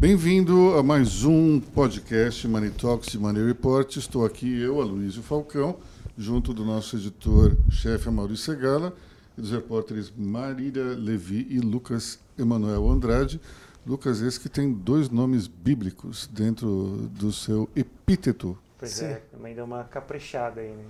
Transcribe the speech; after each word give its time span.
Bem-vindo 0.00 0.78
a 0.78 0.82
mais 0.82 1.24
um 1.24 1.60
podcast 1.60 2.48
Money 2.48 2.70
Talks 2.70 3.12
e 3.12 3.18
Money 3.18 3.44
Report. 3.44 3.94
Estou 3.98 4.24
aqui 4.24 4.58
eu, 4.58 4.80
Aloysio 4.80 5.22
Falcão, 5.22 5.76
junto 6.16 6.54
do 6.54 6.64
nosso 6.64 6.96
editor-chefe 6.96 8.08
Maurício 8.08 8.46
Segala 8.46 8.94
e 9.36 9.42
dos 9.42 9.50
repórteres 9.50 10.10
Marília 10.16 10.96
Levi 10.96 11.46
e 11.50 11.60
Lucas 11.60 12.18
Emanuel 12.38 12.88
Andrade. 12.88 13.38
Lucas, 13.86 14.22
esse 14.22 14.40
que 14.40 14.48
tem 14.48 14.72
dois 14.72 15.10
nomes 15.10 15.46
bíblicos 15.46 16.26
dentro 16.32 17.06
do 17.18 17.30
seu 17.30 17.68
epíteto. 17.76 18.56
Pois 18.78 18.92
Sim. 18.92 19.04
é, 19.04 19.22
também 19.30 19.54
deu 19.54 19.66
uma 19.66 19.84
caprichada 19.84 20.62
aí, 20.62 20.70
né? 20.70 20.84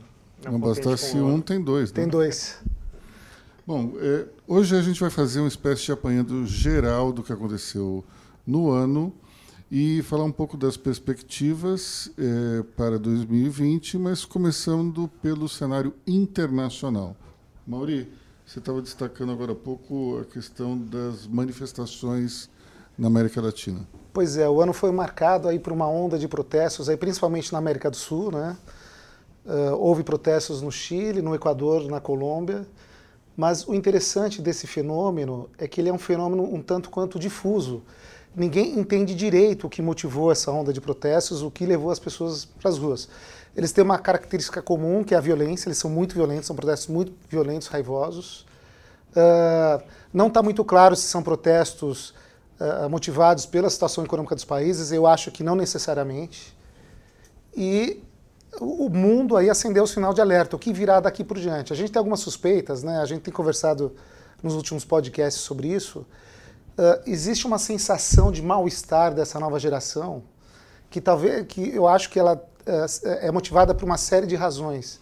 Não, 0.44 0.52
Não 0.52 0.60
bastasse 0.60 1.16
um, 1.16 1.40
tem 1.40 1.60
dois. 1.60 1.90
Tem 1.90 2.04
né? 2.04 2.12
dois. 2.12 2.62
Bom, 3.66 3.92
é, 3.96 4.26
hoje 4.46 4.76
a 4.76 4.80
gente 4.80 5.00
vai 5.00 5.10
fazer 5.10 5.40
uma 5.40 5.48
espécie 5.48 5.86
de 5.86 5.90
apanhado 5.90 6.46
geral 6.46 7.12
do 7.12 7.24
que 7.24 7.32
aconteceu 7.32 8.04
no 8.46 8.70
ano 8.70 9.12
e 9.70 10.02
falar 10.02 10.24
um 10.24 10.32
pouco 10.32 10.56
das 10.56 10.76
perspectivas 10.76 12.10
é, 12.18 12.62
para 12.76 12.98
2020, 12.98 13.98
mas 13.98 14.24
começando 14.24 15.08
pelo 15.22 15.48
cenário 15.48 15.94
internacional. 16.06 17.14
Mauri, 17.64 18.10
você 18.44 18.58
estava 18.58 18.82
destacando 18.82 19.30
agora 19.30 19.52
há 19.52 19.54
pouco 19.54 20.18
a 20.20 20.24
questão 20.24 20.76
das 20.76 21.24
manifestações 21.28 22.50
na 22.98 23.06
América 23.06 23.40
Latina. 23.40 23.86
Pois 24.12 24.36
é, 24.36 24.48
o 24.48 24.60
ano 24.60 24.72
foi 24.72 24.90
marcado 24.90 25.46
aí 25.46 25.58
por 25.58 25.72
uma 25.72 25.88
onda 25.88 26.18
de 26.18 26.26
protestos, 26.26 26.88
aí 26.88 26.96
principalmente 26.96 27.52
na 27.52 27.58
América 27.58 27.88
do 27.88 27.96
Sul, 27.96 28.32
né? 28.32 28.56
Uh, 29.46 29.74
houve 29.76 30.02
protestos 30.02 30.60
no 30.60 30.70
Chile, 30.70 31.22
no 31.22 31.34
Equador, 31.34 31.88
na 31.88 32.00
Colômbia, 32.00 32.66
mas 33.36 33.66
o 33.66 33.72
interessante 33.72 34.42
desse 34.42 34.66
fenômeno 34.66 35.48
é 35.56 35.68
que 35.68 35.80
ele 35.80 35.88
é 35.88 35.92
um 35.92 35.98
fenômeno 35.98 36.42
um 36.42 36.60
tanto 36.60 36.90
quanto 36.90 37.18
difuso 37.18 37.82
ninguém 38.34 38.78
entende 38.78 39.14
direito 39.14 39.66
o 39.66 39.70
que 39.70 39.82
motivou 39.82 40.30
essa 40.30 40.50
onda 40.50 40.72
de 40.72 40.80
protestos, 40.80 41.42
o 41.42 41.50
que 41.50 41.66
levou 41.66 41.90
as 41.90 41.98
pessoas 41.98 42.44
para 42.44 42.70
as 42.70 42.78
ruas. 42.78 43.08
Eles 43.56 43.72
têm 43.72 43.82
uma 43.82 43.98
característica 43.98 44.62
comum, 44.62 45.02
que 45.02 45.14
é 45.14 45.18
a 45.18 45.20
violência, 45.20 45.68
eles 45.68 45.78
são 45.78 45.90
muito 45.90 46.14
violentos, 46.14 46.46
são 46.46 46.54
protestos 46.54 46.88
muito 46.88 47.12
violentos, 47.28 47.68
raivosos. 47.68 48.46
Uh, 49.10 49.82
não 50.12 50.28
está 50.28 50.42
muito 50.42 50.64
claro 50.64 50.94
se 50.94 51.02
são 51.02 51.22
protestos 51.22 52.14
uh, 52.60 52.88
motivados 52.88 53.44
pela 53.46 53.68
situação 53.68 54.04
econômica 54.04 54.34
dos 54.34 54.44
países, 54.44 54.92
eu 54.92 55.06
acho 55.06 55.32
que 55.32 55.42
não 55.42 55.56
necessariamente. 55.56 56.56
E 57.56 58.00
o 58.60 58.88
mundo 58.88 59.36
aí 59.36 59.48
acendeu 59.48 59.84
o 59.84 59.86
sinal 59.86 60.12
de 60.12 60.20
alerta, 60.20 60.56
o 60.56 60.58
que 60.58 60.72
virá 60.72 61.00
daqui 61.00 61.22
por 61.22 61.38
diante. 61.38 61.72
A 61.72 61.76
gente 61.76 61.92
tem 61.92 61.98
algumas 61.98 62.20
suspeitas, 62.20 62.82
né? 62.82 62.98
a 62.98 63.04
gente 63.04 63.22
tem 63.22 63.32
conversado 63.32 63.94
nos 64.42 64.54
últimos 64.54 64.84
podcasts 64.84 65.42
sobre 65.42 65.68
isso, 65.68 66.06
uh, 66.78 67.02
existe 67.06 67.46
uma 67.46 67.58
sensação 67.58 68.30
de 68.30 68.42
mal-estar 68.42 69.14
dessa 69.14 69.38
nova 69.38 69.58
geração 69.58 70.22
que 70.90 71.00
talvez 71.00 71.46
que 71.46 71.74
eu 71.74 71.86
acho 71.86 72.10
que 72.10 72.18
ela 72.18 72.34
uh, 72.34 73.08
é 73.20 73.30
motivada 73.30 73.74
por 73.74 73.84
uma 73.84 73.96
série 73.96 74.26
de 74.26 74.34
razões, 74.34 74.98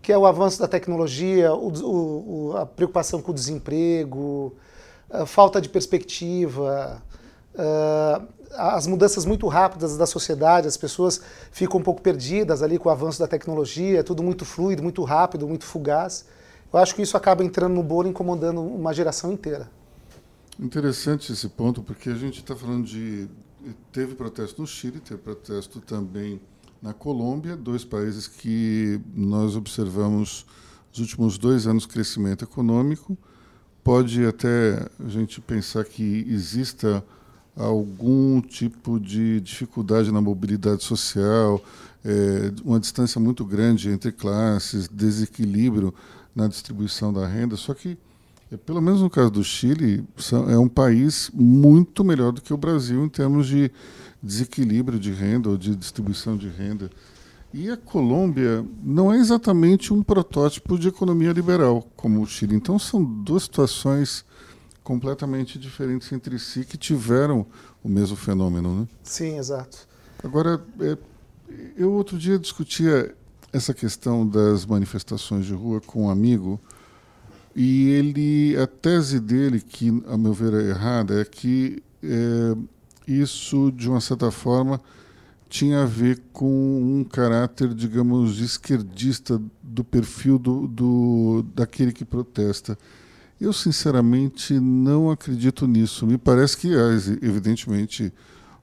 que 0.00 0.12
é 0.12 0.16
o 0.16 0.24
avanço 0.24 0.58
da 0.60 0.68
tecnologia, 0.68 1.52
o, 1.52 2.52
o, 2.52 2.56
a 2.56 2.64
preocupação 2.64 3.20
com 3.20 3.32
o 3.32 3.34
desemprego, 3.34 4.54
a 5.10 5.26
falta 5.26 5.60
de 5.60 5.68
perspectiva, 5.68 7.02
uh, 7.54 8.26
as 8.52 8.86
mudanças 8.86 9.24
muito 9.24 9.46
rápidas 9.46 9.96
da 9.96 10.06
sociedade, 10.06 10.68
as 10.68 10.76
pessoas 10.76 11.20
ficam 11.50 11.80
um 11.80 11.82
pouco 11.82 12.00
perdidas 12.00 12.62
ali 12.62 12.78
com 12.78 12.88
o 12.88 12.92
avanço 12.92 13.18
da 13.18 13.26
tecnologia, 13.26 14.00
é 14.00 14.02
tudo 14.02 14.22
muito 14.22 14.44
fluido, 14.44 14.82
muito 14.82 15.02
rápido, 15.04 15.46
muito 15.46 15.64
fugaz. 15.64 16.24
Eu 16.72 16.78
acho 16.78 16.94
que 16.94 17.02
isso 17.02 17.16
acaba 17.16 17.42
entrando 17.44 17.74
no 17.74 17.82
bolo, 17.82 18.08
incomodando 18.08 18.62
uma 18.62 18.92
geração 18.92 19.32
inteira. 19.32 19.68
Interessante 20.58 21.32
esse 21.32 21.48
ponto, 21.48 21.82
porque 21.82 22.10
a 22.10 22.16
gente 22.16 22.40
está 22.40 22.56
falando 22.56 22.84
de. 22.84 23.28
Teve 23.92 24.14
protesto 24.16 24.60
no 24.60 24.66
Chile, 24.66 24.98
teve 24.98 25.20
protesto 25.20 25.80
também 25.80 26.40
na 26.82 26.92
Colômbia, 26.92 27.56
dois 27.56 27.84
países 27.84 28.26
que 28.26 29.00
nós 29.14 29.54
observamos 29.54 30.44
nos 30.90 30.98
últimos 30.98 31.38
dois 31.38 31.66
anos 31.66 31.86
crescimento 31.86 32.44
econômico. 32.44 33.16
Pode 33.84 34.24
até 34.26 34.88
a 34.98 35.08
gente 35.08 35.40
pensar 35.40 35.84
que 35.84 36.26
exista 36.28 37.04
algum 37.56 38.40
tipo 38.40 38.98
de 38.98 39.40
dificuldade 39.40 40.12
na 40.12 40.20
mobilidade 40.20 40.82
social, 40.82 41.62
é, 42.04 42.52
uma 42.64 42.78
distância 42.80 43.20
muito 43.20 43.44
grande 43.44 43.90
entre 43.90 44.12
classes, 44.12 44.88
desequilíbrio 44.88 45.94
na 46.34 46.46
distribuição 46.48 47.12
da 47.12 47.26
renda, 47.26 47.56
só 47.56 47.74
que 47.74 47.98
pelo 48.56 48.80
menos 48.80 49.02
no 49.02 49.10
caso 49.10 49.30
do 49.30 49.44
Chile, 49.44 50.04
é 50.48 50.58
um 50.58 50.68
país 50.68 51.30
muito 51.34 52.02
melhor 52.02 52.32
do 52.32 52.40
que 52.40 52.52
o 52.52 52.56
Brasil 52.56 53.04
em 53.04 53.08
termos 53.08 53.46
de 53.46 53.70
desequilíbrio 54.22 54.98
de 54.98 55.12
renda 55.12 55.50
ou 55.50 55.58
de 55.58 55.76
distribuição 55.76 56.36
de 56.36 56.48
renda. 56.48 56.90
E 57.52 57.70
a 57.70 57.76
Colômbia 57.76 58.64
não 58.82 59.12
é 59.12 59.18
exatamente 59.18 59.92
um 59.92 60.02
protótipo 60.02 60.78
de 60.78 60.88
economia 60.88 61.32
liberal 61.32 61.86
como 61.96 62.22
o 62.22 62.26
Chile. 62.26 62.54
Então 62.54 62.78
são 62.78 63.02
duas 63.02 63.44
situações 63.44 64.24
completamente 64.82 65.58
diferentes 65.58 66.10
entre 66.12 66.38
si 66.38 66.64
que 66.64 66.78
tiveram 66.78 67.46
o 67.84 67.88
mesmo 67.88 68.16
fenômeno, 68.16 68.80
né? 68.80 68.88
Sim, 69.02 69.38
exato. 69.38 69.86
Agora, 70.22 70.62
é, 70.80 70.96
eu 71.76 71.92
outro 71.92 72.18
dia 72.18 72.38
discutia 72.38 73.14
essa 73.52 73.72
questão 73.72 74.26
das 74.26 74.64
manifestações 74.66 75.46
de 75.46 75.54
rua 75.54 75.80
com 75.80 76.04
um 76.04 76.10
amigo 76.10 76.60
e 77.60 77.88
ele, 77.88 78.56
a 78.56 78.68
tese 78.68 79.18
dele, 79.18 79.60
que 79.60 79.88
a 80.06 80.16
meu 80.16 80.32
ver 80.32 80.54
é 80.54 80.68
errada, 80.68 81.20
é 81.20 81.24
que 81.24 81.82
é, 82.04 82.56
isso, 83.04 83.72
de 83.72 83.88
uma 83.88 84.00
certa 84.00 84.30
forma, 84.30 84.80
tinha 85.48 85.82
a 85.82 85.84
ver 85.84 86.22
com 86.32 86.46
um 86.46 87.02
caráter, 87.02 87.74
digamos, 87.74 88.38
esquerdista 88.38 89.42
do 89.60 89.82
perfil 89.82 90.38
do, 90.38 90.68
do, 90.68 91.44
daquele 91.52 91.92
que 91.92 92.04
protesta. 92.04 92.78
Eu, 93.40 93.52
sinceramente, 93.52 94.60
não 94.60 95.10
acredito 95.10 95.66
nisso. 95.66 96.06
Me 96.06 96.16
parece 96.16 96.56
que 96.56 96.68
há, 96.76 96.92
evidentemente, 97.20 98.14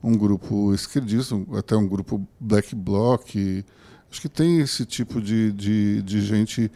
um 0.02 0.18
grupo 0.18 0.74
esquerdista, 0.74 1.36
até 1.58 1.76
um 1.76 1.86
grupo 1.86 2.26
black 2.40 2.74
bloc, 2.74 3.36
acho 4.10 4.22
que 4.22 4.30
tem 4.30 4.62
esse 4.62 4.86
tipo 4.86 5.20
de, 5.22 5.52
de, 5.52 6.02
de 6.02 6.22
gente 6.22 6.72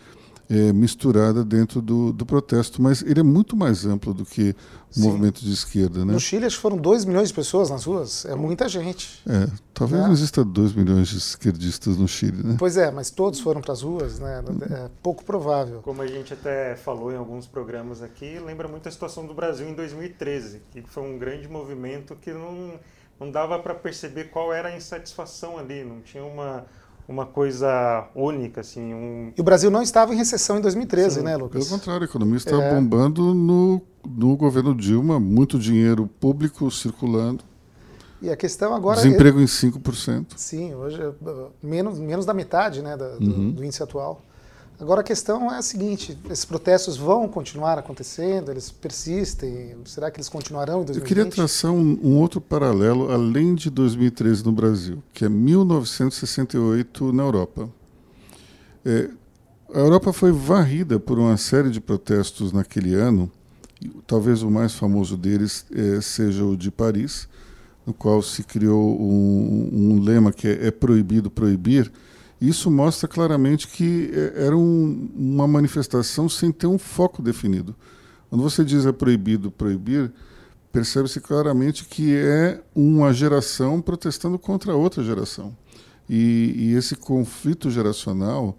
é, 0.50 0.74
misturada 0.74 1.46
dentro 1.46 1.80
do, 1.80 2.12
do 2.12 2.26
protesto, 2.26 2.82
mas 2.82 3.04
ele 3.04 3.20
é 3.20 3.24
muito 3.24 3.56
mais 3.56 3.86
amplo 3.86 4.16
do 4.16 4.26
que 4.26 4.56
o 4.90 4.94
Sim. 4.96 5.04
movimento 5.04 5.42
de 5.46 5.54
esquerda. 5.54 6.04
Né? 6.04 6.12
No 6.12 6.20
Chile, 6.20 6.46
acho 6.46 6.56
que 6.56 6.62
foram 6.62 6.78
2 6.78 7.06
milhões 7.06 7.28
de 7.28 7.36
pessoas 7.36 7.70
nas 7.70 7.84
ruas, 7.84 8.26
é 8.26 8.34
muita 8.34 8.68
gente. 8.68 9.22
É, 9.30 9.48
talvez 9.76 10.02
é. 10.02 10.06
não 10.06 10.12
exista 10.12 10.44
2 10.44 10.74
milhões 10.74 11.08
de 11.10 11.18
esquerdistas 11.18 11.98
no 11.98 12.08
Chile. 12.08 12.42
Né? 12.44 12.56
Pois 12.58 12.78
é, 12.78 12.90
mas 12.90 13.12
todos 13.12 13.40
foram 13.40 13.62
para 13.62 13.74
as 13.74 13.84
ruas, 13.84 14.18
né? 14.18 14.44
é 14.72 14.90
pouco 15.04 15.24
provável. 15.24 15.82
Como 15.84 16.02
a 16.02 16.08
gente 16.08 16.34
até 16.34 16.76
falou 16.76 17.12
em 17.12 17.18
alguns 17.18 17.46
programas 17.46 18.02
aqui, 18.02 18.40
lembra 18.40 18.68
muito 18.68 18.90
a 18.90 18.92
situação 18.92 19.28
do 19.28 19.36
Brasil 19.36 19.70
em 19.70 19.76
2013, 19.76 20.64
que 20.72 20.82
foi 20.82 21.04
um 21.04 21.20
grande 21.20 21.48
movimento 21.48 22.16
que 22.16 22.34
não, 22.34 22.74
não 23.20 23.30
dava 23.30 23.60
para 23.60 23.76
perceber 23.76 24.26
qual 24.26 24.52
era 24.52 24.70
a 24.70 24.76
insatisfação 24.76 25.60
ali, 25.60 25.84
não 25.84 26.02
tinha 26.02 26.24
uma 26.24 26.66
uma 27.10 27.26
coisa 27.26 28.08
única, 28.14 28.62
assim. 28.62 28.94
Um... 28.94 29.34
E 29.36 29.42
o 29.42 29.44
Brasil 29.44 29.72
não 29.72 29.82
estava 29.82 30.14
em 30.14 30.18
recessão 30.18 30.60
em 30.60 30.62
2013, 30.62 31.16
Sim. 31.16 31.22
né, 31.24 31.36
Lucas? 31.36 31.68
Pelo 31.68 31.80
contrário, 31.80 32.04
a 32.04 32.06
economia 32.06 32.38
estava 32.38 32.62
é... 32.62 32.76
bombando 32.76 33.34
no, 33.34 33.82
no 34.08 34.38
governo 34.38 34.76
Dilma, 34.76 35.20
muito 35.20 35.58
dinheiro 35.58 36.08
público 36.20 36.70
circulando. 36.70 37.44
E 38.22 38.30
a 38.30 38.36
questão 38.36 38.76
agora 38.76 39.02
Desemprego 39.02 39.40
é... 39.40 39.44
em 39.44 39.46
5%. 39.46 40.34
Sim, 40.36 40.76
hoje 40.76 41.02
é 41.02 41.12
menos, 41.64 41.98
menos 41.98 42.26
da 42.26 42.34
metade 42.34 42.84
né, 42.84 42.96
da, 42.96 43.16
do, 43.16 43.26
uhum. 43.26 43.52
do 43.52 43.66
índice 43.66 43.82
atual. 43.82 44.22
Agora 44.80 45.02
a 45.02 45.04
questão 45.04 45.52
é 45.52 45.58
a 45.58 45.62
seguinte: 45.62 46.18
esses 46.30 46.46
protestos 46.46 46.96
vão 46.96 47.28
continuar 47.28 47.78
acontecendo? 47.78 48.50
Eles 48.50 48.72
persistem? 48.72 49.76
Será 49.86 50.10
que 50.10 50.18
eles 50.18 50.30
continuarão 50.30 50.82
em 50.82 50.86
2020? 50.86 51.02
Eu 51.02 51.08
queria 51.08 51.26
traçar 51.26 51.72
um, 51.72 52.00
um 52.02 52.18
outro 52.18 52.40
paralelo 52.40 53.12
além 53.12 53.54
de 53.56 53.70
2013 53.70 54.46
no 54.46 54.54
Brasil, 54.54 55.04
que 55.14 55.26
é 55.26 55.30
1968 55.30 57.12
na 57.12 57.24
Europa. 57.24 57.70
É, 58.86 59.10
a 59.74 59.80
Europa 59.80 60.14
foi 60.14 60.32
varrida 60.32 60.98
por 60.98 61.20
uma 61.20 61.36
série 61.36 61.70
de 61.70 61.82
protestos 61.82 62.54
naquele 62.54 62.96
ano. 62.96 63.30
Talvez 64.08 64.42
o 64.44 64.50
mais 64.50 64.74
famoso 64.74 65.18
deles 65.18 65.66
é, 65.74 66.00
seja 66.02 66.46
o 66.46 66.56
de 66.56 66.72
Paris, 66.72 67.28
no 67.86 67.94
qual 67.94 68.22
se 68.22 68.44
criou 68.44 69.00
um, 69.00 69.70
um 69.72 70.02
lema 70.02 70.32
que 70.32 70.48
é, 70.48 70.68
é 70.68 70.72
proibido 70.72 71.30
proibir 71.30 71.92
isso 72.40 72.72
mostra 72.72 73.08
claramente 73.08 73.68
que 73.68 74.12
é, 74.14 74.46
era 74.46 74.58
um, 74.58 75.10
uma 75.16 75.48
manifestação 75.48 76.30
sem 76.30 76.52
ter 76.52 76.68
um 76.68 76.78
foco 76.78 77.22
definido. 77.22 77.76
Quando 78.30 78.42
você 78.42 78.64
diz 78.64 78.86
é 78.86 78.92
proibido 78.92 79.52
proibir, 79.52 80.12
percebe-se 80.72 81.20
claramente 81.20 81.86
que 81.86 82.16
é 82.16 82.62
uma 82.76 83.12
geração 83.12 83.82
protestando 83.82 84.38
contra 84.40 84.76
outra 84.76 85.04
geração. 85.04 85.56
E, 86.10 86.54
e 86.56 86.74
esse 86.76 86.96
conflito 86.96 87.70
geracional, 87.70 88.58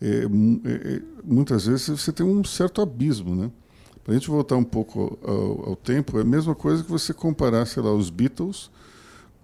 é, 0.00 0.08
é, 0.08 0.94
é 0.96 1.02
muitas 1.24 1.66
vezes 1.66 1.88
você 1.88 2.12
tem 2.12 2.26
um 2.26 2.44
certo 2.44 2.82
abismo, 2.82 3.34
né? 3.34 3.50
Para 4.04 4.12
a 4.12 4.18
gente 4.18 4.28
voltar 4.28 4.56
um 4.56 4.64
pouco 4.64 5.18
ao, 5.22 5.70
ao, 5.70 5.76
tempo, 5.76 6.18
é 6.18 6.22
a 6.22 6.24
mesma 6.24 6.54
coisa 6.56 6.82
que 6.82 6.90
você 6.90 7.14
comparar, 7.14 7.66
sei 7.66 7.82
lá, 7.82 7.92
os 7.92 8.10
Beatles 8.10 8.68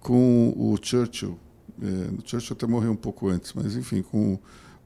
com 0.01 0.53
o 0.57 0.75
Churchill. 0.81 1.37
É, 1.81 2.09
Churchill 2.25 2.55
até 2.55 2.67
morreu 2.67 2.91
um 2.91 2.95
pouco 2.95 3.29
antes, 3.29 3.53
mas 3.53 3.75
enfim, 3.75 4.01
com, 4.01 4.37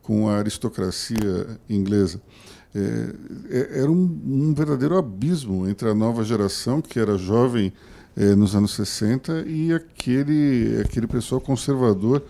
com 0.02 0.30
a 0.30 0.38
aristocracia 0.38 1.60
inglesa. 1.70 2.22
É, 2.76 3.16
é, 3.50 3.80
era 3.82 3.92
um, 3.92 4.20
um, 4.26 4.54
verdadeiro 4.54 4.98
abismo 4.98 5.68
entre 5.68 5.90
a 5.90 5.94
nova 5.94 6.24
geração, 6.24 6.82
que 6.82 7.00
era 7.00 7.18
jovem 7.18 7.72
é, 8.16 8.36
nos 8.36 8.56
anos 8.56 8.74
60, 8.74 9.46
e 9.48 9.74
aquele, 9.74 10.82
aquele 10.82 11.08
pessoal 11.08 11.40
conservador, 11.40 12.24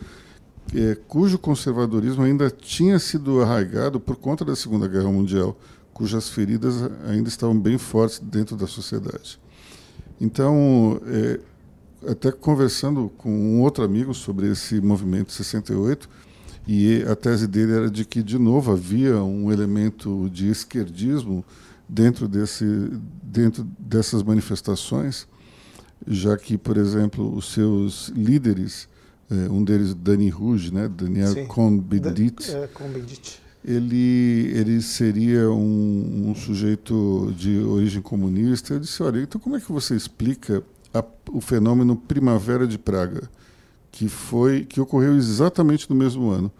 é, 0.73 0.97
cujo 1.07 1.37
conservadorismo 1.37 2.23
ainda 2.23 2.49
tinha 2.49 2.99
sido 2.99 3.41
arraigado 3.41 3.99
por 3.99 4.15
conta 4.15 4.43
da 4.43 4.55
Segunda 4.55 4.87
Guerra 4.87 5.11
Mundial 5.11 5.57
cujas 5.93 6.29
feridas 6.29 6.75
ainda 7.07 7.29
estavam 7.29 7.57
bem 7.57 7.77
fortes 7.77 8.19
dentro 8.19 8.55
da 8.55 8.67
sociedade. 8.67 9.39
Então, 10.19 10.99
é, 11.05 11.39
até 12.07 12.31
conversando 12.31 13.11
com 13.17 13.29
um 13.29 13.61
outro 13.61 13.83
amigo 13.83 14.13
sobre 14.13 14.51
esse 14.51 14.79
movimento 14.81 15.31
68, 15.31 16.09
e 16.67 17.03
a 17.03 17.15
tese 17.15 17.47
dele 17.47 17.73
era 17.73 17.89
de 17.89 18.05
que, 18.05 18.23
de 18.23 18.37
novo, 18.37 18.71
havia 18.71 19.21
um 19.23 19.51
elemento 19.51 20.29
de 20.31 20.49
esquerdismo 20.49 21.43
dentro, 21.87 22.27
desse, 22.27 22.65
dentro 23.21 23.67
dessas 23.77 24.23
manifestações, 24.23 25.27
já 26.07 26.37
que, 26.37 26.57
por 26.57 26.77
exemplo, 26.77 27.35
os 27.35 27.53
seus 27.53 28.09
líderes, 28.09 28.87
é, 29.29 29.49
um 29.49 29.63
deles, 29.63 29.93
Dani 29.93 30.29
Rouge, 30.29 30.73
né, 30.73 30.87
Daniel 30.87 31.45
Cohn-Bendit, 31.47 32.51
é, 32.51 32.69
ele, 33.65 34.51
ele 34.53 34.81
seria 34.81 35.49
um, 35.49 36.29
um, 36.29 36.35
sujeito 36.35 37.33
de 37.37 37.59
origem 37.59 38.01
comunista. 38.01 38.73
Eu 38.73 38.79
disse, 38.79 39.01
olha, 39.01 39.21
então 39.21 39.39
como 39.39 39.55
é 39.55 39.59
que 39.59 39.71
você 39.71 39.95
explica 39.95 40.61
a, 40.93 41.03
o 41.31 41.41
fenômeno 41.41 41.95
Primavera 41.95 42.67
de 42.67 42.77
Praga, 42.77 43.29
que, 43.91 44.07
foi, 44.07 44.65
que 44.65 44.79
ocorreu 44.79 45.15
exatamente 45.15 45.89
no 45.89 45.95
mesmo 45.95 46.29
ano? 46.29 46.51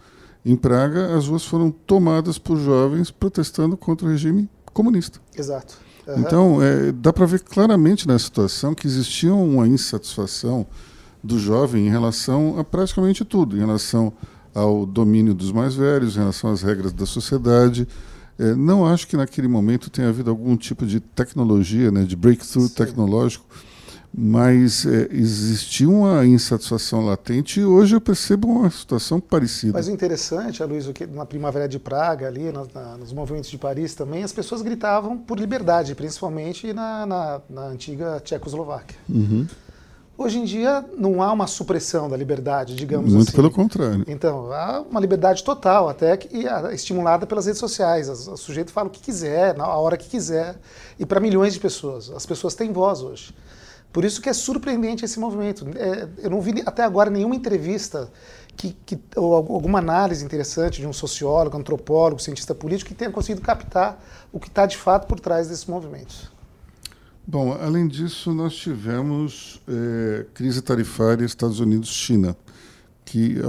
Em 0.45 0.55
Praga, 0.55 1.15
as 1.15 1.27
ruas 1.27 1.45
foram 1.45 1.71
tomadas 1.71 2.37
por 2.37 2.57
jovens 2.57 3.09
protestando 3.09 3.77
contra 3.77 4.05
o 4.05 4.09
regime 4.09 4.49
comunista. 4.73 5.19
Exato. 5.37 5.77
Uhum. 6.05 6.19
Então, 6.19 6.61
é, 6.61 6.91
dá 6.91 7.13
para 7.13 7.25
ver 7.25 7.39
claramente 7.41 8.07
na 8.07 8.19
situação 8.19 8.75
que 8.75 8.85
existia 8.85 9.33
uma 9.33 9.67
insatisfação 9.67 10.65
do 11.23 11.39
jovem 11.39 11.87
em 11.87 11.89
relação 11.89 12.59
a 12.59 12.63
praticamente 12.63 13.23
tudo, 13.23 13.55
em 13.55 13.59
relação 13.59 14.11
ao 14.53 14.85
domínio 14.85 15.33
dos 15.33 15.51
mais 15.51 15.73
velhos, 15.73 16.15
em 16.15 16.19
relação 16.19 16.51
às 16.51 16.61
regras 16.61 16.91
da 16.91 17.05
sociedade. 17.05 17.87
É, 18.37 18.53
não 18.53 18.85
acho 18.85 19.07
que 19.07 19.15
naquele 19.15 19.47
momento 19.47 19.89
tenha 19.89 20.09
havido 20.09 20.29
algum 20.29 20.57
tipo 20.57 20.85
de 20.85 20.99
tecnologia, 20.99 21.89
né, 21.91 22.03
de 22.03 22.15
breakthrough 22.15 22.67
Sim. 22.67 22.73
tecnológico, 22.73 23.45
mas 24.15 24.85
é, 24.85 25.07
existia 25.11 25.89
uma 25.89 26.23
insatisfação 26.25 27.03
latente 27.03 27.59
e 27.59 27.65
hoje 27.65 27.95
eu 27.95 28.01
percebo 28.01 28.47
uma 28.47 28.69
situação 28.69 29.19
parecida. 29.19 29.73
Mas 29.73 29.87
o 29.87 29.91
interessante, 29.91 30.63
Luiz, 30.63 30.87
que 30.93 31.07
na 31.07 31.25
Primavera 31.25 31.67
de 31.67 31.79
Praga, 31.79 32.27
ali 32.27 32.51
na, 32.51 32.65
na, 32.73 32.97
nos 32.97 33.11
movimentos 33.11 33.49
de 33.49 33.57
Paris 33.57 33.95
também, 33.95 34.23
as 34.23 34.31
pessoas 34.31 34.61
gritavam 34.61 35.17
por 35.17 35.39
liberdade, 35.39 35.95
principalmente 35.95 36.71
na, 36.73 37.05
na, 37.07 37.41
na 37.49 37.61
antiga 37.63 38.21
Tchecoslováquia. 38.23 38.97
Uhum. 39.09 39.47
Hoje 40.15 40.37
em 40.37 40.45
dia 40.45 40.85
não 40.95 41.23
há 41.23 41.31
uma 41.31 41.47
supressão 41.47 42.07
da 42.07 42.15
liberdade, 42.15 42.75
digamos 42.75 43.11
Muito 43.11 43.29
assim. 43.29 43.35
pelo 43.35 43.49
contrário. 43.49 44.05
Então, 44.07 44.51
há 44.53 44.81
uma 44.81 44.99
liberdade 44.99 45.43
total, 45.43 45.89
até 45.89 46.15
que 46.15 46.45
estimulada 46.71 47.25
pelas 47.25 47.47
redes 47.47 47.59
sociais. 47.59 48.07
O 48.09 48.37
sujeito 48.37 48.71
fala 48.71 48.89
o 48.89 48.91
que 48.91 49.01
quiser, 49.01 49.57
na 49.57 49.67
hora 49.67 49.97
que 49.97 50.07
quiser, 50.07 50.55
e 50.99 51.05
para 51.05 51.19
milhões 51.19 51.55
de 51.55 51.59
pessoas. 51.59 52.11
As 52.11 52.27
pessoas 52.27 52.53
têm 52.53 52.71
voz 52.71 53.01
hoje. 53.01 53.33
Por 53.93 54.03
isso 54.03 54.19
que 54.19 54.27
é 54.27 54.33
surpreendente 54.33 55.05
esse 55.05 55.19
movimento. 55.19 55.67
É, 55.75 56.09
eu 56.23 56.29
não 56.31 56.41
vi 56.41 56.63
até 56.65 56.83
agora 56.83 57.11
nenhuma 57.11 57.35
entrevista 57.35 58.11
que, 58.57 58.75
que, 58.85 58.99
ou 59.15 59.35
alguma 59.35 59.77
análise 59.77 60.25
interessante 60.25 60.81
de 60.81 60.87
um 60.87 60.91
sociólogo, 60.91 61.55
antropólogo, 61.55 62.19
cientista 62.19 62.55
político 62.55 62.89
que 62.89 62.95
tenha 62.95 63.11
conseguido 63.11 63.41
captar 63.41 64.03
o 64.31 64.39
que 64.39 64.47
está 64.47 64.65
de 64.65 64.77
fato 64.77 65.07
por 65.07 65.19
trás 65.19 65.47
desses 65.47 65.65
movimentos. 65.65 66.31
Bom, 67.25 67.53
além 67.53 67.87
disso, 67.87 68.33
nós 68.33 68.55
tivemos 68.55 69.61
é, 69.67 70.25
crise 70.33 70.61
tarifária 70.61 71.23
Estados 71.23 71.59
Unidos-China, 71.59 72.35
que 73.05 73.39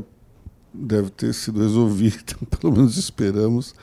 deve 0.75 1.11
ter 1.11 1.33
sido 1.33 1.61
resolvida, 1.61 2.35
pelo 2.61 2.73
menos 2.73 2.97
esperamos, 2.97 3.75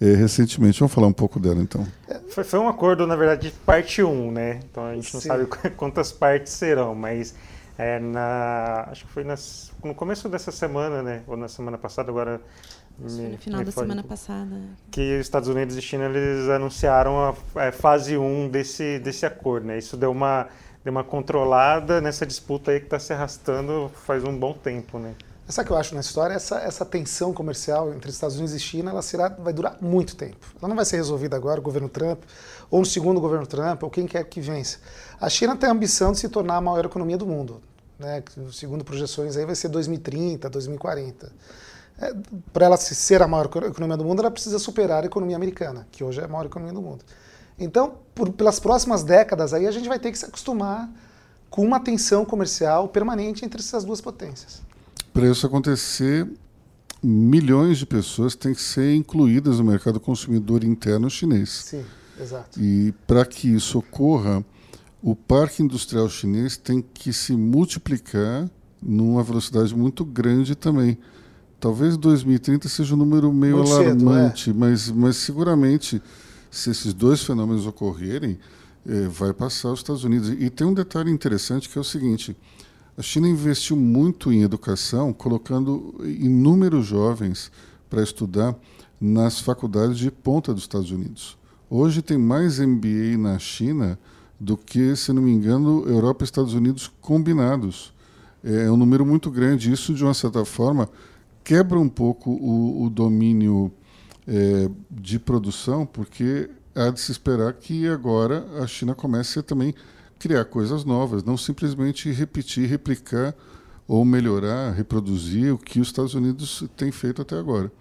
é, 0.00 0.14
recentemente. 0.14 0.80
Vamos 0.80 0.92
falar 0.92 1.06
um 1.06 1.12
pouco 1.12 1.38
dela, 1.38 1.62
então. 1.62 1.86
Foi, 2.28 2.42
foi 2.42 2.58
um 2.58 2.68
acordo, 2.68 3.06
na 3.06 3.14
verdade, 3.14 3.50
de 3.50 3.56
parte 3.58 4.02
1, 4.02 4.32
né? 4.32 4.60
Então 4.68 4.84
a 4.84 4.94
gente 4.94 5.14
não 5.14 5.20
Sim. 5.20 5.28
sabe 5.28 5.46
quantas 5.76 6.10
partes 6.10 6.52
serão, 6.52 6.94
mas 6.94 7.34
é, 7.78 8.00
na, 8.00 8.88
acho 8.90 9.06
que 9.06 9.12
foi 9.12 9.24
nas, 9.24 9.72
no 9.84 9.94
começo 9.94 10.28
dessa 10.28 10.50
semana, 10.50 11.02
né? 11.02 11.22
Ou 11.26 11.36
na 11.36 11.48
semana 11.48 11.78
passada, 11.78 12.10
agora 12.10 12.40
me, 12.98 13.28
no 13.28 13.38
final 13.38 13.64
da 13.64 13.72
semana 13.72 14.02
passada. 14.02 14.56
Que 14.90 15.14
os 15.14 15.20
Estados 15.20 15.48
Unidos 15.48 15.76
e 15.76 15.82
China 15.82 16.04
eles 16.06 16.48
anunciaram 16.48 17.18
a, 17.18 17.34
a 17.54 17.64
é, 17.66 17.72
fase 17.72 18.16
1 18.16 18.48
desse, 18.48 18.98
desse 18.98 19.24
acordo. 19.24 19.68
Né? 19.68 19.78
Isso 19.78 19.96
deu 19.96 20.10
uma, 20.10 20.48
deu 20.84 20.90
uma 20.90 21.04
controlada 21.04 22.00
nessa 22.00 22.26
disputa 22.26 22.72
aí 22.72 22.80
que 22.80 22.86
está 22.86 22.98
se 22.98 23.12
arrastando 23.12 23.90
faz 23.94 24.24
um 24.24 24.36
bom 24.36 24.52
tempo. 24.52 24.98
Né? 24.98 25.14
Sabe 25.50 25.64
o 25.64 25.66
que 25.66 25.72
eu 25.72 25.76
acho 25.76 25.94
na 25.94 26.00
história? 26.00 26.34
Essa, 26.34 26.58
essa 26.60 26.84
tensão 26.84 27.32
comercial 27.32 27.92
entre 27.92 28.10
Estados 28.10 28.36
Unidos 28.36 28.54
e 28.54 28.58
China 28.58 28.90
ela 28.90 29.02
será, 29.02 29.28
vai 29.28 29.52
durar 29.52 29.76
muito 29.80 30.16
tempo. 30.16 30.46
Ela 30.58 30.68
não 30.68 30.76
vai 30.76 30.84
ser 30.84 30.96
resolvida 30.96 31.36
agora, 31.36 31.60
o 31.60 31.62
governo 31.62 31.88
Trump, 31.88 32.22
ou 32.70 32.80
no 32.80 32.86
segundo 32.86 33.20
governo 33.20 33.46
Trump, 33.46 33.82
ou 33.82 33.90
quem 33.90 34.06
quer 34.06 34.24
que 34.24 34.40
vença. 34.40 34.78
A 35.20 35.28
China 35.28 35.56
tem 35.56 35.68
a 35.68 35.72
ambição 35.72 36.12
de 36.12 36.18
se 36.18 36.28
tornar 36.28 36.56
a 36.56 36.60
maior 36.60 36.84
economia 36.84 37.16
do 37.16 37.26
mundo. 37.26 37.60
Né? 37.98 38.22
Segundo 38.52 38.84
projeções, 38.84 39.36
aí 39.36 39.44
vai 39.44 39.54
ser 39.54 39.68
2030, 39.68 40.48
2040 40.48 41.32
é, 42.00 42.14
para 42.52 42.66
ela 42.66 42.76
ser 42.76 43.22
a 43.22 43.28
maior 43.28 43.46
economia 43.46 43.96
do 43.96 44.04
mundo, 44.04 44.20
ela 44.20 44.30
precisa 44.30 44.58
superar 44.58 45.02
a 45.02 45.06
economia 45.06 45.36
americana, 45.36 45.86
que 45.92 46.02
hoje 46.02 46.20
é 46.20 46.24
a 46.24 46.28
maior 46.28 46.46
economia 46.46 46.72
do 46.72 46.80
mundo. 46.80 47.04
Então, 47.58 47.98
por, 48.14 48.32
pelas 48.32 48.58
próximas 48.58 49.04
décadas 49.04 49.52
aí, 49.52 49.66
a 49.66 49.70
gente 49.70 49.88
vai 49.88 49.98
ter 49.98 50.10
que 50.10 50.18
se 50.18 50.24
acostumar 50.24 50.88
com 51.50 51.62
uma 51.62 51.78
tensão 51.78 52.24
comercial 52.24 52.88
permanente 52.88 53.44
entre 53.44 53.60
essas 53.60 53.84
duas 53.84 54.00
potências. 54.00 54.62
Para 55.12 55.28
isso 55.28 55.46
acontecer, 55.46 56.28
milhões 57.02 57.78
de 57.78 57.86
pessoas 57.86 58.34
têm 58.34 58.54
que 58.54 58.62
ser 58.62 58.94
incluídas 58.94 59.58
no 59.58 59.64
mercado 59.64 59.98
consumidor 59.98 60.62
interno 60.64 61.10
chinês. 61.10 61.50
Sim, 61.66 61.84
exato. 62.20 62.60
E 62.60 62.94
para 63.06 63.24
que 63.24 63.48
isso 63.48 63.78
ocorra, 63.78 64.44
o 65.02 65.16
parque 65.16 65.62
industrial 65.62 66.08
chinês 66.08 66.56
tem 66.56 66.82
que 66.82 67.12
se 67.12 67.32
multiplicar 67.32 68.48
numa 68.82 69.22
velocidade 69.22 69.74
muito 69.74 70.04
grande 70.04 70.54
também. 70.54 70.98
Talvez 71.58 71.96
2030 71.96 72.68
seja 72.68 72.94
um 72.94 72.96
número 72.96 73.32
meio 73.32 73.58
Muito 73.58 73.72
alarmante, 73.72 74.44
cedo, 74.44 74.56
é. 74.56 74.58
mas, 74.58 74.90
mas 74.90 75.16
seguramente, 75.16 76.02
se 76.50 76.70
esses 76.70 76.94
dois 76.94 77.22
fenômenos 77.22 77.66
ocorrerem, 77.66 78.38
é, 78.86 79.02
vai 79.08 79.32
passar 79.34 79.70
os 79.70 79.80
Estados 79.80 80.04
Unidos. 80.04 80.30
E 80.30 80.48
tem 80.48 80.66
um 80.66 80.72
detalhe 80.72 81.10
interessante 81.10 81.68
que 81.68 81.76
é 81.76 81.80
o 81.80 81.84
seguinte: 81.84 82.34
a 83.00 83.02
China 83.02 83.26
investiu 83.26 83.76
muito 83.76 84.30
em 84.30 84.42
educação, 84.42 85.10
colocando 85.10 85.94
inúmeros 86.04 86.84
jovens 86.84 87.50
para 87.88 88.02
estudar 88.02 88.54
nas 89.00 89.40
faculdades 89.40 89.96
de 89.96 90.10
ponta 90.10 90.52
dos 90.52 90.64
Estados 90.64 90.90
Unidos. 90.90 91.38
Hoje 91.70 92.02
tem 92.02 92.18
mais 92.18 92.58
MBA 92.58 93.16
na 93.18 93.38
China 93.38 93.98
do 94.38 94.54
que, 94.54 94.94
se 94.96 95.14
não 95.14 95.22
me 95.22 95.32
engano, 95.32 95.88
Europa 95.88 96.24
e 96.24 96.26
Estados 96.26 96.52
Unidos 96.52 96.92
combinados. 97.00 97.90
É 98.44 98.70
um 98.70 98.76
número 98.76 99.06
muito 99.06 99.30
grande. 99.30 99.72
Isso, 99.72 99.94
de 99.94 100.04
uma 100.04 100.12
certa 100.12 100.44
forma, 100.44 100.86
quebra 101.42 101.78
um 101.80 101.88
pouco 101.88 102.30
o, 102.30 102.84
o 102.84 102.90
domínio 102.90 103.72
é, 104.28 104.68
de 104.90 105.18
produção, 105.18 105.86
porque 105.86 106.50
há 106.74 106.90
de 106.90 107.00
se 107.00 107.12
esperar 107.12 107.54
que 107.54 107.88
agora 107.88 108.44
a 108.62 108.66
China 108.66 108.94
comece 108.94 109.38
a 109.38 109.42
também 109.42 109.74
criar 110.20 110.44
coisas 110.44 110.84
novas, 110.84 111.24
não 111.24 111.36
simplesmente 111.36 112.12
repetir, 112.12 112.68
replicar 112.68 113.34
ou 113.88 114.04
melhorar, 114.04 114.72
reproduzir 114.72 115.52
o 115.52 115.58
que 115.58 115.80
os 115.80 115.88
Estados 115.88 116.14
Unidos 116.14 116.62
têm 116.76 116.92
feito 116.92 117.22
até 117.22 117.36
agora. 117.36 117.72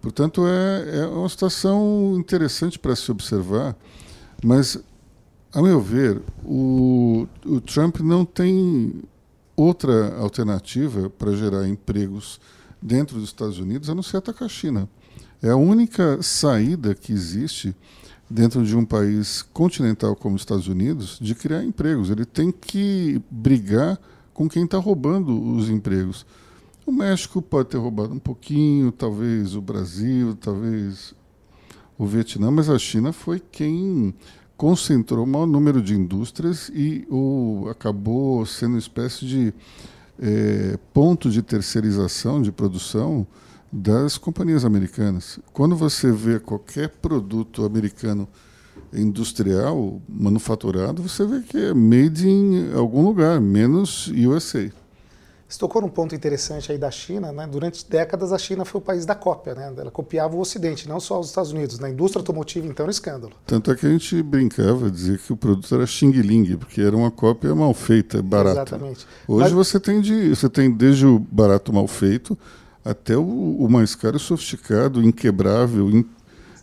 Portanto, 0.00 0.46
é, 0.46 0.98
é 0.98 1.06
uma 1.06 1.28
situação 1.28 2.14
interessante 2.16 2.78
para 2.78 2.94
se 2.94 3.10
observar, 3.10 3.74
mas, 4.44 4.78
a 5.52 5.62
meu 5.62 5.80
ver, 5.80 6.20
o, 6.44 7.26
o 7.44 7.60
Trump 7.60 8.00
não 8.00 8.24
tem 8.24 9.02
outra 9.56 10.14
alternativa 10.18 11.10
para 11.10 11.34
gerar 11.34 11.66
empregos 11.66 12.38
dentro 12.80 13.18
dos 13.18 13.30
Estados 13.30 13.58
Unidos 13.58 13.88
a 13.88 13.94
não 13.94 14.02
ser 14.02 14.18
atacar 14.18 14.46
a 14.46 14.48
China. 14.48 14.88
É 15.42 15.50
a 15.50 15.56
única 15.56 16.22
saída 16.22 16.94
que 16.94 17.12
existe 17.12 17.74
dentro 18.30 18.64
de 18.64 18.76
um 18.76 18.84
país 18.84 19.42
continental 19.42 20.14
como 20.14 20.36
os 20.36 20.42
Estados 20.42 20.68
Unidos 20.68 21.18
de 21.20 21.34
criar 21.34 21.64
empregos. 21.64 22.10
Ele 22.10 22.24
tem 22.24 22.50
que 22.52 23.20
brigar 23.30 23.98
com 24.34 24.48
quem 24.48 24.64
está 24.64 24.78
roubando 24.78 25.32
os 25.56 25.68
empregos. 25.68 26.26
O 26.86 26.92
México 26.92 27.42
pode 27.42 27.70
ter 27.70 27.78
roubado 27.78 28.14
um 28.14 28.18
pouquinho, 28.18 28.92
talvez 28.92 29.54
o 29.54 29.60
Brasil, 29.60 30.36
talvez 30.40 31.14
o 31.98 32.06
Vietnã, 32.06 32.50
mas 32.50 32.70
a 32.70 32.78
China 32.78 33.12
foi 33.12 33.40
quem 33.40 34.14
concentrou 34.56 35.24
o 35.24 35.26
maior 35.26 35.46
número 35.46 35.82
de 35.82 35.94
indústrias 35.94 36.70
e 36.74 37.06
o, 37.10 37.66
acabou 37.70 38.44
sendo 38.46 38.70
uma 38.70 38.78
espécie 38.78 39.26
de 39.26 39.54
é, 40.20 40.78
ponto 40.92 41.30
de 41.30 41.42
terceirização 41.42 42.42
de 42.42 42.50
produção 42.50 43.26
das 43.72 44.16
companhias 44.16 44.64
americanas. 44.64 45.38
Quando 45.52 45.76
você 45.76 46.10
vê 46.10 46.38
qualquer 46.40 46.88
produto 46.88 47.64
americano 47.64 48.28
industrial, 48.92 50.00
manufaturado, 50.08 51.02
você 51.02 51.26
vê 51.26 51.40
que 51.40 51.56
é 51.56 51.74
made 51.74 52.28
em 52.28 52.72
algum 52.74 53.04
lugar, 53.04 53.40
menos 53.40 54.08
USA. 54.08 54.70
Você 55.48 55.58
tocou 55.58 55.80
num 55.80 55.88
ponto 55.88 56.14
interessante 56.14 56.70
aí 56.70 56.76
da 56.76 56.90
China, 56.90 57.32
né? 57.32 57.46
Durante 57.46 57.88
décadas 57.88 58.34
a 58.34 58.38
China 58.38 58.66
foi 58.66 58.82
o 58.82 58.84
país 58.84 59.06
da 59.06 59.14
cópia, 59.14 59.54
né? 59.54 59.72
Ela 59.78 59.90
copiava 59.90 60.36
o 60.36 60.40
Ocidente, 60.40 60.86
não 60.86 61.00
só 61.00 61.18
os 61.18 61.28
Estados 61.28 61.52
Unidos. 61.52 61.78
Na 61.78 61.88
indústria 61.88 62.20
automotiva, 62.20 62.66
então, 62.66 62.84
era 62.84 62.90
um 62.90 62.90
escândalo. 62.90 63.32
Tanto 63.46 63.70
é 63.70 63.74
que 63.74 63.86
a 63.86 63.88
gente 63.88 64.22
brincava, 64.22 64.90
dizia 64.90 65.16
que 65.16 65.32
o 65.32 65.36
produto 65.36 65.74
era 65.74 65.86
Xing 65.86 66.10
Ling, 66.10 66.58
porque 66.58 66.82
era 66.82 66.94
uma 66.94 67.10
cópia 67.10 67.54
mal 67.54 67.72
feita, 67.72 68.20
barata. 68.20 68.60
Exatamente. 68.60 69.06
Hoje 69.26 69.44
Mas... 69.44 69.52
você 69.52 69.80
tem 69.80 70.02
de, 70.02 70.28
você 70.28 70.50
tem 70.50 70.70
desde 70.70 71.06
o 71.06 71.18
barato 71.18 71.72
mal 71.72 71.88
feito 71.88 72.36
até 72.84 73.16
o, 73.16 73.22
o 73.22 73.68
mais 73.68 73.94
caro, 73.94 74.18
sofisticado, 74.18 75.02
inquebrável, 75.02 75.90
in, 75.90 76.04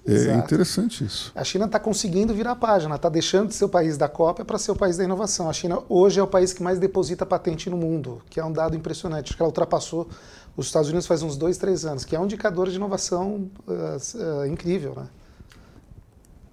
é 0.08 0.36
interessante 0.36 1.04
isso. 1.04 1.32
A 1.34 1.44
China 1.44 1.66
está 1.66 1.80
conseguindo 1.80 2.32
virar 2.32 2.52
a 2.52 2.56
página, 2.56 2.96
está 2.96 3.10
deixando 3.10 3.48
de 3.48 3.56
ser 3.56 3.66
o 3.66 3.70
país 3.70 3.98
da 3.98 4.08
cópia 4.08 4.46
para 4.46 4.60
ser 4.60 4.72
o 4.72 4.76
país 4.76 4.98
da 4.98 5.04
inovação. 5.04 5.50
A 5.50 5.54
China 5.54 5.80
hoje 5.90 6.20
é 6.20 6.24
o 6.24 6.28
país 6.28 6.54
que 6.54 6.62
mais 6.62 6.78
deposita 6.78 7.26
patente 7.26 7.72
no 7.72 7.78
mundo, 7.78 8.22
que 8.30 8.40
é 8.40 8.46
um 8.46 8.54
dado 8.54 8.76
impressionante. 8.76 9.30
Acho 9.30 9.36
que 9.36 9.42
ela 9.42 9.50
ultrapassou 9.50 10.08
os 10.56 10.68
Estados 10.68 10.90
Unidos 10.90 11.08
faz 11.08 11.22
uns 11.24 11.36
dois, 11.36 11.58
três 11.58 11.86
anos, 11.86 12.06
que 12.06 12.16
é 12.16 12.20
um 12.20 12.26
indicador 12.26 12.70
de 12.70 12.76
inovação 12.76 13.50
uh, 13.68 14.42
uh, 14.42 14.46
incrível. 14.46 14.94
Né? 14.96 15.08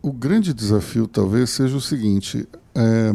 O 0.00 0.12
grande 0.12 0.52
desafio 0.52 1.07
talvez 1.07 1.50
seja 1.50 1.76
o 1.76 1.81
seguinte: 1.81 2.49
é, 2.75 3.12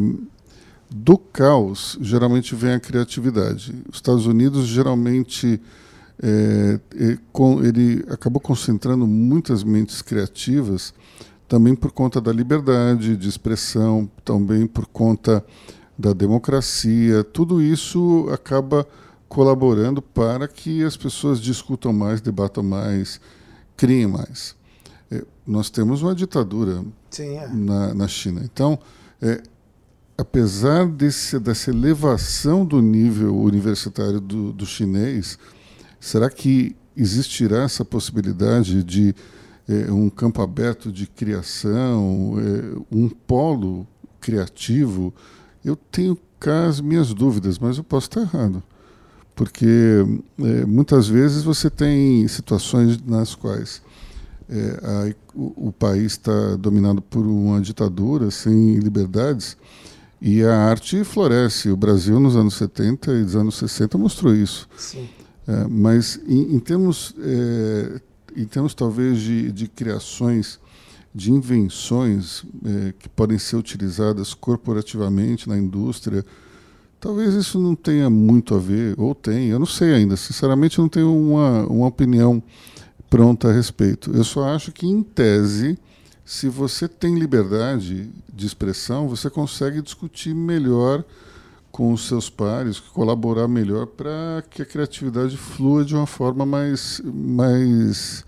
do 0.88 1.18
caos 1.18 1.98
geralmente 2.00 2.54
vem 2.54 2.72
a 2.72 2.80
criatividade. 2.80 3.74
Os 3.90 3.96
Estados 3.96 4.24
Unidos 4.24 4.66
geralmente 4.66 5.60
é, 6.22 6.80
ele 7.64 8.04
acabou 8.08 8.40
concentrando 8.40 9.06
muitas 9.06 9.62
mentes 9.62 10.02
criativas 10.02 10.92
também 11.48 11.74
por 11.74 11.90
conta 11.92 12.20
da 12.20 12.32
liberdade 12.32 13.16
de 13.16 13.28
expressão, 13.28 14.08
também 14.24 14.66
por 14.66 14.86
conta 14.86 15.44
da 15.96 16.12
democracia. 16.12 17.24
Tudo 17.24 17.62
isso 17.62 18.28
acaba 18.30 18.86
colaborando 19.28 20.02
para 20.02 20.46
que 20.46 20.84
as 20.84 20.96
pessoas 20.96 21.40
discutam 21.40 21.92
mais, 21.92 22.20
debatam 22.20 22.62
mais, 22.62 23.20
criem 23.76 24.06
mais. 24.06 24.54
É, 25.10 25.24
nós 25.46 25.70
temos 25.70 26.02
uma 26.02 26.14
ditadura 26.14 26.84
Sim, 27.10 27.36
é. 27.36 27.48
na, 27.48 27.94
na 27.94 28.08
China. 28.08 28.42
Então, 28.44 28.78
é, 29.22 29.42
apesar 30.18 30.86
desse, 30.86 31.38
dessa 31.38 31.70
elevação 31.70 32.64
do 32.64 32.82
nível 32.82 33.36
universitário 33.38 34.20
do, 34.20 34.52
do 34.52 34.66
chinês, 34.66 35.38
Será 36.00 36.30
que 36.30 36.76
existirá 36.96 37.62
essa 37.62 37.84
possibilidade 37.84 38.82
de 38.82 39.14
é, 39.68 39.90
um 39.92 40.08
campo 40.08 40.40
aberto 40.42 40.90
de 40.90 41.06
criação, 41.06 42.36
é, 42.38 42.94
um 42.94 43.08
polo 43.08 43.86
criativo? 44.20 45.12
Eu 45.64 45.76
tenho 45.76 46.18
cá 46.38 46.66
as 46.66 46.80
minhas 46.80 47.12
dúvidas, 47.12 47.58
mas 47.58 47.78
eu 47.78 47.84
posso 47.84 48.08
estar 48.08 48.20
errado. 48.20 48.62
Porque 49.34 50.04
é, 50.40 50.64
muitas 50.66 51.08
vezes 51.08 51.42
você 51.42 51.70
tem 51.70 52.26
situações 52.28 53.00
nas 53.02 53.34
quais 53.34 53.82
a, 54.82 55.14
o, 55.34 55.68
o 55.68 55.72
país 55.72 56.12
está 56.12 56.56
dominado 56.56 57.02
por 57.02 57.26
uma 57.26 57.60
ditadura 57.60 58.30
sem 58.30 58.78
liberdades 58.78 59.58
e 60.20 60.42
a 60.42 60.56
arte 60.56 61.04
floresce. 61.04 61.70
O 61.70 61.76
Brasil, 61.76 62.18
nos 62.18 62.36
anos 62.36 62.54
70 62.54 63.12
e 63.12 63.24
dos 63.24 63.36
anos 63.36 63.56
60, 63.56 63.96
mostrou 63.96 64.34
isso. 64.34 64.68
Sim. 64.76 65.08
É, 65.48 65.66
mas 65.66 66.20
em, 66.28 66.56
em 66.56 66.58
termos, 66.60 67.14
é, 67.18 68.00
em 68.36 68.44
termos 68.44 68.74
talvez 68.74 69.18
de, 69.18 69.50
de 69.50 69.66
criações, 69.66 70.60
de 71.14 71.32
invenções 71.32 72.44
é, 72.62 72.92
que 72.98 73.08
podem 73.08 73.38
ser 73.38 73.56
utilizadas 73.56 74.34
corporativamente 74.34 75.48
na 75.48 75.56
indústria, 75.56 76.22
talvez 77.00 77.34
isso 77.34 77.58
não 77.58 77.74
tenha 77.74 78.10
muito 78.10 78.54
a 78.54 78.58
ver, 78.58 78.94
ou 78.98 79.14
tem, 79.14 79.48
eu 79.48 79.58
não 79.58 79.66
sei 79.66 79.94
ainda. 79.94 80.18
Sinceramente, 80.18 80.78
eu 80.78 80.82
não 80.82 80.88
tenho 80.90 81.16
uma, 81.16 81.66
uma 81.66 81.86
opinião 81.86 82.42
pronta 83.08 83.48
a 83.48 83.52
respeito. 83.52 84.10
Eu 84.14 84.24
só 84.24 84.44
acho 84.54 84.70
que, 84.70 84.86
em 84.86 85.02
tese, 85.02 85.78
se 86.26 86.46
você 86.46 86.86
tem 86.86 87.18
liberdade 87.18 88.10
de 88.30 88.46
expressão, 88.46 89.08
você 89.08 89.30
consegue 89.30 89.80
discutir 89.80 90.34
melhor 90.34 91.02
com 91.70 91.92
os 91.92 92.08
seus 92.08 92.28
pares, 92.28 92.80
colaborar 92.80 93.46
melhor 93.46 93.86
para 93.86 94.42
que 94.50 94.62
a 94.62 94.66
criatividade 94.66 95.36
flua 95.36 95.84
de 95.84 95.94
uma 95.94 96.06
forma 96.06 96.44
mais, 96.44 97.00
mais 97.04 98.24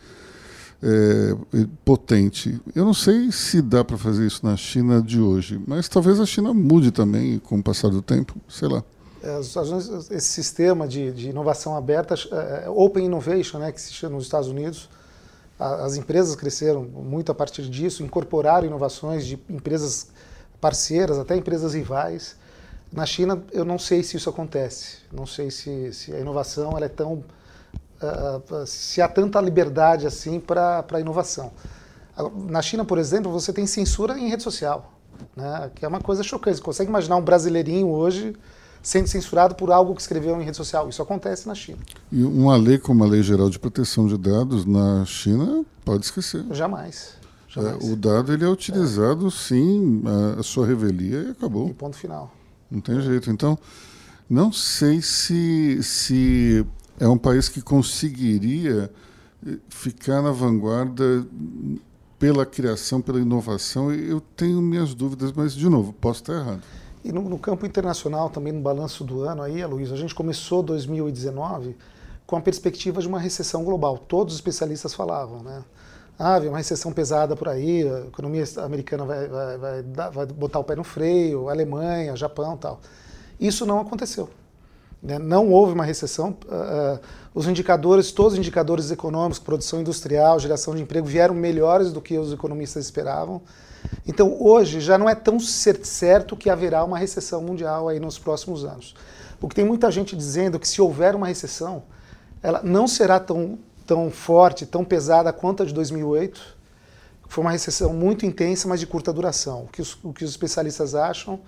é, 0.83 1.37
potente. 1.85 2.61
Eu 2.75 2.85
não 2.85 2.95
sei 2.95 3.31
se 3.33 3.61
dá 3.61 3.85
para 3.85 3.99
fazer 3.99 4.27
isso 4.27 4.45
na 4.45 4.57
China 4.57 5.03
de 5.03 5.21
hoje, 5.21 5.61
mas 5.67 5.89
talvez 5.89 6.21
a 6.21 6.27
China 6.27 6.55
mude 6.55 6.91
também 6.91 7.39
com 7.39 7.59
o 7.59 7.63
passar 7.63 7.89
do 7.89 8.03
tempo, 8.03 8.37
sei 8.49 8.69
lá. 8.69 8.83
É, 9.23 9.39
esse 9.41 10.29
sistema 10.29 10.89
de, 10.89 11.13
de 11.13 11.29
inovação 11.29 11.77
aberta, 11.77 12.15
é, 12.15 12.65
é, 12.65 12.71
Open 12.71 13.05
Innovation, 13.05 13.59
né, 13.59 13.71
que 13.71 13.81
se 13.81 13.93
chama 13.93 14.17
nos 14.17 14.25
Estados 14.25 14.49
Unidos, 14.49 14.89
as 15.59 15.97
empresas 15.97 16.35
cresceram 16.35 16.85
muito 16.85 17.31
a 17.31 17.35
partir 17.35 17.69
disso, 17.69 18.03
incorporaram 18.03 18.67
inovações 18.67 19.27
de 19.27 19.39
empresas 19.47 20.07
parceiras, 20.59 21.19
até 21.19 21.37
empresas 21.37 21.75
rivais. 21.75 22.35
Na 22.93 23.07
China, 23.07 23.43
eu 23.53 23.65
não 23.65 23.79
sei 23.79 24.03
se 24.03 24.17
isso 24.17 24.29
acontece. 24.29 24.99
Não 25.13 25.27
sei 25.27 25.51
se, 25.51 25.93
se 25.93 26.13
a 26.13 26.19
inovação 26.19 26.77
ela 26.77 26.87
é 26.87 26.89
tão. 26.89 27.25
Uh, 28.03 28.67
se 28.67 29.01
há 29.01 29.09
tanta 29.09 29.41
liberdade 29.41 30.07
assim 30.07 30.41
para 30.41 30.85
a 30.91 31.01
inovação. 31.01 31.53
Na 32.49 32.61
China, 32.61 32.85
por 32.85 32.99
exemplo, 32.99 33.31
você 33.31 33.53
tem 33.53 33.67
censura 33.67 34.19
em 34.19 34.29
rede 34.29 34.43
social, 34.43 34.93
né? 35.37 35.71
que 35.75 35.85
é 35.85 35.89
uma 35.89 36.01
coisa 36.01 36.23
chocante. 36.23 36.57
Você 36.57 36.63
consegue 36.63 36.91
imaginar 36.91 37.17
um 37.17 37.23
brasileirinho 37.23 37.89
hoje 37.89 38.35
sendo 38.83 39.07
censurado 39.07 39.55
por 39.55 39.71
algo 39.71 39.95
que 39.95 40.01
escreveu 40.01 40.41
em 40.41 40.45
rede 40.45 40.57
social? 40.57 40.89
Isso 40.89 41.03
acontece 41.03 41.47
na 41.47 41.55
China. 41.55 41.79
E 42.11 42.23
uma 42.25 42.57
lei 42.57 42.79
como 42.79 43.05
a 43.05 43.07
Lei 43.07 43.23
Geral 43.23 43.49
de 43.49 43.59
Proteção 43.59 44.07
de 44.07 44.19
Dados 44.19 44.65
na 44.65 45.05
China, 45.05 45.65
pode 45.85 46.05
esquecer. 46.05 46.45
Jamais. 46.51 47.15
É, 47.57 47.93
o 47.93 47.97
dado 47.97 48.33
ele 48.33 48.45
é 48.45 48.49
utilizado, 48.49 49.27
é. 49.27 49.31
sim, 49.31 50.03
a, 50.07 50.41
a 50.41 50.43
sua 50.43 50.67
revelia 50.67 51.23
e 51.23 51.31
acabou. 51.31 51.69
E 51.69 51.75
ponto 51.75 51.97
final. 51.97 52.33
Não 52.71 52.81
tem 52.81 53.01
jeito. 53.01 53.31
Então, 53.31 53.59
não 54.29 54.53
sei 54.53 55.03
se, 55.03 55.83
se 55.83 56.65
é 56.99 57.09
um 57.09 57.19
país 57.19 57.49
que 57.49 57.61
conseguiria 57.61 58.91
eh, 59.47 59.57
ficar 59.69 60.23
na 60.23 60.31
vanguarda 60.31 61.27
pela 62.19 62.45
criação, 62.45 63.01
pela 63.01 63.19
inovação. 63.19 63.93
Eu 63.93 64.21
tenho 64.21 64.61
minhas 64.61 64.95
dúvidas, 64.95 65.33
mas, 65.33 65.55
de 65.55 65.69
novo, 65.69 65.93
posso 65.95 66.21
estar 66.21 66.35
errado. 66.35 66.63
E 67.03 67.11
no, 67.11 67.23
no 67.23 67.39
campo 67.39 67.65
internacional, 67.65 68.29
também 68.29 68.53
no 68.53 68.61
balanço 68.61 69.03
do 69.03 69.23
ano, 69.23 69.43
aí, 69.43 69.65
Luiz, 69.65 69.91
a 69.91 69.97
gente 69.97 70.15
começou 70.15 70.63
2019 70.63 71.75
com 72.27 72.37
a 72.37 72.41
perspectiva 72.41 73.01
de 73.01 73.09
uma 73.09 73.19
recessão 73.19 73.65
global. 73.65 73.99
Todos 73.99 74.35
os 74.35 74.39
especialistas 74.39 74.95
falavam, 74.95 75.43
né? 75.43 75.65
Ah, 76.23 76.39
vem 76.39 76.51
uma 76.51 76.59
recessão 76.59 76.93
pesada 76.93 77.35
por 77.35 77.49
aí, 77.49 77.83
a 77.89 78.01
economia 78.01 78.45
americana 78.59 79.07
vai, 79.07 79.27
vai, 79.27 79.57
vai, 79.57 80.11
vai 80.11 80.27
botar 80.27 80.59
o 80.59 80.65
pé 80.65 80.77
no 80.77 80.85
freio, 80.85 81.49
Alemanha, 81.49 82.15
Japão 82.15 82.59
tal. 82.59 82.79
Isso 83.41 83.65
não 83.65 83.81
aconteceu. 83.81 84.29
Né? 85.03 85.19
Não 85.19 85.49
houve 85.49 85.73
uma 85.73 85.83
recessão. 85.83 86.37
Uh, 86.45 87.01
os 87.35 87.49
indicadores, 87.49 88.13
todos 88.13 88.35
os 88.35 88.39
indicadores 88.39 88.91
econômicos, 88.91 89.39
produção 89.39 89.81
industrial, 89.81 90.39
geração 90.39 90.75
de 90.75 90.83
emprego, 90.83 91.07
vieram 91.07 91.35
melhores 91.35 91.91
do 91.91 92.03
que 92.03 92.19
os 92.19 92.35
economistas 92.35 92.85
esperavam. 92.85 93.41
Então, 94.07 94.37
hoje, 94.39 94.79
já 94.79 94.99
não 94.99 95.09
é 95.09 95.15
tão 95.15 95.41
certo 95.41 96.37
que 96.37 96.51
haverá 96.51 96.85
uma 96.85 96.99
recessão 96.99 97.41
mundial 97.43 97.89
aí 97.89 97.99
nos 97.99 98.19
próximos 98.19 98.63
anos. 98.63 98.95
Porque 99.41 99.55
tem 99.57 99.65
muita 99.65 99.91
gente 99.91 100.15
dizendo 100.15 100.59
que 100.59 100.69
se 100.69 100.83
houver 100.83 101.15
uma 101.15 101.29
recessão, 101.29 101.85
ela 102.43 102.61
não 102.63 102.87
será 102.87 103.19
tão 103.19 103.59
tão 103.91 104.09
forte, 104.09 104.65
tão 104.65 104.85
pesada 104.85 105.33
quanto 105.33 105.65
a 105.65 105.67
de 105.67 105.75
2008. 105.75 106.41
Foi 107.27 107.43
uma 107.43 107.51
recessão 107.51 107.93
muito 107.93 108.25
intensa, 108.25 108.69
mas 108.69 108.79
de 108.79 108.87
curta 108.87 109.13
duração. 109.13 109.65
O 109.65 109.67
que 109.67 109.83
os, 109.83 109.99
o 110.05 110.13
que 110.13 110.25
os 110.25 110.31
especialistas 110.31 110.95
acham 110.95 111.41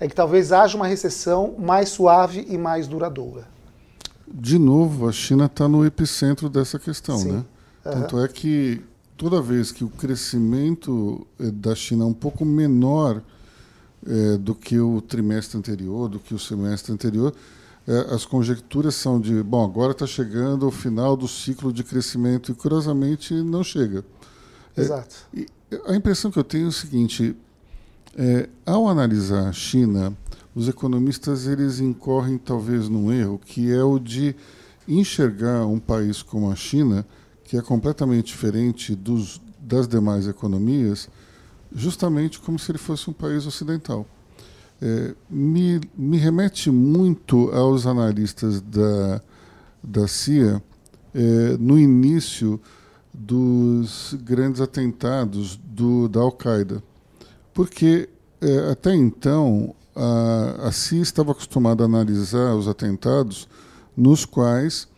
é 0.00 0.08
que 0.08 0.14
talvez 0.14 0.50
haja 0.50 0.76
uma 0.76 0.88
recessão 0.88 1.54
mais 1.56 1.90
suave 1.90 2.44
e 2.48 2.58
mais 2.58 2.88
duradoura. 2.88 3.46
De 4.26 4.58
novo, 4.58 5.08
a 5.08 5.12
China 5.12 5.44
está 5.44 5.68
no 5.68 5.86
epicentro 5.86 6.48
dessa 6.48 6.80
questão, 6.80 7.16
Sim. 7.16 7.32
né? 7.32 7.44
Uhum. 7.84 7.92
Tanto 7.92 8.18
é 8.24 8.26
que 8.26 8.82
toda 9.16 9.40
vez 9.40 9.70
que 9.70 9.84
o 9.84 9.88
crescimento 9.88 11.24
eh, 11.38 11.52
da 11.52 11.76
China 11.76 12.02
é 12.02 12.08
um 12.08 12.12
pouco 12.12 12.44
menor 12.44 13.22
é, 14.04 14.36
do 14.36 14.52
que 14.52 14.80
o 14.80 15.00
trimestre 15.00 15.56
anterior, 15.56 16.08
do 16.08 16.18
que 16.18 16.34
o 16.34 16.38
semestre 16.40 16.92
anterior, 16.92 17.32
é, 17.86 18.14
as 18.14 18.24
conjecturas 18.24 18.94
são 18.94 19.20
de, 19.20 19.42
bom, 19.42 19.64
agora 19.64 19.92
está 19.92 20.06
chegando 20.06 20.66
o 20.66 20.70
final 20.70 21.16
do 21.16 21.28
ciclo 21.28 21.72
de 21.72 21.84
crescimento 21.84 22.52
e, 22.52 22.54
curiosamente, 22.54 23.34
não 23.34 23.62
chega. 23.62 24.04
É, 24.76 24.80
Exato. 24.80 25.16
É, 25.36 25.46
a 25.86 25.94
impressão 25.94 26.30
que 26.30 26.38
eu 26.38 26.44
tenho 26.44 26.66
é 26.66 26.68
o 26.68 26.72
seguinte, 26.72 27.36
É, 28.16 28.48
ao 28.64 28.86
analisar 28.88 29.48
a 29.48 29.52
China, 29.52 30.16
os 30.54 30.68
economistas 30.68 31.48
eles 31.48 31.80
incorrem 31.80 32.38
talvez 32.38 32.88
num 32.88 33.12
erro 33.12 33.40
que 33.44 33.72
é 33.72 33.82
o 33.82 33.98
de 33.98 34.36
enxergar 34.86 35.66
um 35.66 35.80
país 35.80 36.22
como 36.22 36.48
a 36.48 36.54
China, 36.54 37.04
que 37.42 37.56
é 37.56 37.60
completamente 37.60 38.26
diferente 38.26 38.94
dos, 38.94 39.40
das 39.58 39.88
demais 39.88 40.28
economias, 40.28 41.08
justamente 41.74 42.38
como 42.38 42.56
se 42.56 42.70
ele 42.70 42.78
fosse 42.78 43.10
um 43.10 43.12
país 43.12 43.46
ocidental. 43.48 44.06
É, 44.82 45.14
me, 45.30 45.80
me 45.96 46.18
remete 46.18 46.70
muito 46.70 47.50
aos 47.52 47.86
analistas 47.86 48.60
da, 48.60 49.20
da 49.82 50.06
CIA 50.06 50.62
é, 51.14 51.56
no 51.58 51.78
início 51.78 52.60
dos 53.12 54.16
grandes 54.22 54.60
atentados 54.60 55.56
do, 55.56 56.08
da 56.08 56.20
Al-Qaeda. 56.20 56.82
Porque 57.52 58.08
é, 58.40 58.70
até 58.70 58.94
então 58.94 59.74
a, 59.94 60.68
a 60.68 60.72
CIA 60.72 61.02
estava 61.02 61.32
acostumada 61.32 61.84
a 61.84 61.86
analisar 61.86 62.54
os 62.54 62.66
atentados 62.66 63.48
nos 63.96 64.24
quais 64.24 64.88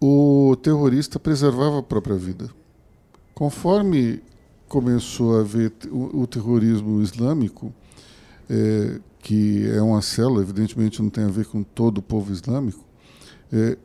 o 0.00 0.54
terrorista 0.62 1.18
preservava 1.18 1.78
a 1.78 1.82
própria 1.82 2.16
vida. 2.16 2.50
Conforme 3.34 4.22
começou 4.68 5.36
a 5.36 5.40
haver 5.40 5.72
o, 5.90 6.22
o 6.22 6.26
terrorismo 6.26 7.00
islâmico, 7.00 7.72
é, 8.48 9.00
que 9.20 9.68
é 9.70 9.82
uma 9.82 10.02
célula, 10.02 10.42
evidentemente 10.42 11.02
não 11.02 11.10
tem 11.10 11.24
a 11.24 11.28
ver 11.28 11.46
com 11.46 11.62
todo 11.62 11.98
o 11.98 12.02
povo 12.02 12.32
islâmico, 12.32 12.84
é, 13.52 13.76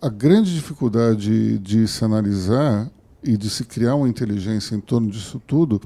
a 0.00 0.08
grande 0.08 0.54
dificuldade 0.54 1.58
de 1.58 1.86
se 1.86 2.04
analisar 2.04 2.90
e 3.22 3.36
de 3.36 3.50
se 3.50 3.64
criar 3.64 3.94
uma 3.94 4.08
inteligência 4.08 4.74
em 4.74 4.80
torno 4.80 5.10
disso 5.10 5.40
tudo 5.46 5.80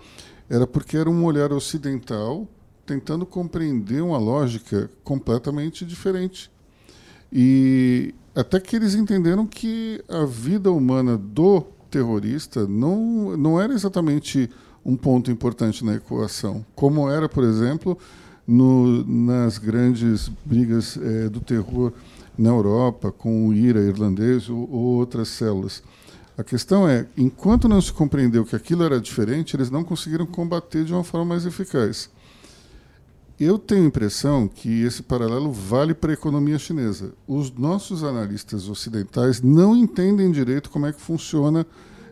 era 0.49 0.67
porque 0.67 0.97
era 0.97 1.11
um 1.11 1.25
olhar 1.25 1.53
ocidental 1.53 2.49
tentando 2.87 3.25
compreender 3.25 4.03
uma 4.03 4.19
lógica 4.19 4.91
completamente 5.03 5.85
diferente. 5.85 6.51
E 7.33 8.15
até 8.35 8.61
que 8.61 8.77
eles 8.77 8.95
entenderam 8.95 9.47
que 9.47 10.03
a 10.09 10.25
vida 10.25 10.71
humana 10.71 11.17
do 11.17 11.63
terrorista 11.91 12.67
não, 12.67 13.37
não 13.37 13.61
era 13.61 13.73
exatamente 13.73 14.51
um 14.85 14.97
ponto 14.97 15.31
importante 15.31 15.85
na 15.85 15.95
equação, 15.95 16.65
como 16.75 17.09
era, 17.09 17.29
por 17.29 17.43
exemplo, 17.43 17.99
no, 18.47 19.05
nas 19.05 19.59
grandes 19.59 20.31
brigas 20.45 20.99
é, 21.01 21.29
do 21.29 21.41
terror 21.41 21.93
na 22.37 22.51
Europa, 22.51 23.11
com 23.11 23.49
o 23.49 23.55
IRA 23.55 23.81
irlandês 23.81 24.49
ou, 24.49 24.69
ou 24.71 24.85
outras 24.97 25.29
células. 25.29 25.83
A 26.37 26.43
questão 26.43 26.89
é, 26.89 27.07
enquanto 27.17 27.69
não 27.69 27.81
se 27.81 27.93
compreendeu 27.93 28.45
que 28.45 28.57
aquilo 28.57 28.83
era 28.83 29.01
diferente, 29.01 29.57
eles 29.57 29.71
não 29.71 29.85
conseguiram 29.85 30.27
combater 30.27 30.85
de 30.85 30.93
uma 30.93 31.05
forma 31.05 31.27
mais 31.27 31.47
eficaz. 31.47 32.11
Eu 33.39 33.59
tenho 33.59 33.85
a 33.85 33.87
impressão 33.87 34.47
que 34.47 34.83
esse 34.83 35.03
paralelo 35.03 35.51
vale 35.51 35.95
para 35.95 36.11
a 36.11 36.15
economia 36.15 36.59
chinesa. 36.59 37.13
Os 37.27 37.53
nossos 37.53 38.05
analistas 38.05 38.69
ocidentais 38.69 39.41
não 39.43 39.77
entendem 39.77 40.31
direito 40.31 40.71
como 40.71 40.87
é 40.87 40.93
que 40.93 41.01
funciona 41.01 41.67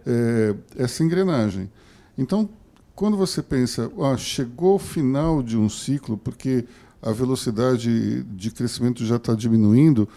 é, 0.06 0.54
essa 0.76 1.02
engrenagem. 1.02 1.70
Então, 2.16 2.48
quando 2.94 3.16
você 3.16 3.42
pensa, 3.42 3.90
ah, 4.00 4.16
chegou 4.16 4.76
o 4.76 4.78
final 4.78 5.42
de 5.42 5.56
um 5.56 5.68
ciclo, 5.68 6.16
porque 6.16 6.64
a 7.00 7.10
velocidade 7.10 8.22
de 8.22 8.50
crescimento 8.50 9.04
já 9.04 9.16
está 9.16 9.34
diminuindo, 9.34 10.08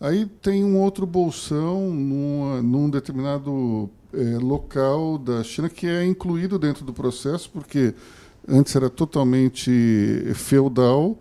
aí 0.00 0.26
tem 0.40 0.64
um 0.64 0.78
outro 0.78 1.04
bolsão 1.06 1.92
numa, 1.92 2.62
num 2.62 2.88
determinado 2.88 3.90
é, 4.12 4.38
local 4.38 5.18
da 5.18 5.42
China 5.44 5.68
que 5.68 5.86
é 5.86 6.04
incluído 6.04 6.58
dentro 6.58 6.84
do 6.84 6.92
processo, 6.92 7.50
porque 7.50 7.94
antes 8.48 8.74
era 8.74 8.88
totalmente 8.88 9.70
feudal 10.34 11.18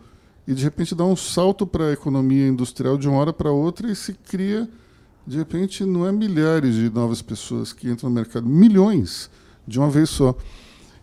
e 0.47 0.53
de 0.53 0.63
repente 0.63 0.95
dá 0.95 1.05
um 1.05 1.15
salto 1.15 1.67
para 1.67 1.89
a 1.89 1.93
economia 1.93 2.47
industrial 2.47 2.97
de 2.97 3.07
uma 3.07 3.17
hora 3.17 3.33
para 3.33 3.51
outra 3.51 3.91
e 3.91 3.95
se 3.95 4.13
cria, 4.13 4.69
de 5.27 5.37
repente, 5.37 5.85
não 5.85 6.07
é 6.07 6.11
milhares 6.11 6.73
de 6.73 6.89
novas 6.89 7.21
pessoas 7.21 7.71
que 7.71 7.87
entram 7.87 8.09
no 8.09 8.15
mercado, 8.15 8.47
milhões 8.47 9.29
de 9.67 9.77
uma 9.77 9.89
vez 9.89 10.09
só. 10.09 10.35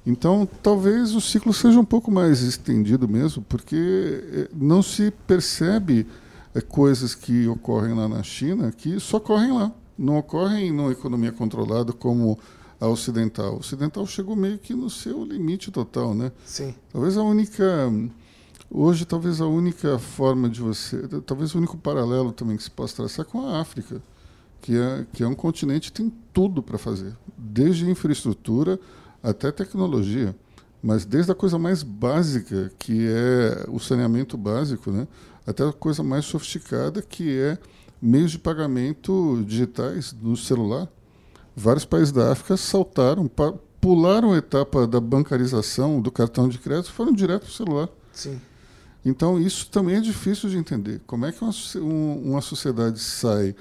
Então, 0.07 0.49
talvez 0.63 1.15
o 1.17 1.21
ciclo 1.21 1.53
seja 1.53 1.81
um 1.81 1.85
pouco 1.85 2.13
mais 2.13 2.41
estendido 2.41 3.09
mesmo, 3.09 3.45
porque 3.49 3.77
eh, 3.77 4.49
não 4.55 4.81
se 4.81 5.11
percebe 5.27 6.07
é, 6.55 6.61
coisas 6.61 7.13
que 7.13 7.49
ocorrem 7.49 7.93
lá 7.93 8.09
na 8.09 8.23
China 8.23 8.71
que 8.71 9.01
só 9.01 9.17
ocorrem 9.17 9.53
lá. 9.53 9.73
Não 9.99 10.17
ocorrem 10.17 10.73
numa 10.73 10.93
economia 10.93 11.33
controlada 11.33 11.93
como 11.93 12.39
a 12.81 12.87
ocidental. 12.87 13.55
A 13.55 13.57
ocidental 13.57 14.07
chegou 14.07 14.37
meio 14.37 14.59
que 14.59 14.75
no 14.75 14.89
seu 14.89 15.25
limite 15.25 15.73
total, 15.73 16.15
né? 16.15 16.31
Sim. 16.45 16.73
Talvez 16.93 17.17
a 17.17 17.23
única 17.23 17.65
hoje 18.71 19.05
talvez 19.05 19.41
a 19.41 19.47
única 19.47 19.99
forma 19.99 20.49
de 20.49 20.61
você, 20.61 21.03
talvez 21.25 21.55
o 21.55 21.59
único 21.59 21.77
paralelo 21.77 22.33
também 22.33 22.57
que 22.57 22.63
se 22.63 22.71
possa 22.71 22.97
traçar 22.97 23.27
é 23.27 23.29
com 23.29 23.47
a 23.47 23.61
África, 23.61 24.03
que 24.61 24.77
é 24.77 25.07
que 25.13 25.23
é 25.23 25.27
um 25.27 25.35
continente 25.35 25.91
que 25.91 26.03
tem 26.03 26.13
tudo 26.33 26.63
para 26.63 26.79
fazer, 26.79 27.17
desde 27.37 27.89
infraestrutura 27.89 28.79
até 29.27 29.51
tecnologia, 29.51 30.35
mas 30.81 31.05
desde 31.05 31.33
a 31.33 31.35
coisa 31.35 31.59
mais 31.59 31.83
básica, 31.83 32.71
que 32.79 33.09
é 33.09 33.65
o 33.69 33.81
saneamento 33.81 34.37
básico, 34.37 34.93
né, 34.93 35.09
até 35.45 35.65
a 35.65 35.73
coisa 35.73 36.03
mais 36.03 36.25
sofisticada, 36.25 37.03
que 37.03 37.37
é 37.37 37.59
meios 38.01 38.31
de 38.31 38.39
pagamento 38.39 39.43
digitais 39.45 40.15
no 40.21 40.37
celular. 40.37 40.89
Vários 41.57 41.85
países 41.85 42.13
da 42.13 42.31
África 42.31 42.57
saltaram, 42.57 43.29
pularam 43.81 44.33
a 44.33 44.37
etapa 44.37 44.87
da 44.87 45.01
bancarização 45.01 46.01
do 46.01 46.13
cartão 46.13 46.49
de 46.49 46.59
crédito 46.59 46.91
e 46.91 46.93
foram 46.93 47.13
direto 47.13 47.43
para 47.43 47.51
o 47.51 47.53
celular. 47.53 47.89
Sim. 48.13 48.41
Então, 49.05 49.41
isso 49.41 49.69
também 49.71 49.97
é 49.97 50.01
difícil 50.01 50.49
de 50.49 50.57
entender. 50.57 51.01
Como 51.07 51.27
é 51.27 51.33
que 51.33 51.43
uma, 51.43 51.53
uma 51.81 52.41
sociedade 52.41 53.01
sai 53.01 53.57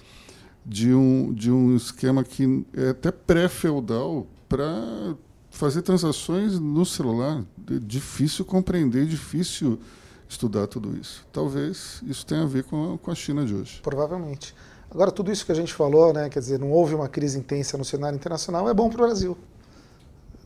de 0.66 0.94
um, 0.94 1.34
de 1.34 1.52
um 1.52 1.76
esquema 1.76 2.24
que 2.24 2.66
é 2.74 2.90
até 2.90 3.12
pré-feudal 3.12 4.28
para 4.50 5.16
fazer 5.56 5.82
transações 5.82 6.60
no 6.60 6.86
celular. 6.86 7.42
É 7.72 7.80
difícil 7.80 8.44
compreender, 8.44 9.06
difícil 9.06 9.80
estudar 10.28 10.68
tudo 10.68 10.96
isso. 10.98 11.26
Talvez 11.32 12.02
isso 12.06 12.26
tenha 12.26 12.44
a 12.44 12.46
ver 12.46 12.64
com 12.66 12.94
a, 12.94 12.98
com 12.98 13.10
a 13.10 13.16
China 13.16 13.46
de 13.46 13.56
hoje. 13.56 13.80
Provavelmente. 13.82 14.54
Agora, 14.92 15.12
tudo 15.12 15.32
isso 15.32 15.46
que 15.46 15.52
a 15.52 15.56
gente 15.56 15.74
falou, 15.74 16.14
né, 16.14 16.30
quer 16.30 16.40
dizer, 16.40 16.60
não 16.60 16.72
houve 16.72 16.94
uma 16.94 17.08
crise 17.08 17.40
intensa 17.40 17.78
no 17.78 17.86
cenário 17.86 18.16
internacional, 18.16 18.70
é 18.70 18.74
bom 18.74 18.90
para 18.90 19.04
o 19.04 19.08
Brasil. 19.08 19.38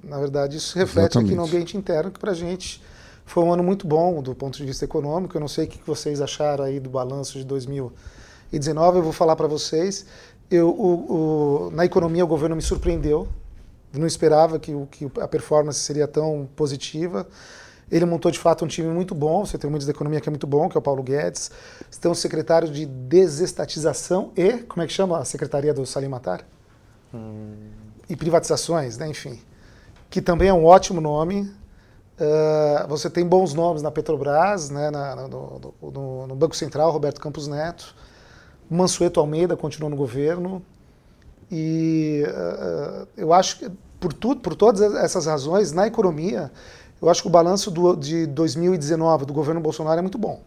Na 0.03 0.19
verdade, 0.19 0.57
isso 0.57 0.77
reflete 0.77 1.11
Exatamente. 1.11 1.31
aqui 1.31 1.35
no 1.35 1.45
ambiente 1.45 1.75
interno, 1.75 2.11
que 2.11 2.19
para 2.19 2.31
a 2.31 2.35
gente 2.35 2.81
foi 3.25 3.43
um 3.43 3.51
ano 3.51 3.63
muito 3.63 3.85
bom 3.87 4.21
do 4.21 4.33
ponto 4.33 4.57
de 4.57 4.65
vista 4.65 4.85
econômico. 4.85 5.35
Eu 5.35 5.41
não 5.41 5.47
sei 5.47 5.65
o 5.65 5.67
que 5.67 5.79
vocês 5.85 6.21
acharam 6.21 6.63
aí 6.63 6.79
do 6.79 6.89
balanço 6.89 7.37
de 7.37 7.43
2019, 7.45 8.97
eu 8.99 9.03
vou 9.03 9.11
falar 9.11 9.35
para 9.35 9.47
vocês. 9.47 10.05
Eu, 10.49 10.69
o, 10.69 11.67
o, 11.67 11.71
na 11.71 11.85
economia, 11.85 12.23
o 12.23 12.27
governo 12.27 12.55
me 12.55 12.61
surpreendeu 12.61 13.27
não 13.93 14.05
esperava 14.05 14.59
que, 14.59 14.73
que 14.91 15.11
a 15.19 15.27
performance 15.27 15.79
seria 15.79 16.07
tão 16.07 16.47
positiva. 16.55 17.27
Ele 17.91 18.05
montou 18.05 18.29
de 18.29 18.37
fato 18.37 18.63
um 18.63 18.67
time 18.67 18.87
muito 18.89 19.15
bom. 19.15 19.45
Você 19.45 19.57
tem 19.57 19.67
um 19.67 19.71
ministro 19.71 19.91
da 19.91 19.97
Economia 19.97 20.21
que 20.21 20.29
é 20.29 20.31
muito 20.31 20.45
bom, 20.45 20.69
que 20.69 20.77
é 20.77 20.79
o 20.79 20.81
Paulo 20.81 21.01
Guedes. 21.01 21.49
Você 21.89 21.99
tem 21.99 22.11
um 22.11 22.15
secretário 22.15 22.69
de 22.69 22.85
desestatização 22.85 24.31
e, 24.35 24.59
como 24.59 24.83
é 24.83 24.87
que 24.87 24.93
chama 24.93 25.17
a 25.17 25.25
secretaria 25.25 25.73
do 25.73 25.85
Salim 25.85 26.07
Matar? 26.07 26.45
Hum. 27.13 27.55
E 28.07 28.15
privatizações, 28.15 28.97
né? 28.97 29.07
enfim. 29.07 29.41
Que 30.09 30.21
também 30.21 30.49
é 30.49 30.53
um 30.53 30.65
ótimo 30.65 31.01
nome. 31.01 31.51
Uh, 32.19 32.87
você 32.87 33.09
tem 33.09 33.25
bons 33.25 33.53
nomes 33.53 33.81
na 33.81 33.89
Petrobras, 33.89 34.69
né? 34.69 34.91
Na, 34.91 35.15
no, 35.27 35.73
no, 35.81 36.27
no, 36.27 36.35
Banco 36.35 36.55
Central, 36.55 36.91
Roberto 36.91 37.21
Campos 37.21 37.47
Neto. 37.47 37.95
Mansueto 38.69 39.19
Almeida 39.19 39.55
continua 39.55 39.89
no 39.89 39.95
governo. 39.95 40.61
E 41.51 42.23
uh, 42.27 43.07
eu 43.17 43.33
acho 43.33 43.59
que, 43.59 43.71
por, 43.99 44.13
tudo, 44.13 44.41
por 44.41 44.55
todas 44.55 44.81
essas 44.95 45.25
razões, 45.25 45.71
na 45.71 45.87
economia, 45.87 46.51
eu 47.01 47.09
acho 47.09 47.21
que 47.21 47.27
o 47.27 47.31
balanço 47.31 47.71
do, 47.71 47.95
de 47.95 48.25
2019 48.27 49.25
do 49.25 49.33
governo 49.33 49.61
Bolsonaro 49.61 49.99
é 49.99 50.01
muito 50.01 50.17
bom. 50.17 50.41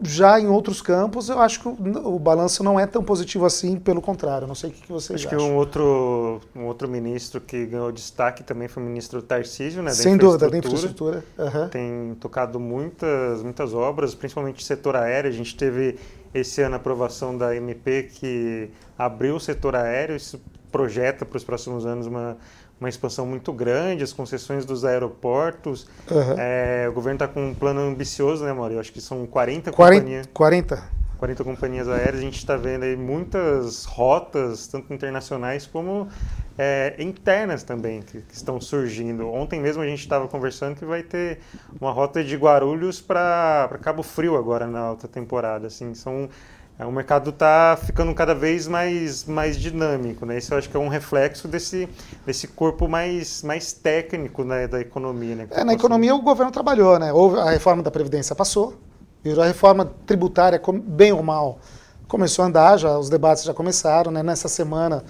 Já 0.00 0.38
em 0.38 0.46
outros 0.46 0.80
campos, 0.80 1.28
eu 1.28 1.40
acho 1.40 1.60
que 1.60 1.68
o, 1.68 2.14
o 2.14 2.18
balanço 2.20 2.62
não 2.62 2.78
é 2.78 2.86
tão 2.86 3.02
positivo 3.02 3.44
assim, 3.44 3.76
pelo 3.76 4.00
contrário. 4.00 4.46
Não 4.46 4.54
sei 4.54 4.70
o 4.70 4.72
que, 4.72 4.82
que 4.82 4.92
vocês 4.92 5.18
acho 5.18 5.26
acham. 5.26 5.38
Acho 5.38 5.48
que 5.48 5.52
um 5.52 5.56
outro, 5.56 6.40
um 6.54 6.66
outro 6.66 6.88
ministro 6.88 7.40
que 7.40 7.66
ganhou 7.66 7.90
destaque 7.90 8.44
também 8.44 8.68
foi 8.68 8.80
o 8.80 8.86
ministro 8.86 9.20
Tarcísio, 9.20 9.82
né? 9.82 9.90
Da 9.90 9.96
Sem 9.96 10.16
dúvida, 10.16 10.48
da 10.48 10.56
infraestrutura. 10.56 11.24
Uhum. 11.36 11.68
Tem 11.68 12.16
tocado 12.20 12.60
muitas, 12.60 13.42
muitas 13.42 13.74
obras, 13.74 14.14
principalmente 14.14 14.64
setor 14.64 14.94
aéreo. 14.94 15.30
A 15.30 15.34
gente 15.34 15.56
teve 15.56 15.98
esse 16.34 16.62
ano 16.62 16.74
a 16.74 16.78
aprovação 16.78 17.36
da 17.36 17.54
MP 17.54 18.04
que 18.04 18.70
abriu 18.98 19.36
o 19.36 19.40
setor 19.40 19.76
aéreo, 19.76 20.16
isso 20.16 20.40
projeta 20.70 21.24
para 21.24 21.36
os 21.36 21.44
próximos 21.44 21.86
anos 21.86 22.06
uma, 22.06 22.36
uma 22.80 22.88
expansão 22.88 23.26
muito 23.26 23.52
grande, 23.52 24.04
as 24.04 24.12
concessões 24.12 24.64
dos 24.64 24.84
aeroportos. 24.84 25.86
Uhum. 26.10 26.34
É, 26.38 26.86
o 26.88 26.92
governo 26.92 27.16
está 27.16 27.28
com 27.28 27.48
um 27.48 27.54
plano 27.54 27.80
ambicioso, 27.80 28.44
né, 28.44 28.52
Mauro? 28.52 28.74
Eu 28.74 28.80
acho 28.80 28.92
que 28.92 29.00
são 29.00 29.26
40, 29.26 29.72
40 29.72 30.00
companhias. 30.00 30.28
40. 30.32 30.98
40 31.18 31.44
companhias 31.44 31.88
aéreas, 31.88 32.18
a 32.18 32.22
gente 32.22 32.38
está 32.38 32.56
vendo 32.56 32.84
aí 32.84 32.96
muitas 32.96 33.84
rotas, 33.84 34.68
tanto 34.68 34.94
internacionais 34.94 35.66
como 35.66 36.08
é, 36.58 36.96
internas 36.98 37.62
também 37.62 38.02
que, 38.02 38.20
que, 38.20 38.34
estão 38.34 38.60
surgindo. 38.60 39.28
Ontem 39.28 39.60
mesmo 39.60 39.80
a 39.80 39.86
gente 39.86 40.00
estava 40.00 40.26
conversando 40.26 40.74
que 40.76 40.84
vai 40.84 41.04
ter 41.04 41.38
uma 41.80 41.92
rota 41.92 42.22
de 42.24 42.36
Guarulhos 42.36 43.00
para 43.00 43.78
Cabo 43.80 44.02
Frio 44.02 44.36
agora 44.36 44.66
na 44.66 44.80
alta 44.80 45.06
temporada. 45.06 45.68
Assim, 45.68 45.94
são 45.94 46.28
é, 46.78 46.84
o 46.84 46.92
mercado 46.92 47.30
está 47.30 47.76
ficando 47.80 48.14
cada 48.14 48.34
vez 48.34 48.68
mais, 48.68 49.24
mais 49.24 49.56
dinâmico, 49.56 50.24
né? 50.24 50.38
Isso 50.38 50.54
eu 50.54 50.58
acho 50.58 50.68
que 50.68 50.76
é 50.76 50.80
um 50.80 50.88
reflexo 50.88 51.48
desse, 51.48 51.88
desse 52.24 52.46
corpo 52.46 52.86
mais, 52.86 53.42
mais 53.42 53.72
técnico 53.72 54.44
né, 54.44 54.68
da 54.68 54.80
economia. 54.80 55.34
Né? 55.34 55.48
É, 55.50 55.64
na 55.64 55.74
economia 55.74 56.14
o 56.14 56.22
governo 56.22 56.52
trabalhou, 56.52 56.98
né? 56.98 57.12
Houve 57.12 57.38
a 57.38 57.50
reforma 57.50 57.82
da 57.82 57.90
Previdência 57.90 58.34
passou, 58.34 58.74
virou 59.24 59.42
a 59.42 59.46
reforma 59.46 59.92
tributária, 60.06 60.60
bem 60.84 61.12
ou 61.12 61.22
mal, 61.22 61.58
começou 62.06 62.44
a 62.44 62.48
andar, 62.48 62.76
já, 62.76 62.96
os 62.96 63.10
debates 63.10 63.42
já 63.42 63.52
começaram, 63.52 64.12
né? 64.12 64.22
Nessa 64.22 64.48
semana 64.48 65.02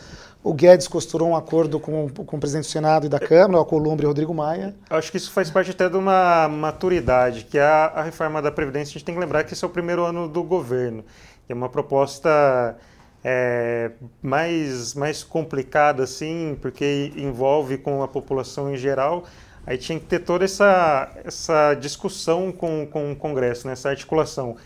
o 0.43 0.55
Guedes 0.55 0.87
costurou 0.87 1.29
um 1.29 1.37
acordo 1.37 1.81
com, 1.81 2.09
com 2.09 2.37
o 2.37 2.41
presidente 2.41 2.67
do 2.67 2.71
Senado 2.71 3.07
e 3.07 3.09
da 3.09 3.19
Câmara, 3.19 3.61
o 3.61 3.65
Columbre 3.65 4.05
e 4.05 4.07
o 4.07 4.09
Rodrigo 4.09 4.33
Maia. 4.33 4.75
Acho 4.89 5.11
que 5.11 5.17
isso 5.17 5.33
faz 5.33 5.51
parte 5.51 5.73
até 5.73 5.89
de 5.89 5.97
uma 5.97 6.49
maturidade, 6.49 7.45
que 7.45 7.59
a, 7.59 7.87
a 7.87 8.03
reforma 8.03 8.41
da 8.41 8.51
Previdência, 8.51 8.91
a 8.91 8.93
gente 8.95 9.05
tem 9.05 9.15
que 9.15 9.21
lembrar 9.21 9.45
que 9.45 9.53
esse 9.53 9.65
é 9.65 9.67
o 9.67 9.71
primeiro 9.71 10.05
ano 10.05 10.29
do 10.29 10.43
governo. 10.43 11.05
É 11.49 11.55
uma 11.55 11.69
proposta 11.69 12.77
é, 13.25 13.91
mais, 14.23 14.95
mais 14.95 15.25
complicada, 15.25 16.05
assim, 16.05 16.57
porque 16.61 17.13
envolve 17.17 17.79
com 17.79 18.03
a 18.03 18.09
população 18.09 18.73
em 18.73 18.77
geral. 18.77 19.25
Aí 19.67 19.77
tinha 19.77 19.99
que 19.99 20.07
ter 20.07 20.21
toda 20.21 20.45
essa, 20.45 21.11
essa 21.25 21.75
discussão 21.75 22.51
com, 22.53 22.87
com 22.87 23.13
o 23.13 23.17
Congresso, 23.17 23.67
né, 23.67 23.75
essa 23.75 23.91
articulação. 23.91 24.57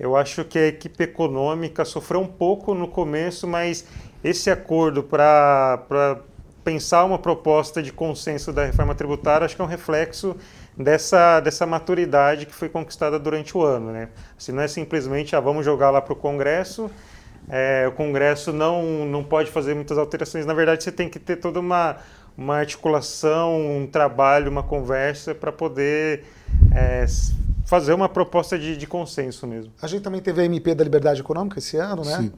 Eu 0.00 0.16
acho 0.16 0.46
que 0.46 0.58
a 0.58 0.66
equipe 0.68 1.04
econômica 1.04 1.84
sofreu 1.84 2.22
um 2.22 2.26
pouco 2.26 2.74
no 2.74 2.88
começo, 2.88 3.46
mas 3.46 3.86
esse 4.24 4.50
acordo 4.50 5.02
para 5.02 6.18
pensar 6.64 7.04
uma 7.04 7.18
proposta 7.18 7.82
de 7.82 7.92
consenso 7.92 8.50
da 8.50 8.64
reforma 8.64 8.94
tributária, 8.94 9.44
acho 9.44 9.54
que 9.54 9.60
é 9.60 9.64
um 9.64 9.68
reflexo 9.68 10.34
dessa, 10.74 11.38
dessa 11.40 11.66
maturidade 11.66 12.46
que 12.46 12.54
foi 12.54 12.70
conquistada 12.70 13.18
durante 13.18 13.54
o 13.54 13.62
ano. 13.62 13.92
Né? 13.92 14.08
Se 14.38 14.52
não 14.52 14.62
é 14.62 14.68
simplesmente, 14.68 15.36
ah, 15.36 15.40
vamos 15.40 15.66
jogar 15.66 15.90
lá 15.90 16.00
para 16.00 16.14
o 16.14 16.16
Congresso, 16.16 16.90
é, 17.46 17.86
o 17.86 17.92
Congresso 17.92 18.54
não, 18.54 19.04
não 19.04 19.22
pode 19.22 19.50
fazer 19.50 19.74
muitas 19.74 19.98
alterações. 19.98 20.46
Na 20.46 20.54
verdade, 20.54 20.82
você 20.82 20.92
tem 20.92 21.10
que 21.10 21.18
ter 21.18 21.36
toda 21.36 21.60
uma, 21.60 21.98
uma 22.38 22.56
articulação, 22.56 23.76
um 23.76 23.86
trabalho, 23.86 24.50
uma 24.50 24.62
conversa 24.62 25.34
para 25.34 25.52
poder 25.52 26.24
é, 26.74 27.04
fazer 27.70 27.94
uma 27.94 28.08
proposta 28.08 28.58
de, 28.58 28.76
de 28.76 28.84
consenso 28.84 29.46
mesmo. 29.46 29.72
A 29.80 29.86
gente 29.86 30.02
também 30.02 30.20
teve 30.20 30.42
a 30.42 30.44
MP 30.44 30.74
da 30.74 30.82
Liberdade 30.82 31.20
Econômica 31.20 31.60
esse 31.60 31.76
ano, 31.76 32.04
né? 32.04 32.16
Sim. 32.16 32.32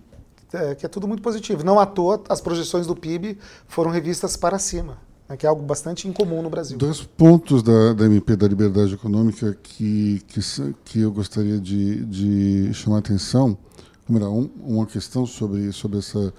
É, 0.53 0.75
que 0.75 0.85
é 0.85 0.89
tudo 0.91 1.09
muito 1.09 1.23
positivo. 1.23 1.65
Não 1.65 1.81
à 1.81 1.87
toa, 1.87 2.23
as 2.29 2.39
projeções 2.39 2.87
do 2.87 2.95
PIB 2.95 3.39
foram 3.67 3.91
revistas 3.91 4.37
para 4.37 4.59
cima 4.59 4.99
né, 5.27 5.35
que 5.39 5.47
é 5.47 5.49
algo 5.49 5.63
bastante 5.63 6.07
incomum 6.07 6.43
no 6.43 6.51
Brasil. 6.51 6.77
Dois 6.77 7.03
pontos 7.03 7.63
da, 7.63 7.95
da 7.95 8.05
MP 8.05 8.37
da 8.37 8.47
Liberdade 8.47 8.93
Econômica 8.93 9.57
que, 9.63 10.21
que, 10.29 10.41
que 10.85 11.01
eu 11.01 11.11
gostaria 11.11 11.59
de, 11.59 12.05
de 12.05 12.75
chamar 12.75 12.97
a 12.97 12.99
atenção. 12.99 13.57
Primeiro, 14.05 14.31
um, 14.31 14.51
uma 14.61 14.85
questão 14.85 15.25
sobre, 15.25 15.73
sobre 15.73 16.01
essa, 16.01 16.35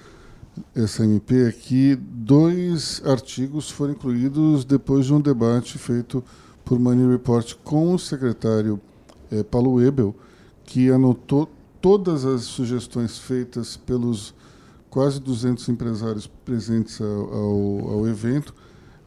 essa 0.75 1.03
MP 1.03 1.47
é 1.47 1.51
que 1.51 1.95
dois 1.95 3.01
artigos 3.03 3.71
foram 3.71 3.93
incluídos 3.93 4.63
depois 4.63 5.07
de 5.07 5.13
um 5.15 5.19
debate 5.19 5.79
feito 5.79 6.23
por 6.63 6.79
Money 6.79 7.07
Report 7.07 7.55
com 7.63 7.93
o 7.93 7.99
secretário 7.99 8.79
é, 9.31 9.43
Paulo 9.43 9.81
Ebel, 9.81 10.15
que 10.63 10.89
anotou 10.89 11.49
todas 11.81 12.25
as 12.25 12.43
sugestões 12.43 13.17
feitas 13.17 13.75
pelos 13.75 14.33
quase 14.89 15.19
200 15.19 15.67
empresários 15.69 16.27
presentes 16.27 17.01
ao, 17.01 17.33
ao, 17.33 17.89
ao 17.93 18.07
evento 18.07 18.53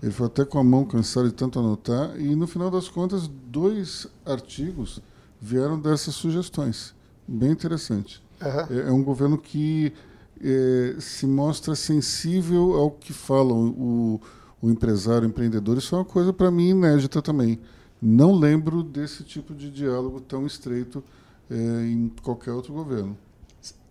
ele 0.02 0.12
foi 0.12 0.26
até 0.26 0.44
com 0.44 0.58
a 0.58 0.64
mão 0.64 0.84
cansado 0.84 1.28
de 1.28 1.34
tanto 1.34 1.58
anotar, 1.58 2.18
e 2.20 2.34
no 2.36 2.46
final 2.46 2.70
das 2.70 2.88
contas, 2.88 3.28
dois 3.46 4.06
artigos 4.24 5.00
vieram 5.40 5.78
dessas 5.78 6.14
sugestões. 6.14 6.94
Bem 7.26 7.50
interessante. 7.50 8.22
Uhum. 8.40 8.76
É, 8.76 8.88
é, 8.88 8.92
um 8.92 9.02
governo 9.02 9.38
que 9.38 9.92
é, 10.40 10.96
se 11.00 11.26
mostra 11.26 11.74
sensível 11.74 12.74
ao 12.74 12.90
que 12.90 13.12
falam 13.12 13.70
o, 13.70 14.20
o 14.60 14.70
empresário, 14.70 15.26
o 15.26 15.30
empreendedor. 15.30 15.78
Isso 15.78 15.94
é 15.94 15.98
uma 15.98 16.04
coisa, 16.04 16.32
para 16.32 16.50
mim, 16.50 16.70
inédita 16.70 17.20
também. 17.20 17.58
Não 18.00 18.34
lembro 18.34 18.82
desse 18.82 19.24
tipo 19.24 19.54
de 19.54 19.70
diálogo 19.70 20.20
tão 20.20 20.46
estreito 20.46 21.02
é, 21.50 21.54
em 21.54 22.12
qualquer 22.22 22.52
outro 22.52 22.72
governo. 22.72 23.16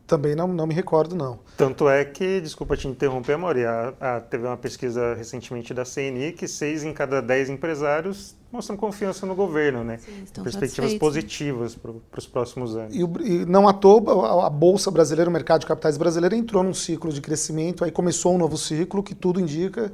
Também 0.07 0.35
não, 0.35 0.47
não 0.47 0.67
me 0.67 0.73
recordo, 0.73 1.15
não. 1.15 1.39
Tanto 1.57 1.89
é 1.89 2.05
que, 2.05 2.39
desculpa 2.39 2.77
te 2.77 2.87
interromper, 2.87 3.37
Mauri, 3.39 3.65
a, 3.65 3.93
a, 3.99 4.19
teve 4.21 4.45
uma 4.45 4.55
pesquisa 4.55 5.15
recentemente 5.15 5.73
da 5.73 5.83
CNI 5.83 6.31
que 6.31 6.47
seis 6.47 6.83
em 6.83 6.93
cada 6.93 7.21
dez 7.23 7.49
empresários 7.49 8.35
mostram 8.51 8.77
confiança 8.77 9.25
no 9.25 9.33
governo, 9.33 9.83
né? 9.83 9.97
Sim, 9.97 10.43
Perspectivas 10.43 10.93
positivas 10.93 11.75
para 11.75 12.19
os 12.19 12.27
próximos 12.27 12.75
anos. 12.75 12.95
E, 12.95 12.99
e, 12.99 13.45
não 13.45 13.67
à 13.67 13.73
toa, 13.73 14.43
a, 14.43 14.45
a 14.45 14.49
Bolsa 14.49 14.91
Brasileira, 14.91 15.27
o 15.27 15.33
mercado 15.33 15.61
de 15.61 15.65
capitais 15.65 15.97
brasileiro, 15.97 16.35
entrou 16.35 16.61
num 16.61 16.73
ciclo 16.73 17.11
de 17.11 17.19
crescimento, 17.19 17.83
aí 17.83 17.89
começou 17.89 18.35
um 18.35 18.37
novo 18.37 18.57
ciclo 18.57 19.01
que 19.01 19.15
tudo 19.15 19.39
indica 19.39 19.91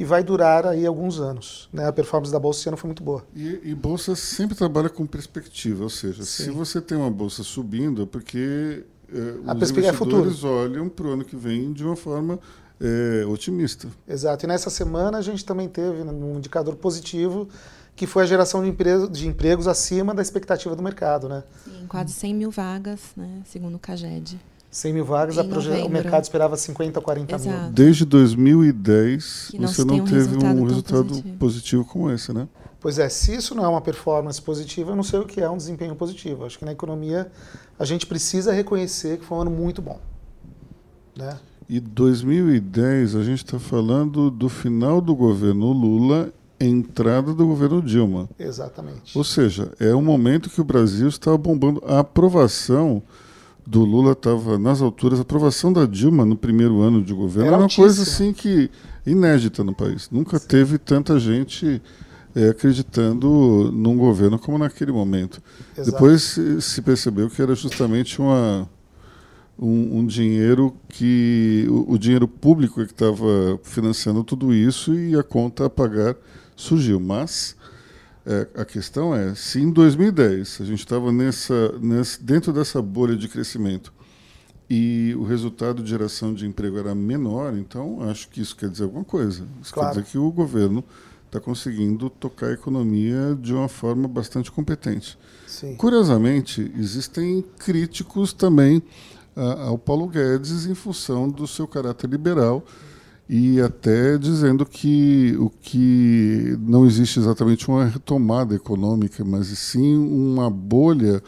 que 0.00 0.04
vai 0.06 0.24
durar 0.24 0.66
aí 0.66 0.86
alguns 0.86 1.20
anos. 1.20 1.68
Né? 1.70 1.86
A 1.86 1.92
performance 1.92 2.32
da 2.32 2.38
bolsa 2.38 2.60
esse 2.60 2.68
ano 2.70 2.76
foi 2.78 2.88
muito 2.88 3.02
boa. 3.02 3.22
E, 3.36 3.60
e 3.64 3.74
bolsa 3.74 4.16
sempre 4.16 4.56
trabalha 4.56 4.88
com 4.88 5.04
perspectiva, 5.04 5.82
ou 5.82 5.90
seja, 5.90 6.24
Sim. 6.24 6.44
se 6.44 6.50
você 6.50 6.80
tem 6.80 6.96
uma 6.96 7.10
bolsa 7.10 7.42
subindo, 7.42 8.04
é 8.04 8.06
porque 8.06 8.82
é, 9.12 9.18
a 9.46 9.52
os 9.52 9.58
perspectiva 9.58 9.88
é 9.88 9.92
futuro. 9.92 10.34
olham 10.46 10.88
para 10.88 11.06
o 11.06 11.10
ano 11.10 11.22
que 11.22 11.36
vem 11.36 11.70
de 11.74 11.84
uma 11.84 11.96
forma 11.96 12.40
é, 12.80 13.26
otimista. 13.26 13.88
Exato. 14.08 14.46
E 14.46 14.48
nessa 14.48 14.70
semana 14.70 15.18
a 15.18 15.22
gente 15.22 15.44
também 15.44 15.68
teve 15.68 16.00
um 16.00 16.38
indicador 16.38 16.76
positivo 16.76 17.46
que 17.94 18.06
foi 18.06 18.22
a 18.22 18.26
geração 18.26 18.62
de, 18.62 18.70
empregos, 18.70 19.10
de 19.10 19.28
empregos 19.28 19.68
acima 19.68 20.14
da 20.14 20.22
expectativa 20.22 20.74
do 20.74 20.82
mercado, 20.82 21.28
né? 21.28 21.44
Sim, 21.62 21.84
quase 21.86 22.14
100 22.14 22.34
mil 22.34 22.50
vagas, 22.50 23.00
né? 23.14 23.42
Segundo 23.44 23.74
o 23.74 23.78
Caged. 23.78 24.40
100 24.70 24.92
mil 24.92 25.04
vagas, 25.04 25.36
o 25.36 25.88
mercado 25.88 26.22
esperava 26.22 26.56
50, 26.56 27.00
40 27.00 27.34
Exato. 27.34 27.62
mil. 27.62 27.72
Desde 27.72 28.04
2010, 28.04 29.52
você 29.58 29.84
não 29.84 29.96
um 29.96 30.04
teve 30.04 30.16
resultado 30.16 30.58
um 30.58 30.64
resultado 30.64 31.08
positivo. 31.08 31.36
positivo 31.38 31.84
como 31.84 32.10
esse, 32.10 32.32
né? 32.32 32.48
Pois 32.80 32.98
é, 32.98 33.08
se 33.08 33.34
isso 33.34 33.54
não 33.54 33.64
é 33.64 33.68
uma 33.68 33.80
performance 33.80 34.40
positiva, 34.40 34.92
eu 34.92 34.96
não 34.96 35.02
sei 35.02 35.18
o 35.18 35.26
que 35.26 35.40
é 35.40 35.50
um 35.50 35.56
desempenho 35.56 35.94
positivo. 35.94 36.46
Acho 36.46 36.58
que 36.58 36.64
na 36.64 36.72
economia 36.72 37.30
a 37.78 37.84
gente 37.84 38.06
precisa 38.06 38.52
reconhecer 38.52 39.18
que 39.18 39.24
foi 39.24 39.38
um 39.38 39.40
ano 39.42 39.50
muito 39.50 39.82
bom. 39.82 40.00
Né? 41.16 41.36
E 41.68 41.78
2010, 41.78 43.16
a 43.16 43.22
gente 43.22 43.44
está 43.44 43.58
falando 43.58 44.30
do 44.30 44.48
final 44.48 45.00
do 45.00 45.14
governo 45.14 45.72
Lula, 45.72 46.32
entrada 46.58 47.34
do 47.34 47.46
governo 47.46 47.82
Dilma. 47.82 48.28
Exatamente. 48.38 49.16
Ou 49.16 49.24
seja, 49.24 49.72
é 49.78 49.94
um 49.94 50.02
momento 50.02 50.48
que 50.48 50.60
o 50.60 50.64
Brasil 50.64 51.08
estava 51.08 51.36
bombando. 51.36 51.82
A 51.86 51.98
aprovação 51.98 53.02
do 53.66 53.84
Lula 53.84 54.12
estava 54.12 54.58
nas 54.58 54.80
alturas, 54.80 55.18
a 55.18 55.22
aprovação 55.22 55.72
da 55.72 55.86
Dilma 55.86 56.24
no 56.24 56.36
primeiro 56.36 56.80
ano 56.80 57.02
de 57.02 57.12
governo 57.12 57.48
era, 57.48 57.56
era 57.56 57.64
uma 57.64 57.68
coisa 57.68 58.02
assim 58.02 58.32
que 58.32 58.70
inédita 59.06 59.62
no 59.62 59.74
país. 59.74 60.08
Nunca 60.10 60.38
Sim. 60.38 60.46
teve 60.48 60.78
tanta 60.78 61.18
gente 61.18 61.80
é, 62.34 62.48
acreditando 62.48 63.70
num 63.72 63.96
governo 63.96 64.38
como 64.38 64.58
naquele 64.58 64.92
momento. 64.92 65.42
Exato. 65.76 65.90
Depois 65.90 66.22
se, 66.22 66.60
se, 66.60 66.82
percebeu 66.82 67.28
que 67.28 67.40
era 67.40 67.54
justamente 67.54 68.20
uma, 68.20 68.68
um, 69.58 69.98
um 69.98 70.06
dinheiro 70.06 70.74
que. 70.88 71.66
O, 71.68 71.94
o, 71.94 71.98
dinheiro 71.98 72.28
público 72.28 72.84
que 72.84 72.92
estava 72.92 73.58
financiando 73.62 74.22
tudo 74.22 74.54
isso 74.54 74.94
e 74.94 75.16
a 75.16 75.22
conta 75.22 75.66
a 75.66 75.70
pagar 75.70 76.16
surgiu. 76.54 77.00
Mas 77.00 77.56
é, 78.26 78.48
a 78.54 78.64
questão 78.64 79.14
é: 79.14 79.34
se 79.34 79.60
em 79.60 79.70
2010 79.70 80.60
a 80.60 80.64
gente 80.64 80.80
estava 80.80 81.10
nessa, 81.12 81.78
nessa, 81.78 82.22
dentro 82.22 82.52
dessa 82.52 82.80
bolha 82.82 83.16
de 83.16 83.28
crescimento 83.28 83.92
e 84.68 85.14
o 85.18 85.24
resultado 85.24 85.82
de 85.82 85.90
geração 85.90 86.32
de 86.32 86.46
emprego 86.46 86.78
era 86.78 86.94
menor, 86.94 87.56
então 87.56 88.02
acho 88.08 88.28
que 88.28 88.40
isso 88.40 88.54
quer 88.54 88.68
dizer 88.68 88.84
alguma 88.84 89.04
coisa. 89.04 89.46
Isso 89.60 89.72
claro. 89.72 89.94
quer 89.94 90.00
dizer 90.00 90.12
que 90.12 90.18
o 90.18 90.30
governo 90.30 90.84
está 91.26 91.40
conseguindo 91.40 92.10
tocar 92.10 92.48
a 92.48 92.52
economia 92.52 93.36
de 93.40 93.54
uma 93.54 93.68
forma 93.68 94.06
bastante 94.06 94.50
competente. 94.50 95.18
Sim. 95.46 95.74
Curiosamente, 95.76 96.72
existem 96.76 97.44
críticos 97.58 98.32
também 98.32 98.82
uh, 99.36 99.40
ao 99.68 99.78
Paulo 99.78 100.08
Guedes 100.08 100.66
em 100.66 100.74
função 100.74 101.28
do 101.28 101.46
seu 101.46 101.66
caráter 101.66 102.10
liberal 102.10 102.64
e 103.32 103.60
até 103.60 104.18
dizendo 104.18 104.66
que 104.66 105.36
o 105.38 105.48
que 105.48 106.58
não 106.58 106.84
existe 106.84 107.20
exatamente 107.20 107.68
uma 107.68 107.84
retomada 107.84 108.56
econômica, 108.56 109.24
mas 109.24 109.46
sim 109.46 109.96
uma 109.96 110.50
bolha 110.50 111.22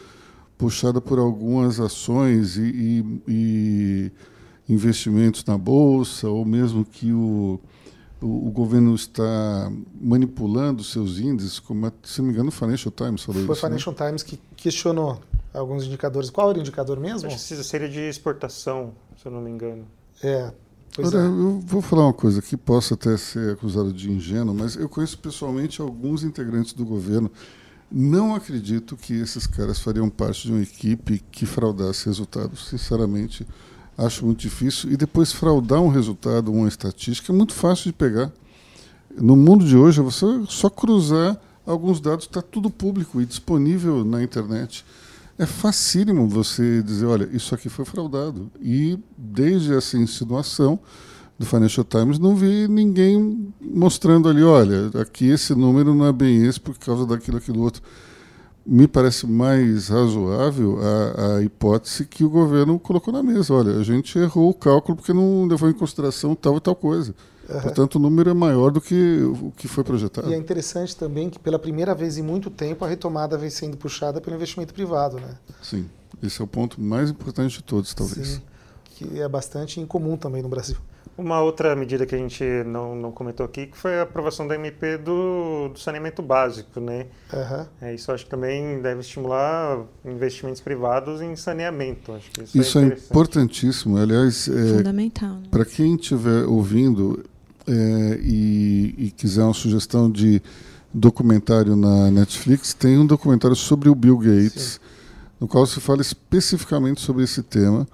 puxada 0.59 1.01
por 1.01 1.21
algumas 1.21 1.79
ações 1.79 2.57
e, 2.57 2.63
e, 2.63 3.05
e 3.29 4.13
investimentos 4.69 5.45
na 5.45 5.57
bolsa, 5.57 6.29
ou 6.29 6.45
mesmo 6.45 6.85
que 6.85 7.13
o 7.13 7.61
o, 8.21 8.47
o, 8.47 8.51
governo 8.53 8.95
está 8.95 9.71
manipulando 10.01 10.85
seus 10.85 11.19
índices, 11.19 11.59
como, 11.59 11.93
se 12.05 12.21
não 12.21 12.29
me 12.29 12.33
engano, 12.33 12.51
o 12.51 12.53
Financial 12.53 12.93
Times 12.93 13.23
falou 13.25 13.45
Foi 13.45 13.53
isso. 13.53 13.61
Foi 13.61 13.69
o 13.69 13.73
né? 13.73 13.79
Financial 13.79 13.95
né? 13.99 14.07
Times 14.07 14.23
que 14.23 14.39
questionou 14.57 15.21
alguns 15.53 15.85
indicadores. 15.85 16.31
Qual 16.31 16.51
era 16.51 16.59
o 16.59 16.61
indicador 16.61 17.01
mesmo? 17.01 17.27
Acho 17.27 17.37
que 17.37 17.65
seria 17.65 17.89
de 17.89 17.99
exportação, 17.99 18.93
se 19.21 19.27
eu 19.27 19.33
não 19.33 19.41
me 19.41 19.51
engano. 19.51 19.85
É. 20.23 20.53
Olha, 20.99 21.19
é. 21.19 21.27
eu 21.27 21.63
vou 21.65 21.81
falar 21.81 22.05
uma 22.05 22.13
coisa 22.13 22.43
que 22.43 22.57
possa 22.57 22.95
até 22.95 23.17
ser 23.17 23.53
acusado 23.53 23.93
de 23.93 24.11
ingênuo, 24.11 24.55
mas 24.55 24.77
eu 24.77 24.89
conheço 24.89 25.19
pessoalmente 25.19 25.81
alguns 25.81 26.23
integrantes 26.23 26.75
do 26.75 26.85
governo. 26.85 27.31
Não 27.91 28.35
acredito 28.35 28.97
que 28.97 29.15
esses 29.15 29.47
caras 29.47 29.79
fariam 29.79 30.11
parte 30.11 30.47
de 30.47 30.53
uma 30.53 30.63
equipe 30.63 31.23
que 31.31 31.47
fraudasse 31.47 32.07
resultados. 32.07 32.69
Sinceramente, 32.69 33.47
acho 33.97 34.27
muito 34.27 34.41
difícil. 34.41 34.91
E 34.91 34.97
depois 34.97 35.33
fraudar 35.33 35.81
um 35.81 35.89
resultado, 35.89 36.53
uma 36.53 36.69
estatística, 36.69 37.33
é 37.33 37.35
muito 37.35 37.55
fácil 37.55 37.85
de 37.85 37.93
pegar. 37.93 38.31
No 39.17 39.37
mundo 39.37 39.65
de 39.65 39.77
hoje, 39.77 40.01
é 40.01 40.03
você 40.03 40.27
só 40.49 40.69
cruzar 40.71 41.41
alguns 41.67 42.01
dados, 42.01 42.27
está 42.27 42.43
tudo 42.43 42.71
público 42.71 43.21
e 43.21 43.27
disponível 43.27 44.05
na 44.05 44.23
internet. 44.23 44.85
É 45.39 45.47
facílimo 45.47 46.29
você 46.29 46.83
dizer, 46.83 47.07
olha, 47.07 47.29
isso 47.33 47.55
aqui 47.55 47.69
foi 47.69 47.85
fraudado. 47.85 48.51
E 48.61 48.99
desde 49.17 49.75
essa 49.75 49.97
insinuação 49.97 50.79
do 51.39 51.47
Financial 51.47 51.85
Times, 51.85 52.19
não 52.19 52.37
vi 52.37 52.69
ninguém 52.69 53.53
mostrando 53.61 54.29
ali, 54.29 54.43
olha, 54.43 54.91
aqui 55.01 55.29
esse 55.29 55.55
número 55.55 55.95
não 55.95 56.07
é 56.07 56.13
bem 56.13 56.47
esse 56.47 56.61
por 56.61 56.79
causa 56.79 57.07
daquilo, 57.07 57.39
aquilo 57.39 57.63
outro. 57.63 57.83
Me 58.65 58.87
parece 58.87 59.27
mais 59.27 59.89
razoável 59.89 60.79
a, 60.81 61.37
a 61.37 61.43
hipótese 61.43 62.05
que 62.05 62.23
o 62.23 62.31
governo 62.31 62.79
colocou 62.79 63.13
na 63.13 63.23
mesa. 63.23 63.53
Olha, 63.53 63.77
a 63.79 63.83
gente 63.83 64.17
errou 64.17 64.51
o 64.51 64.55
cálculo 64.55 64.97
porque 64.97 65.13
não 65.13 65.47
levou 65.47 65.69
em 65.69 65.73
consideração 65.73 66.35
tal 66.37 66.59
e 66.59 66.61
tal 66.61 66.77
coisa. 66.77 67.13
Uhum. 67.53 67.61
Portanto, 67.61 67.97
o 67.97 67.99
número 67.99 68.31
é 68.31 68.35
maior 68.35 68.71
do 68.71 68.81
que 68.81 69.23
o 69.23 69.53
que 69.57 69.69
foi 69.69 69.85
projetado. 69.85 70.31
E 70.31 70.35
é 70.35 70.37
interessante 70.37 70.97
também 70.97 71.29
que, 71.29 71.39
pela 71.39 71.59
primeira 71.59 71.95
vez 71.95 72.19
em 72.19 72.23
muito 72.23 72.51
tempo, 72.51 72.85
a 72.85 72.89
retomada 72.89 73.37
vem 73.37 73.51
sendo 73.51 73.77
puxada 73.77 74.21
pelo 74.21 74.37
investimento 74.37 74.73
privado. 74.73 75.17
Né? 75.17 75.35
Sim, 75.63 75.89
esse 76.23 76.41
é 76.41 76.45
o 76.45 76.47
ponto 76.47 76.81
mais 76.81 77.11
importante 77.11 77.59
de 77.59 77.63
todos, 77.63 77.93
talvez. 77.93 78.29
Sim, 78.29 78.43
que 78.95 79.21
é 79.21 79.29
bastante 79.29 79.81
incomum 79.81 80.17
também 80.17 80.43
no 80.43 80.49
Brasil. 80.49 80.77
Uma 81.17 81.43
outra 81.43 81.77
medida 81.77 82.07
que 82.07 82.15
a 82.15 82.19
gente 82.19 82.43
não, 82.65 82.97
não 82.97 83.13
comentou 83.13 83.45
aqui 83.45 83.67
que 83.67 83.77
foi 83.77 83.99
a 83.99 84.03
aprovação 84.03 84.47
da 84.49 84.55
MP 84.55 84.97
do, 84.97 85.69
do 85.69 85.79
saneamento 85.79 86.23
básico, 86.23 86.81
né? 86.81 87.07
Uhum. 87.31 87.67
É, 87.83 87.95
isso 87.95 88.11
acho 88.11 88.25
que 88.25 88.31
também 88.31 88.81
deve 88.81 89.03
estimular 89.03 89.85
investimentos 90.07 90.63
privados 90.63 91.21
em 91.21 91.37
saneamento. 91.37 92.13
Acho 92.13 92.31
que 92.31 92.43
isso, 92.43 92.57
é 92.57 92.61
isso 92.63 92.79
é, 92.79 92.83
é 92.83 92.87
importantíssimo. 92.87 93.99
Aliás, 93.99 94.49
é, 94.49 94.79
fundamental. 94.79 95.35
Né? 95.35 95.49
Para 95.51 95.67
quem 95.67 95.97
estiver 95.97 96.47
ouvindo, 96.47 97.23
é, 97.67 98.21
e, 98.23 98.95
e, 98.99 99.11
quiser 99.11 99.45
uma 99.45 99.55
sugestão 99.55 100.11
de 100.11 100.43
documentário 100.93 101.77
na 101.77 102.11
Netflix, 102.11 102.75
tem 102.75 102.99
um 102.99 103.07
documentário 103.07 103.57
sobre 103.57 103.89
o 103.89 103.95
Bill 103.95 104.19
Gates, 104.19 104.75
Sim. 104.75 104.79
no 105.41 105.49
qual 105.49 105.67
se 105.67 105.81
fala 105.81 106.03
especificamente 106.03 107.01
sobre 107.01 107.25
esse 107.25 107.43
tema. 107.43 107.87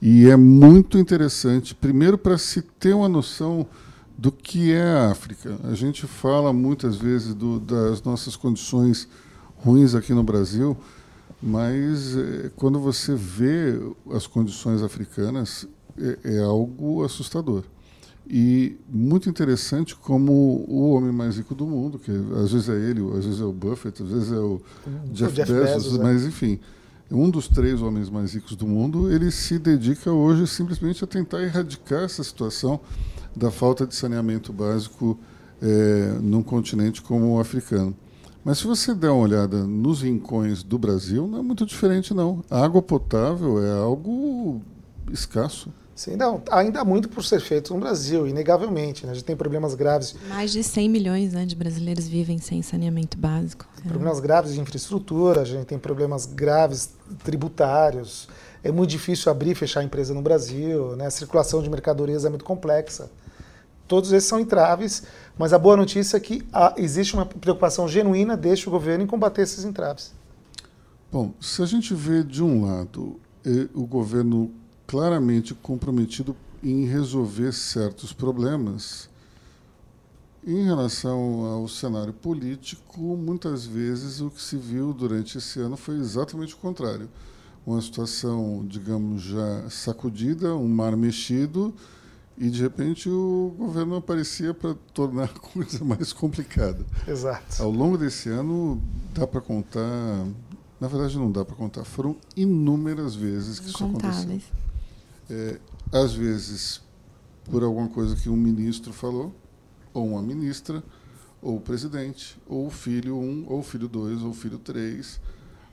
E 0.00 0.28
é 0.28 0.36
muito 0.36 0.98
interessante, 0.98 1.74
primeiro, 1.74 2.18
para 2.18 2.36
se 2.36 2.60
ter 2.60 2.94
uma 2.94 3.08
noção 3.08 3.66
do 4.16 4.30
que 4.30 4.72
é 4.72 4.82
a 4.82 5.10
África. 5.10 5.58
A 5.64 5.74
gente 5.74 6.06
fala 6.06 6.52
muitas 6.52 6.96
vezes 6.96 7.34
do, 7.34 7.58
das 7.58 8.02
nossas 8.02 8.36
condições 8.36 9.08
ruins 9.56 9.94
aqui 9.94 10.12
no 10.12 10.22
Brasil, 10.22 10.76
mas 11.42 12.16
é, 12.16 12.50
quando 12.54 12.78
você 12.78 13.14
vê 13.14 13.80
as 14.12 14.26
condições 14.26 14.82
africanas, 14.82 15.66
é, 15.98 16.36
é 16.36 16.38
algo 16.40 17.02
assustador. 17.02 17.64
E 18.26 18.76
muito 18.88 19.28
interessante 19.28 19.94
como 19.94 20.32
o 20.66 20.90
homem 20.90 21.12
mais 21.12 21.36
rico 21.36 21.54
do 21.54 21.66
mundo, 21.66 21.98
que 21.98 22.10
às 22.42 22.52
vezes 22.52 22.68
é 22.68 22.74
ele, 22.74 23.00
às 23.16 23.24
vezes 23.24 23.40
é 23.40 23.44
o 23.44 23.52
Buffett, 23.52 24.02
às 24.02 24.08
vezes 24.08 24.32
é 24.32 24.38
o, 24.38 24.60
Jeff, 25.12 25.34
Jeff, 25.34 25.52
Bezos, 25.52 25.74
Bezos 25.74 26.00
é. 26.00 26.02
mas 26.02 26.24
enfim, 26.24 26.58
um 27.10 27.28
dos 27.28 27.48
três 27.48 27.82
homens 27.82 28.08
mais 28.08 28.32
ricos 28.34 28.56
do 28.56 28.66
mundo, 28.66 29.12
ele 29.12 29.30
se 29.30 29.58
dedica 29.58 30.10
hoje 30.10 30.46
simplesmente 30.46 31.04
a 31.04 31.06
tentar 31.06 31.42
erradicar 31.42 32.04
essa 32.04 32.24
situação 32.24 32.80
da 33.36 33.50
falta 33.50 33.86
de 33.86 33.94
saneamento 33.94 34.52
básico 34.52 35.18
é, 35.60 36.18
num 36.22 36.42
continente 36.42 37.02
como 37.02 37.34
o 37.34 37.40
africano. 37.40 37.94
Mas 38.44 38.58
se 38.58 38.66
você 38.66 38.94
der 38.94 39.10
uma 39.10 39.22
olhada 39.22 39.64
nos 39.64 40.02
rincões 40.02 40.62
do 40.62 40.78
Brasil, 40.78 41.26
não 41.26 41.38
é 41.38 41.42
muito 41.42 41.64
diferente 41.64 42.12
não. 42.12 42.44
A 42.50 42.62
água 42.62 42.82
potável 42.82 43.62
é 43.62 43.72
algo 43.72 44.60
escasso. 45.10 45.72
Sim, 45.94 46.16
não, 46.16 46.42
ainda 46.50 46.80
há 46.80 46.84
muito 46.84 47.08
por 47.08 47.24
ser 47.24 47.40
feito 47.40 47.72
no 47.72 47.78
Brasil, 47.78 48.26
inegavelmente. 48.26 49.06
Né? 49.06 49.12
A 49.12 49.14
gente 49.14 49.24
tem 49.24 49.36
problemas 49.36 49.76
graves. 49.76 50.16
Mais 50.28 50.50
de 50.50 50.62
100 50.62 50.88
milhões 50.88 51.32
né, 51.32 51.46
de 51.46 51.54
brasileiros 51.54 52.08
vivem 52.08 52.38
sem 52.38 52.62
saneamento 52.62 53.16
básico. 53.16 53.64
É. 53.84 53.88
Problemas 53.88 54.18
graves 54.18 54.54
de 54.54 54.60
infraestrutura, 54.60 55.42
a 55.42 55.44
gente 55.44 55.66
tem 55.66 55.78
problemas 55.78 56.26
graves 56.26 56.90
tributários. 57.22 58.28
É 58.64 58.72
muito 58.72 58.90
difícil 58.90 59.30
abrir 59.30 59.52
e 59.52 59.54
fechar 59.54 59.80
a 59.80 59.84
empresa 59.84 60.12
no 60.12 60.20
Brasil, 60.20 60.96
né? 60.96 61.06
a 61.06 61.10
circulação 61.10 61.62
de 61.62 61.70
mercadorias 61.70 62.24
é 62.24 62.28
muito 62.28 62.44
complexa. 62.44 63.08
Todos 63.86 64.10
esses 64.12 64.28
são 64.28 64.40
entraves, 64.40 65.04
mas 65.38 65.52
a 65.52 65.58
boa 65.58 65.76
notícia 65.76 66.16
é 66.16 66.20
que 66.20 66.42
há, 66.52 66.74
existe 66.76 67.14
uma 67.14 67.26
preocupação 67.26 67.86
genuína 67.86 68.36
deste 68.36 68.68
governo 68.68 69.04
em 69.04 69.06
combater 69.06 69.42
esses 69.42 69.64
entraves. 69.64 70.12
Bom, 71.12 71.32
se 71.40 71.62
a 71.62 71.66
gente 71.66 71.94
vê 71.94 72.24
de 72.24 72.42
um 72.42 72.64
lado 72.64 73.20
eh, 73.44 73.68
o 73.74 73.86
governo 73.86 74.50
claramente 74.94 75.54
comprometido 75.54 76.36
em 76.62 76.86
resolver 76.86 77.50
certos 77.50 78.12
problemas. 78.12 79.10
Em 80.46 80.64
relação 80.64 81.44
ao 81.46 81.66
cenário 81.66 82.12
político, 82.12 83.00
muitas 83.16 83.66
vezes 83.66 84.20
o 84.20 84.30
que 84.30 84.40
se 84.40 84.56
viu 84.56 84.92
durante 84.92 85.36
esse 85.36 85.58
ano 85.58 85.76
foi 85.76 85.96
exatamente 85.96 86.54
o 86.54 86.58
contrário. 86.58 87.08
Uma 87.66 87.82
situação, 87.82 88.64
digamos, 88.68 89.22
já 89.22 89.68
sacudida, 89.68 90.54
um 90.54 90.68
mar 90.68 90.96
mexido, 90.96 91.74
e 92.38 92.48
de 92.48 92.62
repente 92.62 93.08
o 93.08 93.52
governo 93.58 93.96
aparecia 93.96 94.54
para 94.54 94.76
tornar 94.92 95.24
a 95.24 95.28
coisa 95.40 95.84
mais 95.84 96.12
complicada. 96.12 96.86
Exato. 97.08 97.60
Ao 97.60 97.68
longo 97.68 97.98
desse 97.98 98.28
ano, 98.28 98.80
dá 99.12 99.26
para 99.26 99.40
contar. 99.40 100.24
Na 100.80 100.86
verdade, 100.86 101.18
não 101.18 101.32
dá 101.32 101.44
para 101.44 101.56
contar. 101.56 101.82
Foram 101.82 102.14
inúmeras 102.36 103.16
vezes 103.16 103.58
que 103.58 103.70
isso 103.70 103.82
aconteceu. 103.82 104.40
É, 105.30 105.58
às 105.92 106.12
vezes, 106.14 106.80
por 107.44 107.62
alguma 107.62 107.88
coisa 107.88 108.16
que 108.16 108.28
um 108.28 108.36
ministro 108.36 108.92
falou, 108.92 109.34
ou 109.92 110.08
uma 110.08 110.22
ministra, 110.22 110.82
ou 111.40 111.56
o 111.56 111.60
presidente, 111.60 112.36
ou 112.46 112.66
o 112.66 112.70
filho 112.70 113.16
1, 113.16 113.22
um, 113.22 113.44
ou 113.48 113.60
o 113.60 113.62
filho 113.62 113.86
2, 113.86 114.22
ou 114.22 114.30
o 114.30 114.34
filho 114.34 114.58
3, 114.58 115.20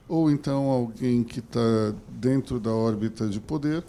ou 0.08 0.30
então 0.30 0.64
alguém 0.64 1.24
que 1.24 1.40
está 1.40 1.94
dentro 2.08 2.60
da 2.60 2.70
órbita 2.70 3.26
de 3.28 3.40
poder. 3.40 3.82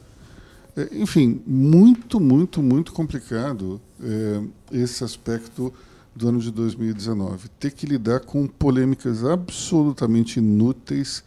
É, 0.76 0.90
enfim, 0.94 1.42
muito, 1.46 2.20
muito, 2.20 2.64
muito 2.64 2.94
complicado 2.94 3.80
é, 4.02 4.44
esse 4.72 5.04
aspecto 5.04 5.74
do 6.16 6.30
ano 6.30 6.40
de 6.40 6.52
2019. 6.52 7.50
Ter 7.60 7.72
que 7.72 7.86
lidar 7.86 8.22
com 8.22 8.48
polêmicas 8.48 9.24
absolutamente 9.24 10.40
inúteis, 10.40 11.24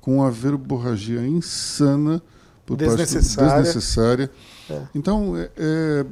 com 0.00 0.22
a 0.22 0.30
verborragia 0.30 1.24
insana 1.26 2.20
por 2.64 2.76
desnecessária. 2.76 3.50
Parte, 3.50 3.64
desnecessária. 3.64 4.30
É. 4.70 4.82
Então, 4.94 5.36
é, 5.36 5.50
é, 5.56 6.06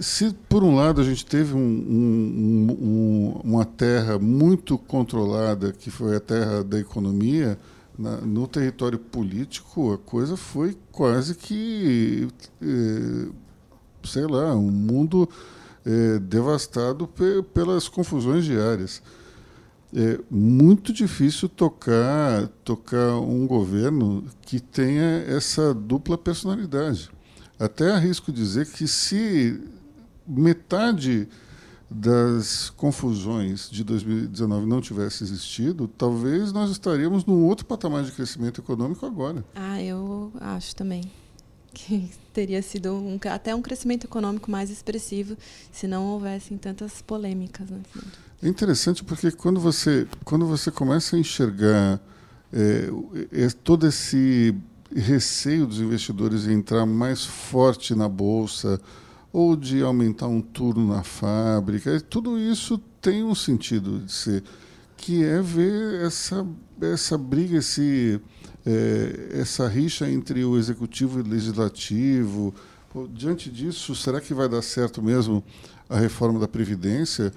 se 0.00 0.34
por 0.48 0.62
um 0.62 0.74
lado 0.74 1.00
a 1.00 1.04
gente 1.04 1.24
teve 1.24 1.54
um, 1.54 1.58
um, 1.58 2.76
um, 2.80 3.40
uma 3.44 3.64
terra 3.64 4.18
muito 4.18 4.78
controlada, 4.78 5.72
que 5.72 5.90
foi 5.90 6.16
a 6.16 6.20
terra 6.20 6.62
da 6.62 6.78
economia, 6.78 7.58
na, 7.98 8.18
no 8.18 8.46
território 8.46 8.98
político 8.98 9.92
a 9.92 9.98
coisa 9.98 10.36
foi 10.36 10.76
quase 10.92 11.34
que, 11.34 12.28
é, 12.60 13.28
sei 14.04 14.26
lá, 14.26 14.54
um 14.54 14.70
mundo 14.70 15.28
é, 15.84 16.18
devastado 16.18 17.06
pe 17.06 17.42
pelas 17.54 17.88
confusões 17.88 18.44
diárias 18.44 19.02
é 19.98 20.20
muito 20.30 20.92
difícil 20.92 21.48
tocar 21.48 22.48
tocar 22.62 23.18
um 23.18 23.46
governo 23.46 24.26
que 24.42 24.60
tenha 24.60 25.24
essa 25.26 25.72
dupla 25.72 26.18
personalidade. 26.18 27.08
Até 27.58 27.90
arrisco 27.90 28.30
dizer 28.30 28.66
que 28.66 28.86
se 28.86 29.58
metade 30.26 31.26
das 31.90 32.68
confusões 32.70 33.70
de 33.70 33.82
2019 33.82 34.66
não 34.66 34.82
tivesse 34.82 35.24
existido, 35.24 35.88
talvez 35.88 36.52
nós 36.52 36.70
estaríamos 36.70 37.24
num 37.24 37.46
outro 37.46 37.64
patamar 37.64 38.04
de 38.04 38.12
crescimento 38.12 38.60
econômico 38.60 39.06
agora. 39.06 39.42
Ah, 39.54 39.80
eu 39.82 40.30
acho 40.40 40.76
também 40.76 41.10
que 41.72 42.10
teria 42.34 42.60
sido 42.60 42.92
um, 42.92 43.18
até 43.30 43.54
um 43.54 43.62
crescimento 43.62 44.04
econômico 44.04 44.50
mais 44.50 44.68
expressivo 44.68 45.38
se 45.72 45.86
não 45.86 46.06
houvessem 46.06 46.58
tantas 46.58 47.00
polêmicas. 47.00 47.70
Né? 47.70 47.80
É 48.42 48.48
interessante 48.48 49.02
porque 49.02 49.30
quando 49.30 49.58
você, 49.58 50.06
quando 50.24 50.46
você 50.46 50.70
começa 50.70 51.16
a 51.16 51.18
enxergar 51.18 52.00
é, 52.52 52.90
é, 53.32 53.48
todo 53.64 53.86
esse 53.86 54.54
receio 54.94 55.66
dos 55.66 55.80
investidores 55.80 56.46
em 56.46 56.52
entrar 56.52 56.86
mais 56.86 57.24
forte 57.24 57.94
na 57.94 58.08
bolsa 58.08 58.80
ou 59.32 59.56
de 59.56 59.82
aumentar 59.82 60.28
um 60.28 60.40
turno 60.40 60.86
na 60.86 61.02
fábrica, 61.02 62.00
tudo 62.00 62.38
isso 62.38 62.78
tem 63.00 63.24
um 63.24 63.34
sentido 63.34 64.00
de 64.00 64.12
ser, 64.12 64.44
que 64.96 65.24
é 65.24 65.40
ver 65.40 66.02
essa, 66.02 66.46
essa 66.80 67.18
briga, 67.18 67.58
esse 67.58 68.20
é, 68.66 69.38
essa 69.40 69.68
rixa 69.68 70.10
entre 70.10 70.44
o 70.44 70.58
executivo 70.58 71.20
e 71.20 71.22
o 71.22 71.26
legislativo, 71.26 72.52
diante 73.12 73.50
disso, 73.50 73.94
será 73.94 74.20
que 74.20 74.34
vai 74.34 74.48
dar 74.48 74.62
certo 74.62 75.02
mesmo 75.02 75.44
a 75.88 75.98
reforma 75.98 76.40
da 76.40 76.48
Previdência? 76.48 77.32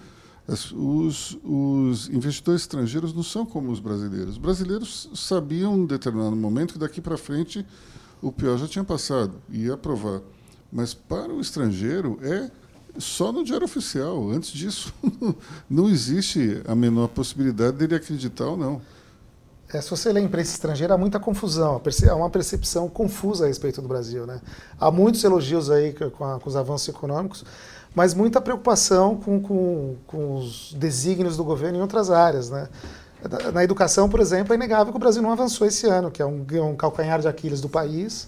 Os, 0.54 1.38
os, 1.44 2.10
investidores 2.10 2.62
estrangeiros 2.62 3.14
não 3.14 3.24
são 3.24 3.46
como 3.46 3.72
os 3.72 3.80
brasileiros. 3.80 4.32
Os 4.32 4.38
brasileiros 4.38 5.10
sabiam, 5.14 5.78
em 5.78 5.86
determinado 5.86 6.36
momento, 6.36 6.74
que 6.74 6.80
daqui 6.80 7.02
para 7.02 7.18
frente 7.18 7.66
o 8.22 8.32
pior 8.32 8.58
já 8.58 8.68
tinha 8.68 8.84
passado, 8.84 9.34
ia 9.50 9.74
aprovar. 9.74 10.22
Mas 10.72 10.94
para 10.94 11.34
o 11.34 11.40
estrangeiro 11.40 12.20
é 12.22 12.52
só 12.98 13.32
no 13.32 13.44
diário 13.44 13.66
oficial. 13.66 14.30
Antes 14.30 14.52
disso, 14.52 14.94
não 15.70 15.90
existe 15.90 16.62
a 16.68 16.76
menor 16.76 17.08
possibilidade 17.08 17.78
dele 17.78 17.96
acreditar 17.96 18.46
ou 18.46 18.58
não. 18.58 18.82
É, 19.72 19.80
se 19.80 19.90
você 19.90 20.12
lê 20.12 20.20
imprensa 20.20 20.52
estrangeira, 20.52 20.96
há 20.96 20.98
muita 20.98 21.20
confusão, 21.20 21.80
há 22.10 22.16
uma 22.16 22.30
percepção 22.30 22.90
confusa 22.90 23.46
a 23.46 23.48
respeito 23.48 23.80
do 23.82 23.88
Brasil. 23.88 24.26
Né? 24.26 24.42
Há 24.80 24.90
muitos 24.90 25.24
elogios 25.24 25.70
aí 25.70 25.94
com, 25.94 26.26
a, 26.26 26.40
com 26.40 26.50
os 26.50 26.56
avanços 26.56 26.88
econômicos, 26.90 27.46
mas 27.96 28.14
muita 28.14 28.40
preocupação 28.40 29.16
com, 29.16 29.42
com, 29.42 29.96
com, 30.06 30.36
os 30.36 30.74
desígnios 30.78 31.36
do 31.36 31.44
governo 31.44 31.78
em 31.78 31.82
outras 31.82 32.12
áreas. 32.12 32.50
Né? 32.50 32.68
Na 33.54 33.64
educação, 33.64 34.08
por 34.08 34.20
exemplo, 34.20 34.54
é 34.54 34.56
inegável 34.56 34.94
que 34.94 34.98
o 34.98 35.00
Brasil 35.00 35.22
não 35.22 35.32
avançou 35.32 35.68
esse 35.68 35.88
ano, 35.88 36.10
que 36.12 36.22
é 36.22 36.26
um, 36.26 36.46
um 36.64 36.76
calcanhar 36.76 37.20
de 37.20 37.28
Aquiles 37.28 37.62
do 37.62 37.70
país. 37.70 38.28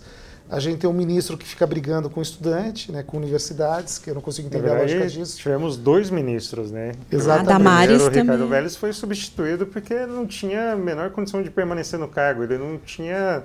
A 0.49 0.59
gente 0.59 0.79
tem 0.79 0.89
um 0.89 0.93
ministro 0.93 1.37
que 1.37 1.47
fica 1.47 1.65
brigando 1.65 2.09
com 2.09 2.21
estudante, 2.21 2.91
né, 2.91 3.03
com 3.03 3.15
universidades, 3.15 3.97
que 3.97 4.09
eu 4.09 4.15
não 4.15 4.21
consigo 4.21 4.47
entender 4.47 4.67
verdade, 4.67 4.93
a 4.93 4.97
lógica 4.97 5.19
disso. 5.19 5.37
Tivemos 5.37 5.77
dois 5.77 6.09
ministros, 6.09 6.71
né? 6.71 6.91
Exatamente. 7.09 7.49
A 7.49 7.53
Damares 7.53 8.01
o 8.01 8.09
Ricardo 8.09 8.27
também. 8.27 8.47
Vélez 8.49 8.75
foi 8.75 8.91
substituído 8.91 9.65
porque 9.65 10.05
não 10.05 10.27
tinha 10.27 10.73
a 10.73 10.75
menor 10.75 11.11
condição 11.11 11.41
de 11.41 11.49
permanecer 11.49 11.97
no 11.97 12.09
cargo. 12.09 12.43
Ele 12.43 12.57
não 12.57 12.77
tinha... 12.77 13.43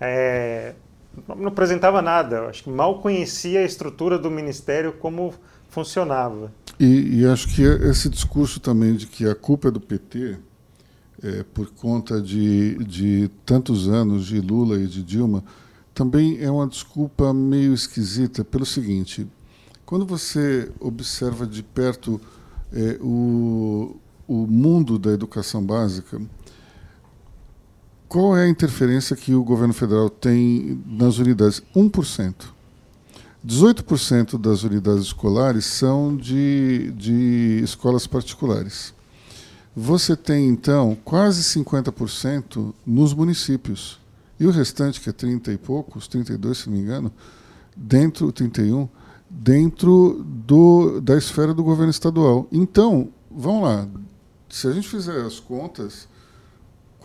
É, 0.00 0.72
não 1.28 1.48
apresentava 1.48 2.00
nada. 2.00 2.46
Acho 2.46 2.64
que 2.64 2.70
mal 2.70 3.00
conhecia 3.00 3.60
a 3.60 3.62
estrutura 3.62 4.18
do 4.18 4.30
ministério, 4.30 4.94
como 4.94 5.34
funcionava. 5.76 6.50
E, 6.80 7.20
e 7.20 7.26
acho 7.26 7.48
que 7.48 7.62
esse 7.62 8.08
discurso 8.08 8.58
também 8.58 8.94
de 8.96 9.06
que 9.06 9.28
a 9.28 9.34
culpa 9.34 9.68
é 9.68 9.70
do 9.70 9.80
PT, 9.80 10.38
é, 11.22 11.42
por 11.52 11.70
conta 11.70 12.20
de, 12.20 12.76
de 12.84 13.30
tantos 13.44 13.86
anos 13.86 14.24
de 14.26 14.40
Lula 14.40 14.78
e 14.78 14.86
de 14.86 15.02
Dilma 15.02 15.44
também 15.94 16.38
é 16.42 16.50
uma 16.50 16.66
desculpa 16.66 17.32
meio 17.32 17.74
esquisita 17.74 18.42
pelo 18.42 18.64
seguinte: 18.64 19.26
quando 19.84 20.06
você 20.06 20.70
observa 20.80 21.46
de 21.46 21.62
perto 21.62 22.20
é, 22.72 22.98
o, 23.00 23.96
o 24.26 24.46
mundo 24.46 24.98
da 24.98 25.10
educação 25.10 25.62
básica, 25.62 26.20
qual 28.08 28.36
é 28.36 28.44
a 28.44 28.48
interferência 28.48 29.14
que 29.14 29.34
o 29.34 29.42
governo 29.42 29.74
federal 29.74 30.08
tem 30.08 30.82
nas 30.86 31.18
unidades? 31.18 31.62
1%. 31.74 32.55
18% 33.46 34.38
das 34.38 34.64
unidades 34.64 35.04
escolares 35.04 35.64
são 35.66 36.16
de, 36.16 36.90
de 36.96 37.60
escolas 37.62 38.04
particulares. 38.04 38.92
Você 39.74 40.16
tem, 40.16 40.48
então, 40.48 40.96
quase 41.04 41.42
50% 41.42 42.74
nos 42.84 43.14
municípios. 43.14 44.00
E 44.40 44.46
o 44.46 44.50
restante, 44.50 45.00
que 45.00 45.10
é 45.10 45.12
30 45.12 45.52
e 45.52 45.58
poucos, 45.58 46.08
32 46.08 46.58
se 46.58 46.68
não 46.68 46.76
me 46.76 46.82
engano, 46.82 47.12
dentro, 47.76 48.32
31, 48.32 48.88
dentro 49.30 50.24
do, 50.24 51.00
da 51.00 51.16
esfera 51.16 51.54
do 51.54 51.62
governo 51.62 51.90
estadual. 51.90 52.48
Então, 52.50 53.10
vamos 53.30 53.62
lá, 53.62 53.86
se 54.48 54.66
a 54.66 54.72
gente 54.72 54.88
fizer 54.88 55.24
as 55.24 55.38
contas, 55.38 56.08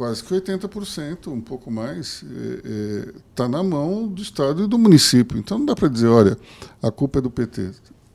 quase 0.01 0.23
que 0.23 0.33
80%, 0.33 1.27
um 1.27 1.39
pouco 1.39 1.69
mais, 1.69 2.23
está 2.23 2.27
é, 2.33 3.09
é, 3.09 3.13
tá 3.35 3.47
na 3.47 3.63
mão 3.63 4.07
do 4.07 4.19
Estado 4.19 4.63
e 4.63 4.67
do 4.67 4.79
município. 4.79 5.37
Então 5.37 5.59
não 5.59 5.65
dá 5.67 5.75
para 5.75 5.87
dizer, 5.87 6.07
olha, 6.07 6.35
a 6.81 6.89
culpa 6.89 7.19
é 7.19 7.21
do 7.21 7.29
PT. 7.29 7.69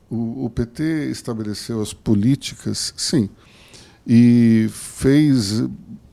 O, 0.09 0.43
o, 0.43 0.49
PT 0.49 0.83
estabeleceu 1.09 1.81
as 1.81 1.93
políticas, 1.93 2.93
sim, 2.97 3.29
e 4.05 4.67
fez 4.69 5.63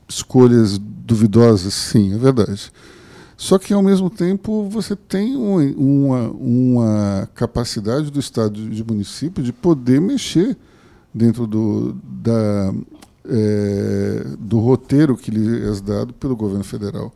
escolhas 0.07 0.77
duvidosas, 0.77 1.73
sim, 1.73 2.13
é 2.13 2.17
verdade. 2.17 2.71
Só 3.35 3.59
que, 3.59 3.73
ao 3.73 3.83
mesmo 3.83 4.09
tempo, 4.09 4.69
você 4.69 4.95
tem 4.95 5.35
um, 5.35 5.57
uma, 6.07 6.29
uma 6.29 7.29
capacidade 7.35 8.09
do 8.09 8.19
Estado 8.21 8.61
e 8.61 8.69
de 8.69 8.81
município 8.81 9.43
de 9.43 9.51
poder 9.51 9.99
mexer 9.99 10.57
dentro 11.13 11.45
do, 11.45 11.97
da, 12.01 12.73
é, 13.29 14.25
do 14.39 14.59
roteiro 14.59 15.17
que 15.17 15.31
lhe 15.31 15.67
é 15.67 15.71
dado 15.81 16.13
pelo 16.13 16.35
governo 16.35 16.63
federal. 16.63 17.13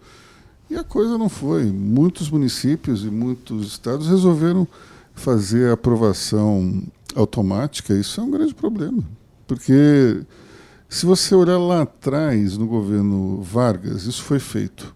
E 0.69 0.75
a 0.75 0.83
coisa 0.83 1.17
não 1.17 1.29
foi. 1.29 1.65
Muitos 1.65 2.29
municípios 2.29 3.03
e 3.03 3.09
muitos 3.09 3.67
estados 3.67 4.07
resolveram 4.07 4.67
fazer 5.15 5.69
a 5.69 5.73
aprovação 5.73 6.83
automática. 7.15 7.93
Isso 7.93 8.21
é 8.21 8.23
um 8.23 8.31
grande 8.31 8.53
problema. 8.53 9.03
Porque 9.47 10.21
se 10.87 11.05
você 11.05 11.33
olhar 11.33 11.57
lá 11.57 11.81
atrás, 11.81 12.55
no 12.57 12.67
governo 12.67 13.41
Vargas, 13.41 14.03
isso 14.03 14.23
foi 14.23 14.39
feito. 14.39 14.95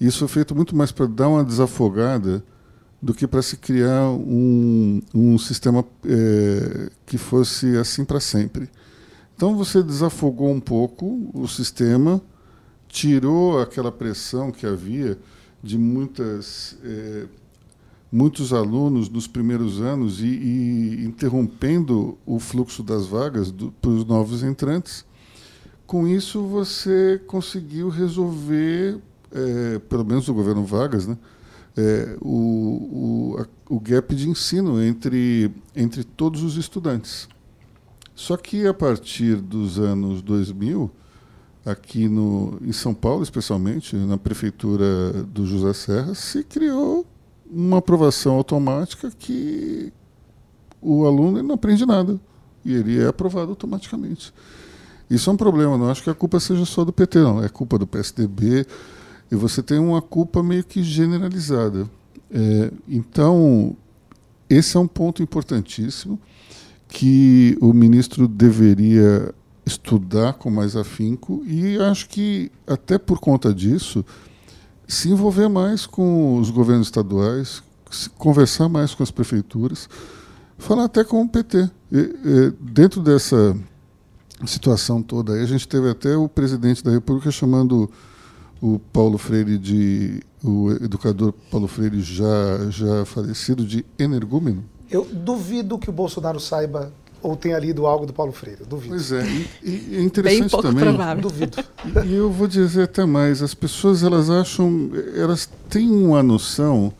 Isso 0.00 0.20
foi 0.20 0.28
feito 0.28 0.54
muito 0.54 0.74
mais 0.74 0.90
para 0.90 1.06
dar 1.06 1.28
uma 1.28 1.44
desafogada 1.44 2.42
do 3.00 3.12
que 3.12 3.26
para 3.26 3.42
se 3.42 3.56
criar 3.56 4.10
um, 4.10 5.02
um 5.14 5.36
sistema 5.36 5.84
é, 6.06 6.90
que 7.04 7.18
fosse 7.18 7.76
assim 7.76 8.04
para 8.04 8.20
sempre. 8.20 8.68
Então 9.42 9.56
você 9.56 9.82
desafogou 9.82 10.52
um 10.52 10.60
pouco 10.60 11.28
o 11.34 11.48
sistema, 11.48 12.22
tirou 12.86 13.60
aquela 13.60 13.90
pressão 13.90 14.52
que 14.52 14.64
havia 14.64 15.18
de 15.60 15.76
muitas, 15.76 16.78
é, 16.84 17.24
muitos 18.12 18.52
alunos 18.52 19.08
nos 19.08 19.26
primeiros 19.26 19.80
anos 19.80 20.20
e, 20.20 20.26
e 20.26 21.04
interrompendo 21.04 22.16
o 22.24 22.38
fluxo 22.38 22.84
das 22.84 23.08
vagas 23.08 23.52
para 23.80 23.90
os 23.90 24.04
novos 24.04 24.44
entrantes. 24.44 25.04
Com 25.88 26.06
isso, 26.06 26.44
você 26.44 27.20
conseguiu 27.26 27.88
resolver 27.88 29.00
é, 29.32 29.80
pelo 29.80 30.04
menos 30.04 30.28
o 30.28 30.34
governo 30.34 30.64
Vargas, 30.64 31.08
né, 31.08 31.18
é, 31.76 32.16
o, 32.20 33.34
o, 33.34 33.36
a, 33.40 33.74
o 33.74 33.80
gap 33.80 34.14
de 34.14 34.28
ensino 34.28 34.80
entre, 34.80 35.50
entre 35.74 36.04
todos 36.04 36.44
os 36.44 36.56
estudantes. 36.56 37.28
Só 38.14 38.36
que 38.36 38.66
a 38.66 38.74
partir 38.74 39.36
dos 39.36 39.78
anos 39.78 40.22
2000, 40.22 40.90
aqui 41.64 42.08
no, 42.08 42.58
em 42.62 42.72
São 42.72 42.92
Paulo, 42.92 43.22
especialmente, 43.22 43.96
na 43.96 44.18
prefeitura 44.18 45.12
do 45.24 45.46
José 45.46 45.72
Serra, 45.72 46.14
se 46.14 46.44
criou 46.44 47.06
uma 47.50 47.78
aprovação 47.78 48.34
automática 48.34 49.10
que 49.18 49.92
o 50.80 51.06
aluno 51.06 51.42
não 51.42 51.54
aprende 51.54 51.86
nada 51.86 52.18
e 52.64 52.72
ele 52.72 53.00
é 53.00 53.06
aprovado 53.06 53.50
automaticamente. 53.50 54.32
Isso 55.10 55.28
é 55.28 55.32
um 55.32 55.36
problema, 55.36 55.76
não 55.76 55.90
acho 55.90 56.02
que 56.02 56.10
a 56.10 56.14
culpa 56.14 56.40
seja 56.40 56.64
só 56.64 56.84
do 56.84 56.92
PT, 56.92 57.18
não. 57.18 57.42
É 57.42 57.48
culpa 57.48 57.78
do 57.78 57.86
PSDB, 57.86 58.66
e 59.30 59.34
você 59.36 59.62
tem 59.62 59.78
uma 59.78 60.00
culpa 60.00 60.42
meio 60.42 60.64
que 60.64 60.82
generalizada. 60.82 61.88
É, 62.30 62.70
então, 62.88 63.76
esse 64.48 64.76
é 64.76 64.80
um 64.80 64.86
ponto 64.86 65.22
importantíssimo 65.22 66.18
que 66.92 67.56
o 67.58 67.72
ministro 67.72 68.28
deveria 68.28 69.34
estudar 69.64 70.34
com 70.34 70.50
mais 70.50 70.76
afinco 70.76 71.42
e 71.46 71.78
acho 71.78 72.06
que, 72.06 72.52
até 72.66 72.98
por 72.98 73.18
conta 73.18 73.54
disso, 73.54 74.04
se 74.86 75.08
envolver 75.08 75.48
mais 75.48 75.86
com 75.86 76.36
os 76.36 76.50
governos 76.50 76.88
estaduais, 76.88 77.62
conversar 78.18 78.68
mais 78.68 78.94
com 78.94 79.02
as 79.02 79.10
prefeituras, 79.10 79.88
falar 80.58 80.84
até 80.84 81.02
com 81.02 81.22
o 81.22 81.28
PT. 81.28 81.70
E, 81.90 81.96
e, 81.96 82.52
dentro 82.60 83.00
dessa 83.00 83.56
situação 84.44 85.02
toda, 85.02 85.32
aí, 85.32 85.42
a 85.42 85.46
gente 85.46 85.66
teve 85.66 85.88
até 85.88 86.14
o 86.14 86.28
presidente 86.28 86.84
da 86.84 86.90
República 86.90 87.30
chamando 87.30 87.90
o 88.60 88.78
Paulo 88.78 89.16
Freire 89.16 89.56
de 89.56 90.20
o 90.44 90.72
educador 90.72 91.32
Paulo 91.50 91.66
Freire 91.66 92.02
já 92.02 92.68
já 92.68 93.04
falecido 93.06 93.64
de 93.64 93.82
energúmeno? 93.98 94.62
Eu 94.92 95.04
duvido 95.04 95.78
que 95.78 95.88
o 95.88 95.92
Bolsonaro 95.92 96.38
saiba 96.38 96.92
ou 97.22 97.36
tenha 97.36 97.58
lido 97.58 97.86
algo 97.86 98.04
do 98.04 98.12
Paulo 98.12 98.32
Freire, 98.32 98.64
duvido. 98.64 98.94
Pois 98.94 99.12
é, 99.12 99.24
e, 99.24 99.70
e 99.70 99.96
é 99.96 100.02
interessante 100.02 100.40
Bem 100.40 100.48
pouco 100.48 100.68
também. 100.68 100.84
Provável. 100.84 101.22
Duvido. 101.22 101.64
E, 102.04 102.14
eu 102.14 102.30
vou 102.30 102.48
dizer 102.48 102.82
até 102.82 103.04
mais, 103.04 103.42
as 103.42 103.54
pessoas 103.54 104.02
elas 104.02 104.28
acham, 104.28 104.90
elas 105.14 105.48
têm 105.70 105.90
uma 105.90 106.22
noção 106.22 106.92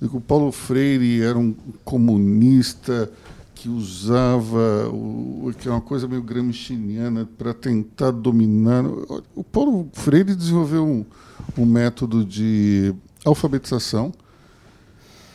de 0.00 0.08
que 0.08 0.16
o 0.16 0.20
Paulo 0.20 0.52
Freire 0.52 1.22
era 1.22 1.36
um 1.36 1.54
comunista, 1.84 3.10
que 3.54 3.68
usava 3.68 4.88
o, 4.90 5.50
que 5.58 5.66
é 5.66 5.70
uma 5.70 5.80
coisa 5.80 6.06
meio 6.06 6.22
gramsciana 6.22 7.26
para 7.38 7.54
tentar 7.54 8.10
dominar. 8.10 8.84
O 9.34 9.42
Paulo 9.42 9.88
Freire 9.92 10.34
desenvolveu 10.34 10.86
um, 10.86 11.04
um 11.56 11.64
método 11.64 12.24
de 12.24 12.94
alfabetização 13.24 14.12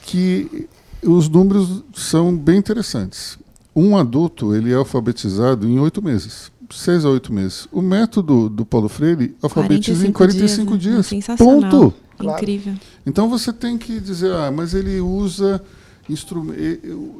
que 0.03 0.69
os 1.03 1.29
números 1.29 1.83
são 1.93 2.35
bem 2.35 2.57
interessantes. 2.57 3.37
Um 3.75 3.95
adulto 3.95 4.55
ele 4.55 4.71
é 4.71 4.75
alfabetizado 4.75 5.67
em 5.67 5.79
oito 5.79 6.01
meses, 6.01 6.51
seis 6.69 7.05
a 7.05 7.09
oito 7.09 7.31
meses. 7.31 7.67
O 7.71 7.81
método 7.81 8.49
do 8.49 8.65
Paulo 8.65 8.89
Freire 8.89 9.35
alfabetiza 9.41 10.07
em 10.07 10.11
45 10.11 10.77
dias. 10.77 10.93
Dias. 10.93 11.05
Sensacional. 11.07 11.71
Ponto. 11.71 11.93
Incrível. 12.21 12.73
Então 13.05 13.29
você 13.29 13.53
tem 13.53 13.77
que 13.77 13.99
dizer, 13.99 14.31
ah, 14.33 14.51
mas 14.51 14.73
ele 14.73 14.99
usa 14.99 15.61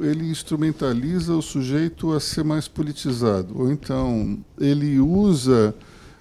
ele 0.02 0.32
instrumentaliza 0.32 1.36
o 1.36 1.44
sujeito 1.44 2.12
a 2.12 2.20
ser 2.20 2.44
mais 2.44 2.68
politizado, 2.68 3.54
ou 3.56 3.72
então 3.72 4.40
ele 4.60 5.00
usa 5.00 5.76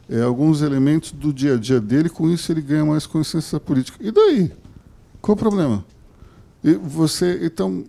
é, 0.08 0.20
alguns 0.20 0.60
elementos 0.60 1.12
do 1.12 1.32
dia 1.32 1.54
a 1.54 1.56
dia 1.56 1.80
dele, 1.80 2.10
com 2.10 2.28
isso 2.28 2.52
ele 2.52 2.60
ganha 2.60 2.84
mais 2.84 3.06
consciência 3.06 3.58
política. 3.58 3.96
E 4.00 4.10
daí? 4.10 4.52
Qual 5.22 5.34
o 5.34 5.38
problema? 5.38 5.84
E 6.62 6.74
você, 6.74 7.38
então, 7.42 7.84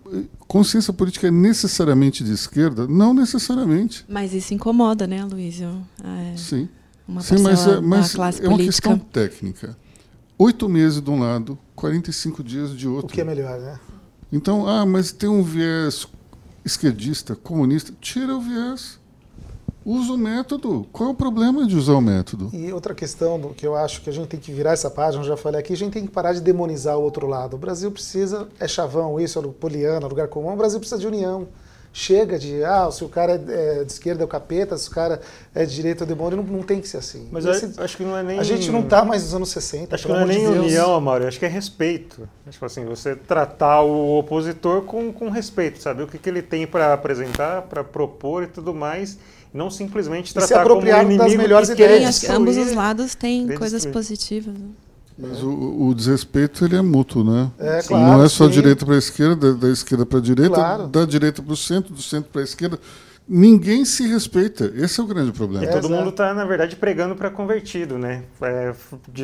consciência 0.46 0.92
política 0.92 1.26
é 1.26 1.30
necessariamente 1.30 2.22
de 2.22 2.32
esquerda? 2.32 2.86
Não 2.86 3.12
necessariamente. 3.12 4.04
Mas 4.08 4.32
isso 4.32 4.54
incomoda, 4.54 5.06
né, 5.06 5.24
Luísio? 5.24 5.84
É, 6.02 6.36
Sim. 6.36 6.68
Uma 7.06 7.20
Sim, 7.20 7.42
mas, 7.42 7.66
é, 7.66 7.80
mas 7.80 8.14
é 8.40 8.48
uma 8.48 8.56
questão 8.56 8.96
técnica. 8.96 9.76
Oito 10.38 10.68
meses 10.68 11.00
de 11.00 11.10
um 11.10 11.18
lado, 11.18 11.58
45 11.74 12.44
dias 12.44 12.76
de 12.76 12.86
outro. 12.86 13.08
O 13.08 13.12
que 13.12 13.20
é 13.20 13.24
melhor, 13.24 13.58
né? 13.58 13.80
Então, 14.32 14.68
ah, 14.68 14.86
mas 14.86 15.10
tem 15.10 15.28
um 15.28 15.42
viés 15.42 16.06
esquerdista, 16.64 17.34
comunista. 17.34 17.92
Tira 18.00 18.36
o 18.36 18.40
viés. 18.40 18.99
Usa 19.84 20.12
o 20.12 20.18
método. 20.18 20.86
Qual 20.92 21.08
é 21.08 21.12
o 21.12 21.14
problema 21.14 21.66
de 21.66 21.76
usar 21.76 21.94
o 21.94 22.00
método? 22.00 22.50
E 22.52 22.72
outra 22.72 22.94
questão 22.94 23.40
do, 23.40 23.48
que 23.50 23.66
eu 23.66 23.74
acho 23.74 24.02
que 24.02 24.10
a 24.10 24.12
gente 24.12 24.28
tem 24.28 24.38
que 24.38 24.52
virar 24.52 24.72
essa 24.72 24.90
página, 24.90 25.22
eu 25.22 25.28
já 25.28 25.36
falei 25.36 25.60
aqui, 25.60 25.72
a 25.72 25.76
gente 25.76 25.92
tem 25.92 26.04
que 26.04 26.12
parar 26.12 26.32
de 26.32 26.40
demonizar 26.40 26.98
o 26.98 27.02
outro 27.02 27.26
lado. 27.26 27.54
O 27.54 27.58
Brasil 27.58 27.90
precisa, 27.90 28.48
é 28.58 28.68
chavão 28.68 29.18
isso, 29.18 29.38
é 29.38 29.42
poliana, 29.42 30.06
lugar 30.06 30.28
comum, 30.28 30.52
o 30.52 30.56
Brasil 30.56 30.78
precisa 30.78 31.00
de 31.00 31.06
união. 31.06 31.48
Chega 31.92 32.38
de, 32.38 32.62
ah, 32.62 32.88
se 32.92 33.02
o 33.02 33.08
cara 33.08 33.32
é, 33.32 33.82
de 33.82 33.90
esquerda 33.90 34.22
é 34.22 34.24
o 34.24 34.28
capeta, 34.28 34.78
se 34.78 34.88
o 34.88 34.92
cara 34.92 35.20
é 35.52 35.66
de 35.66 35.74
direita 35.74 36.04
é 36.04 36.06
o 36.06 36.06
demônio, 36.06 36.36
não, 36.36 36.44
não 36.44 36.62
tem 36.62 36.80
que 36.80 36.86
ser 36.86 36.98
assim. 36.98 37.26
Mas 37.32 37.44
Esse, 37.44 37.80
acho 37.80 37.96
que 37.96 38.04
não 38.04 38.16
é 38.16 38.22
nem... 38.22 38.38
A 38.38 38.44
gente 38.44 38.70
não 38.70 38.78
está 38.78 39.04
mais 39.04 39.24
nos 39.24 39.34
anos 39.34 39.48
60, 39.48 39.92
Acho 39.92 40.06
que 40.06 40.12
não 40.12 40.20
é 40.20 40.24
nem 40.24 40.38
de 40.38 40.46
união, 40.46 40.94
Amaury, 40.94 41.26
acho 41.26 41.40
que 41.40 41.46
é 41.46 41.48
respeito. 41.48 42.28
Tipo 42.48 42.64
assim, 42.64 42.84
você 42.84 43.16
tratar 43.16 43.80
o 43.80 44.16
opositor 44.20 44.82
com, 44.82 45.12
com 45.12 45.30
respeito, 45.30 45.82
sabe? 45.82 46.04
O 46.04 46.06
que, 46.06 46.16
que 46.16 46.28
ele 46.28 46.42
tem 46.42 46.64
para 46.64 46.92
apresentar, 46.92 47.62
para 47.62 47.82
propor 47.82 48.44
e 48.44 48.46
tudo 48.46 48.72
mais 48.72 49.18
não 49.52 49.70
simplesmente 49.70 50.32
tratar 50.32 50.46
e 50.46 50.48
se 50.48 50.54
apropriar 50.54 51.00
como 51.00 51.12
inimigo 51.12 51.28
das 51.28 51.36
melhores 51.36 51.68
ideias. 51.68 52.28
ambos 52.28 52.56
os 52.56 52.72
lados 52.72 53.14
têm 53.14 53.48
coisas 53.48 53.84
positivas. 53.86 54.54
Né? 54.54 54.68
Mas 55.18 55.42
o, 55.42 55.88
o, 55.88 55.94
desrespeito 55.94 56.64
ele 56.64 56.76
é 56.76 56.80
mútuo, 56.80 57.22
né? 57.22 57.50
É, 57.58 57.82
claro, 57.82 58.04
não 58.04 58.24
é 58.24 58.28
só 58.28 58.46
sim. 58.46 58.52
direita 58.52 58.86
para 58.86 58.94
a 58.94 58.98
esquerda, 58.98 59.52
da, 59.52 59.66
da 59.66 59.72
esquerda 59.72 60.06
para 60.06 60.18
a 60.18 60.22
direita, 60.22 60.54
claro. 60.54 60.86
da 60.86 61.04
direita 61.04 61.42
para 61.42 61.52
o 61.52 61.56
centro, 61.56 61.92
do 61.92 62.00
centro 62.00 62.30
para 62.30 62.40
a 62.40 62.44
esquerda. 62.44 62.78
Ninguém 63.32 63.84
se 63.84 64.08
respeita. 64.08 64.72
Esse 64.74 64.98
é 64.98 65.04
o 65.04 65.06
grande 65.06 65.30
problema. 65.30 65.64
E 65.64 65.68
todo 65.68 65.88
mundo 65.88 66.10
está, 66.10 66.34
na 66.34 66.44
verdade, 66.44 66.74
pregando 66.74 67.14
para 67.14 67.30
convertido, 67.30 67.96
né? 67.96 68.24
É, 68.40 68.74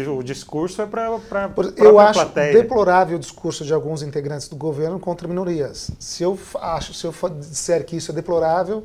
o 0.08 0.22
discurso 0.22 0.80
é 0.80 0.86
para 0.86 1.08
a 1.08 1.50
Eu 1.76 1.98
acho 1.98 2.20
plateia. 2.20 2.52
deplorável 2.52 3.16
o 3.16 3.18
discurso 3.18 3.64
de 3.64 3.74
alguns 3.74 4.02
integrantes 4.02 4.48
do 4.48 4.54
governo 4.54 5.00
contra 5.00 5.26
minorias. 5.26 5.90
Se 5.98 6.22
eu 6.22 6.38
acho, 6.60 6.94
se 6.94 7.04
eu 7.04 7.12
disser 7.40 7.84
que 7.84 7.96
isso 7.96 8.12
é 8.12 8.14
deplorável, 8.14 8.84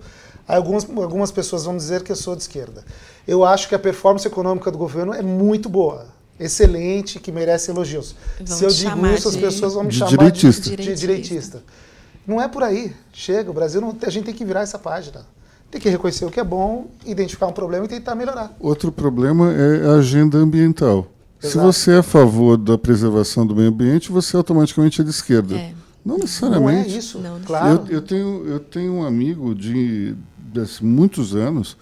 algumas, 0.57 0.87
algumas 0.89 1.31
pessoas 1.31 1.65
vão 1.65 1.75
dizer 1.75 2.03
que 2.03 2.11
eu 2.11 2.15
sou 2.15 2.35
de 2.35 2.41
esquerda. 2.41 2.83
Eu 3.27 3.43
acho 3.43 3.69
que 3.69 3.75
a 3.75 3.79
performance 3.79 4.27
econômica 4.27 4.71
do 4.71 4.77
governo 4.77 5.13
é 5.13 5.21
muito 5.21 5.69
boa 5.69 6.07
excelente, 6.41 7.19
que 7.19 7.31
merece 7.31 7.69
elogios. 7.69 8.15
Se 8.43 8.63
eu 8.63 8.69
digo 8.69 9.07
isso, 9.07 9.29
as 9.29 9.35
pessoas 9.35 9.73
vão 9.73 9.83
me 9.83 9.89
de 9.89 9.97
chamar 9.97 10.09
direitista. 10.09 10.69
De, 10.69 10.75
de, 10.75 10.95
direitista. 10.95 11.63
Não 12.25 12.41
é 12.41 12.47
por 12.47 12.63
aí. 12.63 12.93
Chega, 13.13 13.49
o 13.49 13.53
Brasil 13.53 13.79
não, 13.79 13.95
a 14.01 14.09
gente 14.09 14.25
tem 14.25 14.33
que 14.33 14.43
virar 14.43 14.61
essa 14.61 14.79
página. 14.79 15.25
Tem 15.69 15.79
que 15.79 15.87
reconhecer 15.87 16.25
o 16.25 16.31
que 16.31 16.39
é 16.39 16.43
bom, 16.43 16.87
identificar 17.05 17.47
um 17.47 17.53
problema 17.53 17.85
e 17.85 17.87
tentar 17.87 18.15
melhorar. 18.15 18.53
Outro 18.59 18.91
problema 18.91 19.53
é 19.53 19.87
a 19.87 19.93
agenda 19.93 20.37
ambiental. 20.37 21.07
Exato. 21.41 21.51
Se 21.51 21.57
você 21.57 21.91
é 21.93 21.97
a 21.99 22.03
favor 22.03 22.57
da 22.57 22.77
preservação 22.77 23.47
do 23.47 23.55
meio 23.55 23.69
ambiente, 23.69 24.11
você 24.11 24.35
automaticamente 24.35 24.99
é 24.99 25.03
de 25.03 25.09
esquerda. 25.09 25.55
É. 25.55 25.73
Não 26.03 26.17
necessariamente. 26.17 26.89
Não 26.89 26.95
é 26.95 26.97
isso, 26.97 27.19
não, 27.19 27.39
claro. 27.39 27.85
Eu, 27.87 27.95
eu, 27.97 28.01
tenho, 28.01 28.47
eu 28.47 28.59
tenho 28.59 28.93
um 28.93 29.05
amigo 29.05 29.55
de 29.55 30.15
muitos 30.81 31.35
anos 31.35 31.77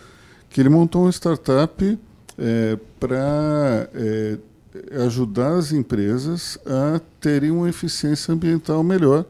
que 0.50 0.60
ele 0.60 0.70
montou 0.70 1.04
uma 1.04 1.12
startup 1.12 2.00
é, 2.38 2.78
para 3.00 3.90
é, 3.94 4.38
ajudar 5.06 5.56
as 5.56 5.72
empresas 5.72 6.58
a 6.66 7.00
terem 7.20 7.52
uma 7.52 7.70
eficiência 7.70 8.34
ambiental 8.34 8.84
melhor, 8.84 9.26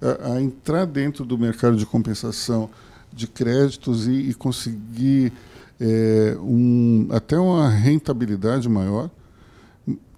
a, 0.00 0.34
a 0.34 0.42
entrar 0.42 0.86
dentro 0.86 1.24
do 1.24 1.38
mercado 1.38 1.76
de 1.76 1.86
compensação 1.86 2.68
de 3.12 3.26
créditos 3.26 4.06
e, 4.06 4.12
e 4.12 4.34
conseguir 4.34 5.32
é, 5.80 6.36
um, 6.40 7.08
até 7.10 7.38
uma 7.38 7.68
rentabilidade 7.68 8.68
maior. 8.68 9.10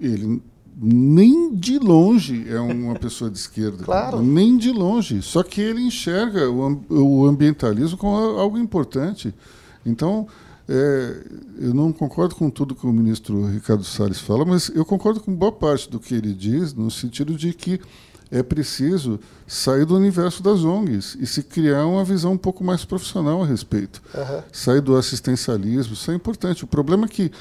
Ele 0.01 0.43
nem 0.83 1.55
de 1.55 1.79
longe 1.79 2.47
é 2.49 2.59
uma 2.59 2.95
pessoa 2.95 3.31
de 3.31 3.39
esquerda. 3.39 3.85
Claro. 3.85 4.23
Nem 4.23 4.57
de 4.57 4.73
longe. 4.73 5.21
Só 5.21 5.43
que 5.43 5.61
ele 5.61 5.83
enxerga 5.83 6.49
o, 6.51 6.85
o 6.89 7.27
ambientalismo 7.27 7.99
como 7.99 8.17
algo 8.39 8.57
importante. 8.57 9.35
Então, 9.85 10.27
é, 10.67 11.17
eu 11.59 11.75
não 11.75 11.93
concordo 11.93 12.35
com 12.35 12.49
tudo 12.49 12.75
que 12.75 12.87
o 12.87 12.93
ministro 12.93 13.45
Ricardo 13.47 13.85
Salles 13.85 14.21
fala, 14.21 14.45
mas 14.45 14.71
eu 14.75 14.85
concordo 14.85 15.21
com 15.21 15.35
boa 15.35 15.53
parte 15.53 15.91
do 15.91 16.01
que 16.01 16.15
ele 16.15 16.33
diz, 16.33 16.73
no 16.73 16.91
sentido 16.91 17.35
de 17.35 17.53
que 17.53 17.81
é 18.31 18.43
preciso 18.43 19.19
sair 19.47 19.85
do 19.85 19.97
universo 19.97 20.43
das 20.43 20.63
ONGs 20.63 21.17
e 21.19 21.27
se 21.27 21.43
criar 21.43 21.85
uma 21.87 22.05
visão 22.05 22.33
um 22.33 22.39
pouco 22.39 22.63
mais 22.63 22.85
profissional 22.85 23.43
a 23.43 23.47
respeito. 23.47 24.01
Uhum. 24.15 24.43
Sair 24.53 24.81
do 24.81 24.97
assistencialismo, 24.97 25.95
isso 25.95 26.11
é 26.11 26.15
importante. 26.15 26.63
O 26.63 26.69
problema 26.69 27.07
é 27.07 27.09
que, 27.09 27.33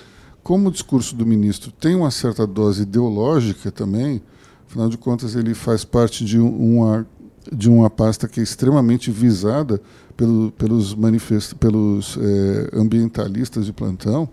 como 0.44 0.70
o 0.70 0.72
discurso 0.72 1.16
do 1.16 1.26
ministro 1.26 1.72
tem 1.72 1.96
uma 1.96 2.12
certa 2.12 2.46
dose 2.46 2.84
ideológica 2.84 3.72
também, 3.72 4.22
afinal 4.68 4.90
de 4.90 4.98
contas 4.98 5.36
ele 5.36 5.54
faz 5.54 5.84
parte 5.84 6.24
de 6.24 6.40
uma, 6.40 7.08
de 7.52 7.70
uma 7.70 7.90
pasta 7.90 8.28
que 8.28 8.40
é 8.40 8.44
extremamente 8.44 9.12
visada 9.12 9.82
pelo, 10.16 10.52
pelos, 10.52 10.96
pelos 11.60 12.18
é, 12.18 12.70
ambientalistas 12.74 13.66
de 13.66 13.74
plantão, 13.74 14.30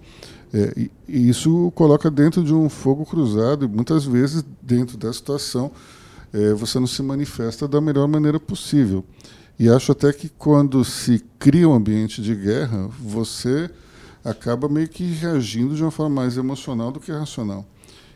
é, 0.53 0.73
e, 0.77 0.91
e, 1.09 1.29
isso 1.29 1.71
coloca 1.75 2.11
dentro 2.11 2.43
de 2.43 2.55
um 2.55 2.69
fogo 2.69 3.05
cruzado, 3.05 3.65
e 3.65 3.69
muitas 3.69 4.05
vezes, 4.05 4.45
dentro 4.63 4.97
da 4.97 5.13
situação, 5.13 5.71
é, 6.33 6.53
você 6.55 6.79
não 6.79 6.87
se 6.87 7.03
manifesta 7.03 7.67
da 7.67 7.81
melhor 7.81 8.07
maneira 8.09 8.39
possível. 8.39 9.05
E 9.59 9.69
acho 9.69 9.93
até 9.93 10.13
que 10.13 10.29
quando 10.29 10.85
se 10.85 11.25
cria 11.39 11.69
um 11.69 11.75
ambiente 11.75 12.21
de 12.21 12.35
guerra, 12.35 12.89
você 13.01 13.71
acaba 14.27 14.69
meio 14.69 14.89
que 14.89 15.05
reagindo 15.05 15.75
de 15.77 15.83
uma 15.83 15.91
forma 15.91 16.17
mais 16.23 16.37
emocional 16.37 16.91
do 16.91 16.99
que 16.99 17.13
racional. 17.13 17.65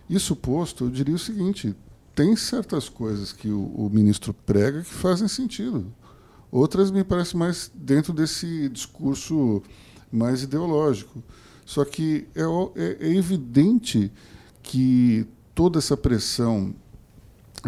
Isso 0.09 0.35
posto, 0.35 0.85
eu 0.85 0.91
diria 0.91 1.15
o 1.15 1.19
seguinte: 1.19 1.75
tem 2.15 2.35
certas 2.35 2.89
coisas 2.89 3.33
que 3.33 3.49
o, 3.49 3.61
o 3.61 3.89
ministro 3.89 4.35
prega 4.35 4.83
que 4.83 4.93
fazem 4.93 5.29
sentido. 5.29 5.87
Outras 6.51 6.91
me 6.91 7.05
parecem 7.05 7.39
mais 7.39 7.71
dentro 7.73 8.13
desse 8.13 8.69
discurso 8.69 9.63
mais 10.11 10.43
ideológico. 10.43 11.23
Só 11.65 11.85
que 11.85 12.27
é, 12.35 12.43
é, 12.75 13.09
é 13.09 13.17
evidente 13.17 14.11
que 14.61 15.25
toda 15.55 15.79
essa 15.79 15.97
pressão 15.97 16.75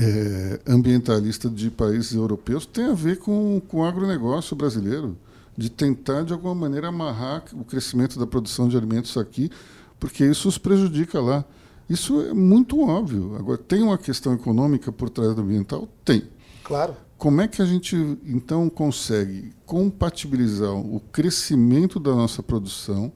é, 0.00 0.60
ambientalista 0.66 1.48
de 1.48 1.70
países 1.70 2.12
europeus 2.12 2.66
tem 2.66 2.86
a 2.86 2.94
ver 2.94 3.18
com, 3.18 3.60
com 3.68 3.78
o 3.78 3.84
agronegócio 3.84 4.56
brasileiro, 4.56 5.16
de 5.56 5.70
tentar, 5.70 6.22
de 6.22 6.32
alguma 6.32 6.54
maneira, 6.54 6.88
amarrar 6.88 7.44
o 7.52 7.64
crescimento 7.64 8.18
da 8.18 8.26
produção 8.26 8.68
de 8.68 8.76
alimentos 8.76 9.16
aqui, 9.16 9.50
porque 9.98 10.24
isso 10.24 10.48
os 10.48 10.58
prejudica 10.58 11.20
lá. 11.20 11.44
Isso 11.88 12.20
é 12.22 12.32
muito 12.32 12.80
óbvio. 12.80 13.36
Agora, 13.36 13.58
tem 13.58 13.82
uma 13.82 13.98
questão 13.98 14.32
econômica 14.32 14.90
por 14.90 15.10
trás 15.10 15.34
do 15.34 15.42
ambiental? 15.42 15.88
Tem. 16.04 16.24
Claro. 16.64 16.96
Como 17.18 17.40
é 17.40 17.48
que 17.48 17.60
a 17.60 17.64
gente, 17.64 17.96
então, 18.24 18.68
consegue 18.68 19.52
compatibilizar 19.66 20.74
o 20.74 21.00
crescimento 21.12 22.00
da 22.00 22.14
nossa 22.14 22.42
produção 22.42 23.12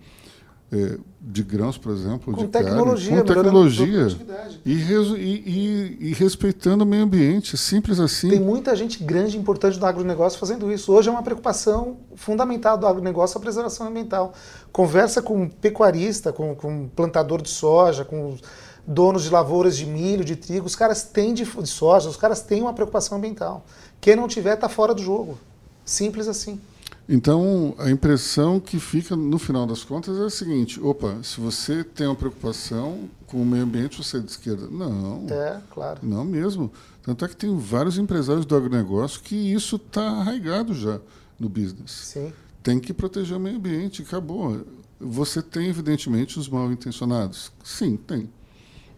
de 1.20 1.42
grãos, 1.42 1.78
por 1.78 1.92
exemplo, 1.92 2.32
com 2.32 2.44
de 2.44 2.48
tecnologia, 2.48 3.22
carne, 3.22 3.22
com 3.22 3.34
tecnologia 3.34 4.16
e, 4.64 4.72
e, 4.72 5.96
e, 6.00 6.12
respeitando 6.12 6.82
o 6.82 6.86
meio 6.86 7.04
ambiente, 7.04 7.56
simples 7.56 8.00
assim. 8.00 8.30
Tem 8.30 8.40
muita 8.40 8.74
gente 8.74 9.02
grande 9.02 9.36
e 9.36 9.40
importante 9.40 9.78
do 9.78 9.86
agronegócio 9.86 10.38
fazendo 10.38 10.70
isso. 10.72 10.92
Hoje 10.92 11.08
é 11.08 11.12
uma 11.12 11.22
preocupação 11.22 11.98
fundamental 12.16 12.76
do 12.76 12.86
agronegócio 12.86 13.38
a 13.38 13.40
preservação 13.40 13.86
ambiental. 13.86 14.34
Conversa 14.72 15.22
com 15.22 15.48
pecuarista, 15.48 16.32
com, 16.32 16.54
com 16.54 16.88
plantador 16.88 17.40
de 17.40 17.48
soja, 17.48 18.04
com 18.04 18.36
donos 18.84 19.22
de 19.24 19.30
lavouras 19.30 19.76
de 19.76 19.86
milho, 19.86 20.24
de 20.24 20.36
trigo, 20.36 20.66
os 20.66 20.76
caras 20.76 21.04
têm 21.04 21.32
de, 21.32 21.44
de 21.44 21.68
soja, 21.68 22.08
os 22.08 22.16
caras 22.16 22.40
têm 22.40 22.62
uma 22.62 22.72
preocupação 22.72 23.18
ambiental. 23.18 23.64
Quem 24.00 24.14
não 24.14 24.28
tiver 24.28 24.54
está 24.54 24.68
fora 24.68 24.94
do 24.94 25.02
jogo. 25.02 25.38
Simples 25.84 26.28
assim. 26.28 26.60
Então, 27.08 27.74
a 27.78 27.88
impressão 27.88 28.58
que 28.58 28.80
fica 28.80 29.14
no 29.14 29.38
final 29.38 29.64
das 29.64 29.84
contas 29.84 30.18
é 30.18 30.24
a 30.24 30.30
seguinte: 30.30 30.80
opa, 30.80 31.18
se 31.22 31.40
você 31.40 31.84
tem 31.84 32.06
uma 32.06 32.16
preocupação 32.16 33.08
com 33.26 33.40
o 33.40 33.46
meio 33.46 33.62
ambiente, 33.62 34.02
você 34.02 34.16
é 34.16 34.20
de 34.20 34.30
esquerda. 34.30 34.68
Não. 34.68 35.24
É, 35.30 35.60
claro. 35.70 36.00
Não 36.02 36.24
mesmo. 36.24 36.72
Tanto 37.02 37.24
é 37.24 37.28
que 37.28 37.36
tem 37.36 37.56
vários 37.56 37.96
empresários 37.98 38.44
do 38.44 38.56
agronegócio 38.56 39.20
que 39.20 39.36
isso 39.36 39.76
está 39.76 40.02
arraigado 40.02 40.74
já 40.74 41.00
no 41.38 41.48
business. 41.48 41.92
Sim. 41.92 42.32
Tem 42.62 42.80
que 42.80 42.92
proteger 42.92 43.36
o 43.36 43.40
meio 43.40 43.56
ambiente, 43.56 44.02
acabou. 44.02 44.66
Você 44.98 45.40
tem, 45.40 45.68
evidentemente, 45.68 46.38
os 46.38 46.48
mal 46.48 46.72
intencionados? 46.72 47.52
Sim, 47.62 47.96
tem. 47.96 48.28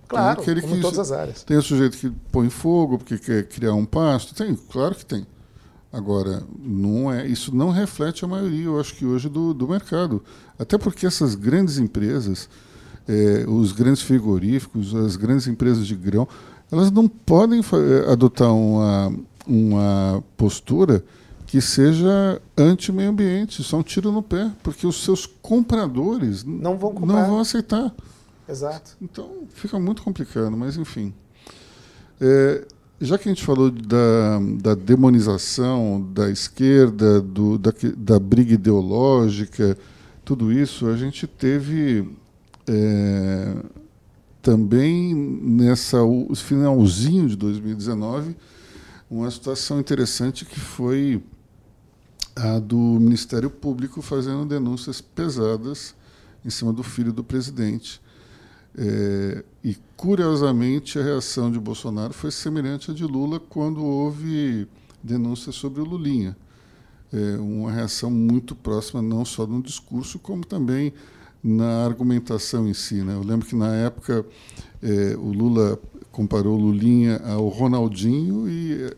Claro, 0.07 0.37
tem 0.37 0.43
aquele 0.43 0.61
como 0.63 0.73
que, 0.73 0.79
em 0.79 0.83
todas 0.83 0.99
as 0.99 1.13
áreas. 1.13 1.43
Tem 1.43 1.59
o 1.59 1.63
sujeito 1.63 1.99
que 1.99 2.11
põe 2.33 2.49
fogo 2.49 2.97
porque 2.97 3.19
quer 3.19 3.47
criar 3.47 3.75
um 3.75 3.85
pasto. 3.85 4.35
Tem, 4.35 4.55
claro 4.55 4.95
que 4.95 5.05
tem. 5.05 5.27
Agora, 5.93 6.43
não 6.59 7.11
é, 7.11 7.27
isso 7.27 7.55
não 7.55 7.71
reflete 7.71 8.25
a 8.25 8.29
maioria, 8.29 8.67
eu 8.67 8.79
acho 8.79 8.95
que 8.95 9.07
hoje, 9.07 9.29
do, 9.29 9.55
do 9.55 9.67
mercado. 9.67 10.23
Até 10.59 10.77
porque 10.77 11.07
essas 11.07 11.35
grandes 11.35 11.79
empresas, 11.79 12.49
eh, 13.09 13.45
os 13.49 13.73
grandes 13.73 14.03
frigoríficos, 14.03 14.95
as 14.95 15.17
grandes 15.17 15.47
empresas 15.47 15.87
de 15.87 15.95
grão, 15.95 16.29
elas 16.71 16.91
não 16.91 17.09
podem 17.09 17.61
eh, 17.61 18.13
adotar 18.13 18.55
uma, 18.55 19.15
uma 19.47 20.23
postura 20.37 21.03
que 21.47 21.61
seja 21.63 22.41
anti-meio 22.57 23.09
ambiente. 23.09 23.63
Isso 23.63 23.75
é 23.75 23.79
um 23.79 23.83
tiro 23.83 24.13
no 24.13 24.23
pé, 24.23 24.53
porque 24.63 24.87
os 24.87 25.03
seus 25.03 25.25
compradores 25.25 26.45
não 26.45 26.77
vão, 26.77 26.93
comprar. 26.93 27.23
não 27.23 27.29
vão 27.31 27.39
aceitar. 27.41 27.95
Exato. 28.47 28.97
Então 29.01 29.45
fica 29.55 29.79
muito 29.79 30.03
complicado, 30.03 30.55
mas 30.55 30.77
enfim. 30.77 31.15
É, 32.21 32.67
já 33.01 33.17
que 33.17 33.29
a 33.29 33.33
gente 33.33 33.45
falou 33.45 33.71
da, 33.71 34.41
da 34.61 34.75
demonização 34.75 36.09
da 36.13 36.31
esquerda, 36.31 37.21
do, 37.21 37.57
da, 37.57 37.73
da 37.97 38.19
briga 38.19 38.55
ideológica, 38.55 39.79
tudo 40.25 40.53
isso, 40.53 40.87
a 40.89 40.97
gente 40.97 41.27
teve 41.27 42.11
é, 42.67 43.57
também 44.43 45.15
nessa 45.15 45.99
finalzinho 46.35 47.29
de 47.29 47.37
2019 47.37 48.37
uma 49.11 49.31
situação 49.31 49.81
interessante 49.81 50.45
que 50.45 50.59
foi 50.59 51.23
a 52.37 52.59
do 52.59 52.77
Ministério 52.77 53.49
Público 53.49 54.03
fazendo 54.03 54.45
denúncias 54.45 55.01
pesadas 55.01 55.95
em 56.45 56.51
cima 56.51 56.73
do 56.73 56.83
filho 56.83 57.13
do 57.13 57.25
presidente. 57.25 58.01
É, 58.77 59.45
e, 59.65 59.77
curiosamente, 59.97 60.99
a 60.99 61.03
reação 61.03 61.51
de 61.51 61.59
Bolsonaro 61.59 62.13
foi 62.13 62.31
semelhante 62.31 62.91
à 62.91 62.95
de 62.95 63.05
Lula 63.05 63.41
quando 63.41 63.85
houve 63.85 64.69
denúncias 65.03 65.55
sobre 65.55 65.81
o 65.81 65.85
Lulinha. 65.85 66.37
É, 67.13 67.39
uma 67.39 67.73
reação 67.73 68.11
muito 68.11 68.55
próxima, 68.55 69.01
não 69.01 69.25
só 69.25 69.47
no 69.47 69.63
discurso, 69.63 70.19
como 70.19 70.45
também 70.45 70.93
na 71.43 71.85
argumentação 71.85 72.69
em 72.69 72.75
si. 72.75 73.03
Né? 73.03 73.15
Eu 73.15 73.23
lembro 73.23 73.47
que, 73.47 73.57
na 73.57 73.75
época, 73.75 74.25
é, 74.83 75.17
o 75.17 75.33
Lula 75.33 75.79
comparou 76.13 76.59
o 76.59 76.61
Lulinha 76.61 77.17
ao 77.25 77.49
Ronaldinho 77.49 78.49
e 78.49 78.93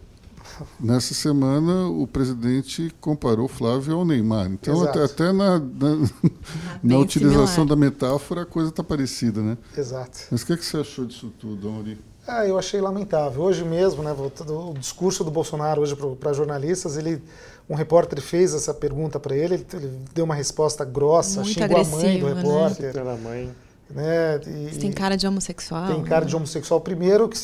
Nessa 0.79 1.15
semana, 1.15 1.89
o 1.89 2.07
presidente 2.07 2.93
comparou 3.01 3.49
Flávio 3.49 3.97
ao 3.97 4.05
Neymar. 4.05 4.51
Então, 4.51 4.83
até, 4.83 5.05
até, 5.05 5.33
na, 5.33 5.59
na, 5.59 6.09
na 6.83 6.99
utilização 6.99 7.67
da 7.67 7.77
metáfora, 7.77 8.43
a 8.43 8.47
coisa 8.47 8.71
está 8.71 8.83
parecida, 8.83 9.41
né? 9.41 9.59
Exato. 9.77 10.21
Mas 10.31 10.43
o 10.43 10.47
que, 10.47 10.53
é 10.53 10.57
que 10.57 10.65
você 10.65 10.79
achou 10.79 11.05
disso 11.05 11.33
tudo, 11.39 11.69
Auri? 11.69 11.99
Ah, 12.27 12.47
eu 12.47 12.59
achei 12.59 12.81
lamentável. 12.81 13.43
Hoje 13.43 13.65
mesmo, 13.65 14.03
né, 14.03 14.13
o 14.13 14.75
discurso 14.79 15.25
do 15.25 15.31
Bolsonaro 15.31 15.83
hoje 15.83 15.97
para 16.19 16.33
jornalistas, 16.33 16.97
ele, 16.97 17.23
um 17.69 17.75
repórter 17.75 18.21
fez 18.21 18.55
essa 18.55 18.73
pergunta 18.73 19.19
para 19.19 19.35
ele, 19.35 19.67
ele, 19.73 20.01
deu 20.15 20.25
uma 20.25 20.35
resposta 20.35 20.85
grossa, 20.85 21.41
Muito 21.41 21.55
xingou 21.55 21.77
a 21.79 21.85
mãe 21.85 22.21
do 22.21 22.27
né? 22.27 22.35
repórter. 22.35 23.05
Mãe. 23.23 23.51
Né? 23.95 24.41
E, 24.73 24.79
tem 24.79 24.93
cara 24.93 25.17
de 25.17 25.27
homossexual. 25.27 25.87
Tem 25.87 26.03
cara 26.03 26.23
né? 26.23 26.29
de 26.29 26.37
homossexual. 26.37 26.81
Primeiro, 26.81 27.29
que 27.29 27.37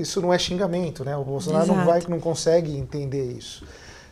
isso 0.00 0.20
não 0.20 0.32
é 0.32 0.38
xingamento, 0.38 1.04
né? 1.04 1.16
O 1.16 1.24
Bolsonaro 1.24 1.64
Exato. 1.64 1.78
não 1.78 1.86
vai, 1.86 2.02
não 2.08 2.20
consegue 2.20 2.76
entender 2.76 3.32
isso. 3.32 3.64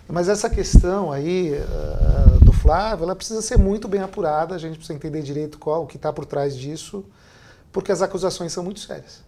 Mas 0.09 0.29
essa 0.29 0.51
questão 0.51 1.13
aí 1.13 1.53
uh, 1.53 2.45
do 2.45 2.53
Flávio, 2.53 3.05
ela 3.05 3.15
precisa 3.15 3.41
ser 3.41 3.57
muito 3.57 3.87
bem 3.87 4.01
apurada. 4.01 4.55
A 4.55 4.59
gente 4.59 4.77
precisa 4.77 4.95
entender 4.95 5.23
direito 5.23 5.59
qual 5.59 5.85
o 5.85 5.87
que 5.87 5.97
está 5.97 6.13
por 6.13 6.25
trás 6.25 6.57
disso, 6.57 7.05
porque 7.71 7.93
as 7.93 8.03
acusações 8.03 8.53
são 8.53 8.65
muito 8.65 8.81
sérias. 8.81 9.23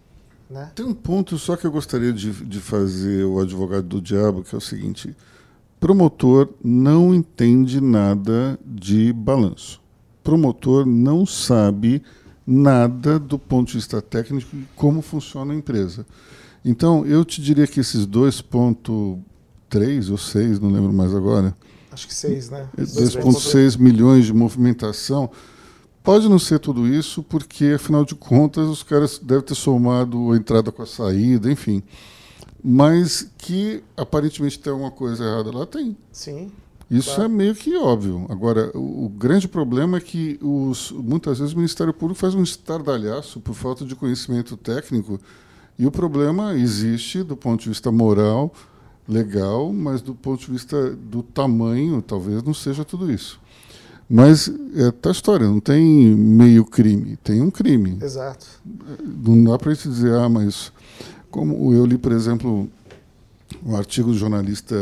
Né? 0.49 0.71
Tem 0.75 0.85
um 0.85 0.93
ponto 0.93 1.37
só 1.37 1.55
que 1.55 1.65
eu 1.65 1.71
gostaria 1.71 2.11
de, 2.11 2.31
de 2.31 2.59
fazer 2.59 3.23
o 3.23 3.39
advogado 3.39 3.87
do 3.87 4.01
diabo, 4.01 4.43
que 4.43 4.53
é 4.53 4.57
o 4.57 4.61
seguinte: 4.61 5.15
promotor 5.79 6.49
não 6.61 7.15
entende 7.15 7.79
nada 7.79 8.59
de 8.65 9.13
balanço. 9.13 9.81
Promotor 10.21 10.85
não 10.85 11.25
sabe 11.25 12.03
nada 12.45 13.19
do 13.19 13.39
ponto 13.39 13.69
de 13.69 13.77
vista 13.77 14.01
técnico 14.01 14.55
de 14.55 14.67
como 14.75 15.01
funciona 15.01 15.53
a 15.53 15.55
empresa. 15.55 16.05
Então, 16.63 17.05
eu 17.05 17.25
te 17.25 17.41
diria 17.41 17.67
que 17.67 17.79
esses 17.79 18.07
2,3 18.07 20.11
ou 20.11 20.17
6, 20.17 20.59
não 20.59 20.71
lembro 20.71 20.93
mais 20.93 21.13
agora. 21.13 21.55
Acho 21.91 22.07
que 22.07 22.13
6, 22.13 22.49
né? 22.49 22.67
2,6 22.77 23.77
milhões 23.77 24.25
de 24.25 24.33
movimentação. 24.33 25.29
Pode 26.01 26.27
não 26.27 26.39
ser 26.39 26.59
tudo 26.59 26.87
isso, 26.87 27.23
porque, 27.23 27.73
afinal 27.75 28.03
de 28.03 28.15
contas, 28.15 28.67
os 28.67 28.83
caras 28.83 29.19
devem 29.19 29.45
ter 29.45 29.55
somado 29.55 30.31
a 30.31 30.37
entrada 30.37 30.71
com 30.71 30.81
a 30.81 30.85
saída, 30.85 31.51
enfim. 31.51 31.83
Mas 32.63 33.29
que 33.37 33.83
aparentemente 33.95 34.59
tem 34.59 34.71
alguma 34.71 34.91
coisa 34.91 35.23
errada 35.23 35.51
lá, 35.51 35.65
tem. 35.65 35.95
Sim. 36.11 36.51
Isso 36.93 37.15
Claro. 37.15 37.23
é 37.23 37.27
meio 37.27 37.55
que 37.55 37.75
óbvio. 37.75 38.25
Agora, 38.29 38.71
o, 38.75 39.05
o 39.05 39.09
grande 39.09 39.47
problema 39.47 39.97
é 39.97 39.99
que 39.99 40.37
os, 40.41 40.91
muitas 40.91 41.39
vezes 41.39 41.53
o 41.53 41.57
Ministério 41.57 41.93
Público 41.93 42.19
faz 42.19 42.35
um 42.35 42.43
estardalhaço 42.43 43.39
por 43.39 43.55
falta 43.55 43.83
de 43.83 43.95
conhecimento 43.95 44.55
técnico, 44.55 45.19
e 45.77 45.87
o 45.87 45.91
problema 45.91 46.53
existe 46.55 47.23
do 47.23 47.35
ponto 47.35 47.63
de 47.63 47.69
vista 47.69 47.91
moral, 47.91 48.53
legal, 49.07 49.73
mas 49.73 50.01
do 50.01 50.13
ponto 50.13 50.45
de 50.45 50.51
vista 50.51 50.91
do 50.91 51.23
tamanho, 51.23 52.01
talvez 52.01 52.43
não 52.43 52.53
seja 52.53 52.85
tudo 52.85 53.11
isso. 53.11 53.41
Mas 54.07 54.51
é 54.75 54.91
tá 54.91 55.09
história, 55.09 55.47
não 55.47 55.59
tem 55.59 55.83
meio 56.15 56.63
crime, 56.63 57.17
tem 57.23 57.41
um 57.41 57.49
crime. 57.49 57.97
Exato. 58.01 58.45
Não 59.25 59.43
dá 59.45 59.57
para 59.57 59.71
a 59.71 59.73
gente 59.73 59.89
dizer, 59.89 60.13
ah, 60.13 60.29
mas 60.29 60.71
como 61.31 61.73
eu 61.73 61.85
li, 61.85 61.97
por 61.97 62.11
exemplo, 62.11 62.69
um 63.65 63.75
artigo 63.75 64.11
do 64.11 64.17
jornalista 64.17 64.75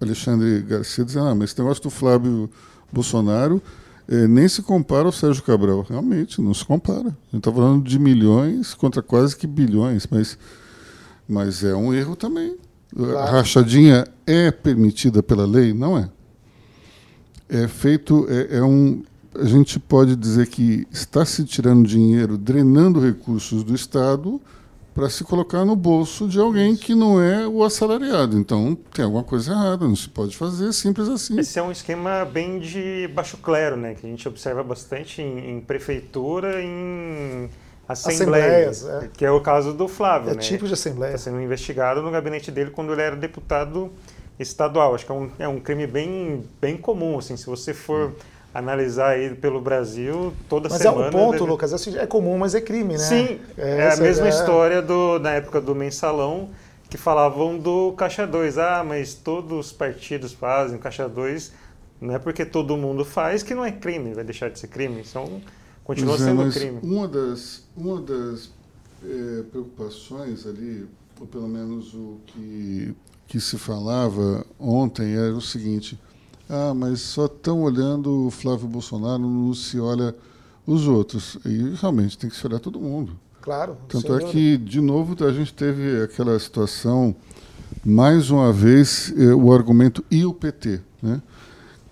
Alexandre 0.00 0.60
Garcia 0.62 1.04
dizendo, 1.04 1.26
ah, 1.28 1.34
mas 1.34 1.50
esse 1.50 1.58
negócio 1.60 1.82
do 1.82 1.90
Flávio 1.90 2.50
Bolsonaro 2.92 3.62
eh, 4.08 4.26
nem 4.26 4.48
se 4.48 4.62
compara 4.62 5.06
ao 5.06 5.12
Sérgio 5.12 5.42
Cabral. 5.42 5.86
Realmente, 5.88 6.40
não 6.40 6.54
se 6.54 6.64
compara. 6.64 7.08
A 7.08 7.30
gente 7.30 7.38
está 7.38 7.52
falando 7.52 7.84
de 7.84 7.98
milhões 7.98 8.74
contra 8.74 9.02
quase 9.02 9.36
que 9.36 9.46
bilhões, 9.46 10.06
mas, 10.10 10.38
mas 11.28 11.62
é 11.62 11.74
um 11.74 11.92
erro 11.94 12.16
também. 12.16 12.56
A 12.92 12.96
Claro. 12.96 13.32
rachadinha 13.32 14.06
é 14.26 14.50
permitida 14.50 15.22
pela 15.22 15.46
lei? 15.46 15.74
Não 15.74 15.96
é. 15.98 16.08
É 17.48 17.68
feito, 17.68 18.26
é, 18.28 18.58
é 18.58 18.62
um. 18.62 19.02
A 19.34 19.44
gente 19.44 19.78
pode 19.78 20.16
dizer 20.16 20.46
que 20.48 20.86
está 20.90 21.24
se 21.24 21.44
tirando 21.44 21.86
dinheiro, 21.86 22.36
drenando 22.36 22.98
recursos 22.98 23.62
do 23.62 23.74
Estado 23.74 24.40
para 24.98 25.08
se 25.08 25.22
colocar 25.22 25.64
no 25.64 25.76
bolso 25.76 26.26
de 26.26 26.40
alguém 26.40 26.74
que 26.74 26.92
não 26.92 27.22
é 27.22 27.46
o 27.46 27.62
assalariado. 27.62 28.36
Então 28.36 28.76
tem 28.92 29.04
alguma 29.04 29.22
coisa 29.22 29.52
errada, 29.52 29.86
não 29.86 29.94
se 29.94 30.08
pode 30.08 30.36
fazer, 30.36 30.72
simples 30.72 31.08
assim. 31.08 31.38
Esse 31.38 31.56
é 31.56 31.62
um 31.62 31.70
esquema 31.70 32.24
bem 32.24 32.58
de 32.58 33.08
baixo 33.14 33.36
clero, 33.36 33.76
né? 33.76 33.94
Que 33.94 34.04
a 34.04 34.10
gente 34.10 34.26
observa 34.26 34.64
bastante 34.64 35.22
em, 35.22 35.52
em 35.52 35.60
prefeitura, 35.60 36.60
em 36.60 37.48
assembleias, 37.88 38.82
Assembleias, 38.82 39.04
é. 39.04 39.08
que 39.16 39.24
é 39.24 39.30
o 39.30 39.40
caso 39.40 39.72
do 39.72 39.86
Flávio, 39.86 40.32
É 40.32 40.34
né? 40.34 40.40
tipo 40.40 40.66
de 40.66 40.74
assembleia. 40.74 41.14
Está 41.14 41.30
sendo 41.30 41.40
investigado 41.40 42.02
no 42.02 42.10
gabinete 42.10 42.50
dele 42.50 42.72
quando 42.72 42.92
ele 42.92 43.02
era 43.02 43.14
deputado 43.14 43.92
estadual. 44.36 44.96
Acho 44.96 45.06
que 45.06 45.12
é 45.12 45.14
um, 45.14 45.30
é 45.38 45.46
um 45.46 45.60
crime 45.60 45.86
bem, 45.86 46.44
bem 46.60 46.76
comum, 46.76 47.18
assim, 47.18 47.36
se 47.36 47.46
você 47.46 47.72
for 47.72 48.16
analisar 48.58 49.16
ele 49.18 49.34
pelo 49.34 49.60
Brasil, 49.60 50.32
toda 50.48 50.68
Mas 50.68 50.80
é 50.80 50.84
semana... 50.84 51.08
o 51.08 51.10
ponto, 51.10 51.32
deve- 51.38 51.44
Lucas, 51.50 51.72
assim, 51.72 51.96
é 51.96 52.06
comum, 52.06 52.36
mas 52.38 52.54
é 52.54 52.60
crime, 52.60 52.94
né? 52.94 52.98
Sim, 52.98 53.38
é, 53.56 53.62
a 53.82 53.84
essa- 53.86 54.02
mesma 54.02 54.26
é- 54.26 54.30
história 54.30 54.82
do, 54.82 55.18
na 55.18 55.30
época 55.32 55.60
do 55.60 55.74
mensalão, 55.74 56.50
que 56.90 56.96
falavam 56.96 57.58
do 57.58 57.92
Caixa 57.92 58.26
2. 58.26 58.56
Ah, 58.58 58.82
mas 58.86 59.14
todos 59.14 59.66
os 59.66 59.72
partidos 59.72 60.32
fazem 60.32 60.76
o 60.76 60.80
Caixa 60.80 61.08
2. 61.08 61.52
Não 62.00 62.14
é 62.14 62.18
porque 62.18 62.44
todo 62.44 62.76
mundo 62.76 63.04
faz 63.04 63.42
que 63.42 63.54
não 63.54 63.64
é 63.64 63.72
crime, 63.72 64.14
vai 64.14 64.24
deixar 64.24 64.48
de 64.50 64.58
ser 64.58 64.68
crime. 64.68 65.02
Então, 65.08 65.40
continua 65.84 66.14
é, 66.14 66.18
sendo 66.18 66.36
mas 66.44 66.54
crime. 66.54 66.78
Uma 66.82 67.08
das, 67.08 67.64
uma 67.76 68.00
das 68.00 68.50
eh, 69.04 69.42
preocupações 69.50 70.46
ali, 70.46 70.86
ou 71.20 71.26
pelo 71.26 71.48
menos 71.48 71.92
o 71.94 72.18
que, 72.26 72.94
que 73.26 73.40
se 73.40 73.58
falava 73.58 74.46
ontem, 74.58 75.14
era 75.16 75.34
o 75.34 75.40
seguinte: 75.40 75.98
ah, 76.48 76.72
mas 76.74 77.00
só 77.00 77.26
estão 77.26 77.62
olhando 77.62 78.26
o 78.26 78.30
Flávio 78.30 78.66
Bolsonaro, 78.66 79.18
não 79.18 79.52
se 79.52 79.78
olha 79.78 80.14
os 80.66 80.86
outros. 80.86 81.38
E 81.44 81.74
realmente 81.80 82.16
tem 82.16 82.30
que 82.30 82.36
se 82.36 82.46
olhar 82.46 82.58
todo 82.58 82.80
mundo. 82.80 83.12
Claro. 83.40 83.76
Tanto 83.88 84.18
sem 84.18 84.26
é 84.28 84.30
que, 84.30 84.56
de 84.56 84.80
novo, 84.80 85.16
a 85.24 85.32
gente 85.32 85.52
teve 85.52 86.02
aquela 86.02 86.38
situação, 86.38 87.14
mais 87.84 88.30
uma 88.30 88.52
vez, 88.52 89.12
eh, 89.16 89.34
o 89.34 89.52
argumento 89.52 90.04
e 90.10 90.24
o 90.24 90.34
PT, 90.34 90.80
né? 91.02 91.22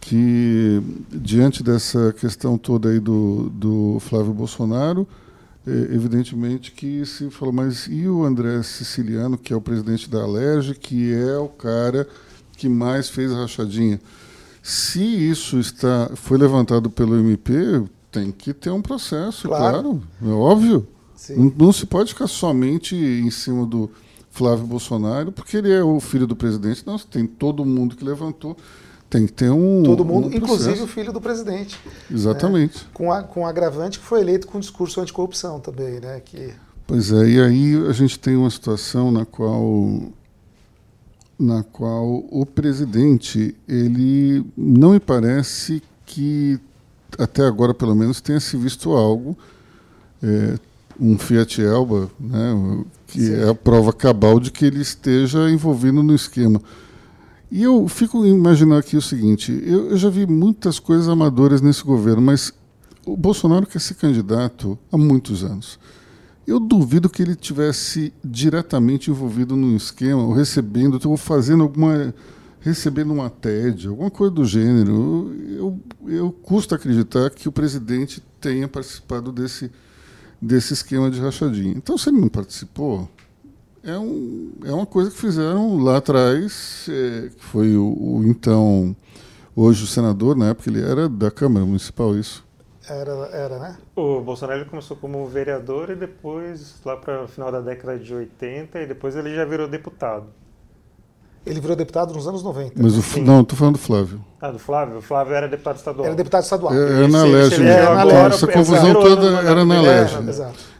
que, 0.01 0.81
diante 1.11 1.63
dessa 1.63 2.13
questão 2.13 2.57
toda 2.57 2.91
aí 2.91 3.01
do, 3.01 3.51
do 3.51 3.99
Flávio 4.01 4.33
Bolsonaro, 4.33 5.07
eh, 5.67 5.89
evidentemente 5.91 6.71
que 6.71 7.05
se 7.05 7.29
falou, 7.31 7.53
mas 7.53 7.89
e 7.91 8.07
o 8.07 8.25
André 8.25 8.63
Siciliano, 8.63 9.37
que 9.37 9.53
é 9.53 9.57
o 9.57 9.61
presidente 9.61 10.09
da 10.09 10.23
Alerj, 10.23 10.75
que 10.75 11.13
é 11.13 11.37
o 11.39 11.49
cara 11.49 12.07
que 12.57 12.69
mais 12.69 13.09
fez 13.09 13.33
a 13.33 13.39
rachadinha? 13.39 14.01
Se 14.69 15.01
isso 15.01 15.61
está, 15.61 16.11
foi 16.17 16.37
levantado 16.37 16.91
pelo 16.91 17.17
MP, 17.17 17.85
tem 18.11 18.33
que 18.33 18.53
ter 18.53 18.71
um 18.71 18.83
processo, 18.83 19.47
Claro. 19.47 19.63
claro, 19.81 20.03
é 20.21 20.29
óbvio. 20.29 20.89
Não, 21.37 21.53
não, 21.57 21.73
se 21.73 21.87
pode 21.87 22.13
ficar 22.13 22.27
somente 22.27 22.97
em 22.97 23.31
cima 23.31 23.65
do 23.65 23.89
Flávio 24.29 24.67
Bolsonaro, 24.67 25.31
porque 25.31 25.59
ele 25.59 25.73
é 25.73 25.85
o 25.85 26.01
filho 26.01 26.27
do 26.27 26.35
presidente. 26.35 26.83
Não, 26.85 26.99
tem 26.99 27.29
todo 27.29 27.65
mundo 27.65 27.95
que 27.95 28.05
levantou. 28.05 28.57
Tem 29.09 29.25
que 29.25 29.33
ter 29.33 29.51
um. 29.51 29.85
Todo 29.85 30.05
mundo, 30.05 30.27
um 30.27 30.33
inclusive 30.33 30.83
o 30.83 30.89
filho 30.89 31.13
do 31.13 31.21
presidente. 31.21 31.79
Exatamente. 32.11 32.79
Né? 32.79 32.91
Com, 32.93 33.13
a, 33.13 33.23
com 33.23 33.47
agravante 33.47 34.01
que 34.01 34.05
foi 34.05 34.21
eleito 34.21 34.49
com 34.49 34.59
discurso 34.59 35.01
anticorrupção 35.01 35.61
também, 35.61 36.01
né? 36.01 36.21
Que... 36.25 36.53
Pois 36.89 37.13
é, 37.13 37.29
e 37.29 37.41
aí 37.41 37.87
a 37.89 37.93
gente 37.93 38.19
tem 38.19 38.35
uma 38.35 38.51
situação 38.51 39.13
na 39.13 39.25
qual 39.25 40.11
na 41.39 41.63
qual 41.63 42.25
o 42.31 42.47
presidente 42.47 43.55
ele 43.69 44.45
não 44.57 44.93
me 44.93 45.01
parece 45.01 45.83
que 46.05 46.59
até 47.19 47.45
agora 47.45 47.75
pelo 47.75 47.95
menos 47.95 48.21
tenha 48.21 48.41
se 48.41 48.57
visto 48.57 48.93
algo 48.93 49.37
é, 50.23 50.59
um 50.99 51.19
Fiat 51.19 51.61
Elba 51.61 52.11
né 52.19 52.85
que 53.07 53.21
Sim. 53.21 53.35
é 53.35 53.51
a 53.51 53.55
prova 53.55 53.93
cabal 53.93 54.41
de 54.41 54.51
que 54.51 54.65
ele 54.65 54.81
esteja 54.81 55.51
envolvido 55.51 56.03
no 56.03 56.15
esquema 56.15 56.61
e 57.51 57.63
eu 57.63 57.87
fico 57.87 58.25
imaginando 58.25 58.81
aqui 58.81 58.97
o 58.97 59.03
seguinte 59.03 59.53
eu, 59.65 59.91
eu 59.91 59.97
já 59.97 60.09
vi 60.09 60.27
muitas 60.27 60.79
coisas 60.79 61.07
amadoras 61.09 61.61
nesse 61.61 61.85
governo 61.85 62.23
mas 62.23 62.53
o 63.05 63.17
Bolsonaro 63.17 63.67
quer 63.67 63.81
ser 63.81 63.95
candidato 63.95 64.79
há 64.91 64.97
muitos 64.97 65.45
anos 65.45 65.79
eu 66.47 66.61
duvido 66.61 67.11
que 67.11 67.23
ele 67.23 67.35
tivesse 67.35 68.13
diretamente 68.25 69.11
envolvido 69.11 69.57
num 69.57 69.75
esquema, 69.77 70.23
ou 70.23 70.33
recebendo, 70.33 71.01
ou 71.09 71.17
fazendo 71.17 71.65
alguma. 71.65 72.15
recebendo 72.61 73.13
uma 73.13 73.29
TED, 73.29 73.89
alguma 73.89 74.11
coisa 74.11 74.33
do 74.33 74.45
gênero. 74.45 75.35
Eu, 75.49 75.81
eu 76.07 76.31
custa 76.31 76.77
acreditar 76.77 77.31
que 77.31 77.49
o 77.49 77.53
presidente 77.53 78.23
tenha 78.41 78.69
participado 78.69 79.33
desse, 79.33 79.71
desse 80.41 80.73
esquema 80.73 81.11
de 81.11 81.21
rachadinha. 81.21 81.75
Então, 81.77 81.99
se 81.99 82.11
ele 82.11 82.21
não 82.21 82.29
participou, 82.29 83.09
é, 83.83 83.99
um, 83.99 84.53
é 84.65 84.73
uma 84.73 84.87
coisa 84.87 85.11
que 85.11 85.17
fizeram 85.17 85.79
lá 85.79 85.97
atrás, 85.97 86.87
é, 86.89 87.31
que 87.37 87.45
foi 87.45 87.77
o, 87.77 87.87
o 87.87 88.25
então. 88.25 88.95
Hoje 89.59 89.85
o 89.85 89.87
senador, 89.87 90.37
na 90.37 90.49
época 90.51 90.69
ele 90.69 90.83
era 90.83 91.09
da 91.09 91.31
Câmara 91.31 91.65
Municipal, 91.65 92.15
isso. 92.15 92.46
Era, 92.89 93.13
era, 93.33 93.59
né? 93.59 93.77
O 93.97 94.21
Bolsonaro 94.21 94.65
começou 94.67 94.97
como 94.97 95.27
vereador 95.27 95.91
e 95.91 95.97
depois, 95.97 96.77
lá 96.85 96.97
para 96.97 97.25
o 97.25 97.29
final 97.29 97.51
da 97.51 97.61
década 97.61 97.99
de 97.99 98.15
80, 98.15 98.81
e 98.81 98.87
depois 98.87 99.17
ele 99.17 99.35
já 99.35 99.45
virou 99.45 99.67
deputado. 99.67 100.27
Ele 101.45 101.61
virou 101.61 101.77
deputado 101.77 102.13
nos 102.13 102.27
anos 102.27 102.43
90. 102.43 102.75
Mas 102.77 102.97
o, 102.97 103.21
não, 103.21 103.43
estou 103.43 103.57
falando 103.57 103.75
do 103.75 103.81
Flávio. 103.81 104.25
Ah, 104.41 104.51
do 104.51 104.59
Flávio? 104.59 104.99
O 104.99 105.03
Flávio 105.03 105.35
era 105.35 105.49
deputado 105.49 105.77
estadual. 105.77 106.07
Era 106.07 106.15
deputado 106.15 106.43
estadual. 106.43 106.75
É, 106.75 107.05
é 107.05 107.09
na 107.09 107.23
LERJ. 107.23 107.63
É, 107.63 108.27
essa 108.27 108.47
confusão 108.49 108.95
toda 108.95 109.27
era 109.43 109.65
na 109.65 109.81
LERJ. 109.81 110.17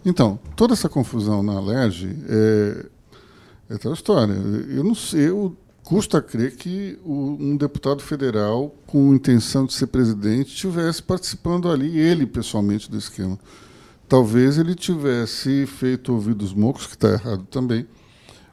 Então, 0.05 0.39
toda 0.57 0.75
essa 0.75 0.89
confusão 0.89 1.43
na 1.43 1.61
LERJ 1.61 2.17
é, 2.29 2.87
é 3.71 3.75
aquela 3.75 3.95
história. 3.95 4.33
Eu 4.33 4.83
não 4.83 4.95
sei, 4.95 5.29
eu 5.29 5.57
custa 5.87 6.21
crer 6.21 6.57
que 6.57 6.99
um 7.07 7.57
deputado 7.57 8.03
federal 8.03 8.75
com 8.89 9.15
intenção 9.15 9.65
de 9.65 9.73
ser 9.73 9.87
presidente 9.87 10.53
tivesse 10.53 11.01
participando 11.01 11.71
ali, 11.71 11.97
ele 11.97 12.27
pessoalmente, 12.27 12.91
do 12.91 12.99
esquema. 12.99 13.39
Talvez 14.09 14.59
ele 14.59 14.75
tivesse 14.75 15.65
feito 15.65 16.13
ouvidos 16.13 16.53
mocos, 16.53 16.89
que 16.89 16.95
está 16.95 17.11
errado 17.11 17.47
também. 17.53 17.87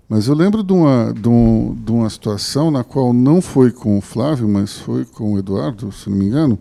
Mas 0.08 0.28
eu 0.28 0.36
lembro 0.36 0.64
de 0.64 0.74
uma, 0.74 1.12
de, 1.12 1.28
um, 1.28 1.76
de 1.76 1.92
uma 1.92 2.08
situação 2.08 2.70
na 2.70 2.84
qual 2.84 3.12
não 3.12 3.42
foi 3.42 3.72
com 3.72 3.98
o 3.98 4.02
Flávio, 4.02 4.48
mas 4.48 4.78
foi 4.78 5.04
com 5.04 5.34
o 5.34 5.40
Eduardo, 5.40 5.92
se 5.92 6.12
não 6.12 6.18
me 6.18 6.26
engano, 6.26 6.60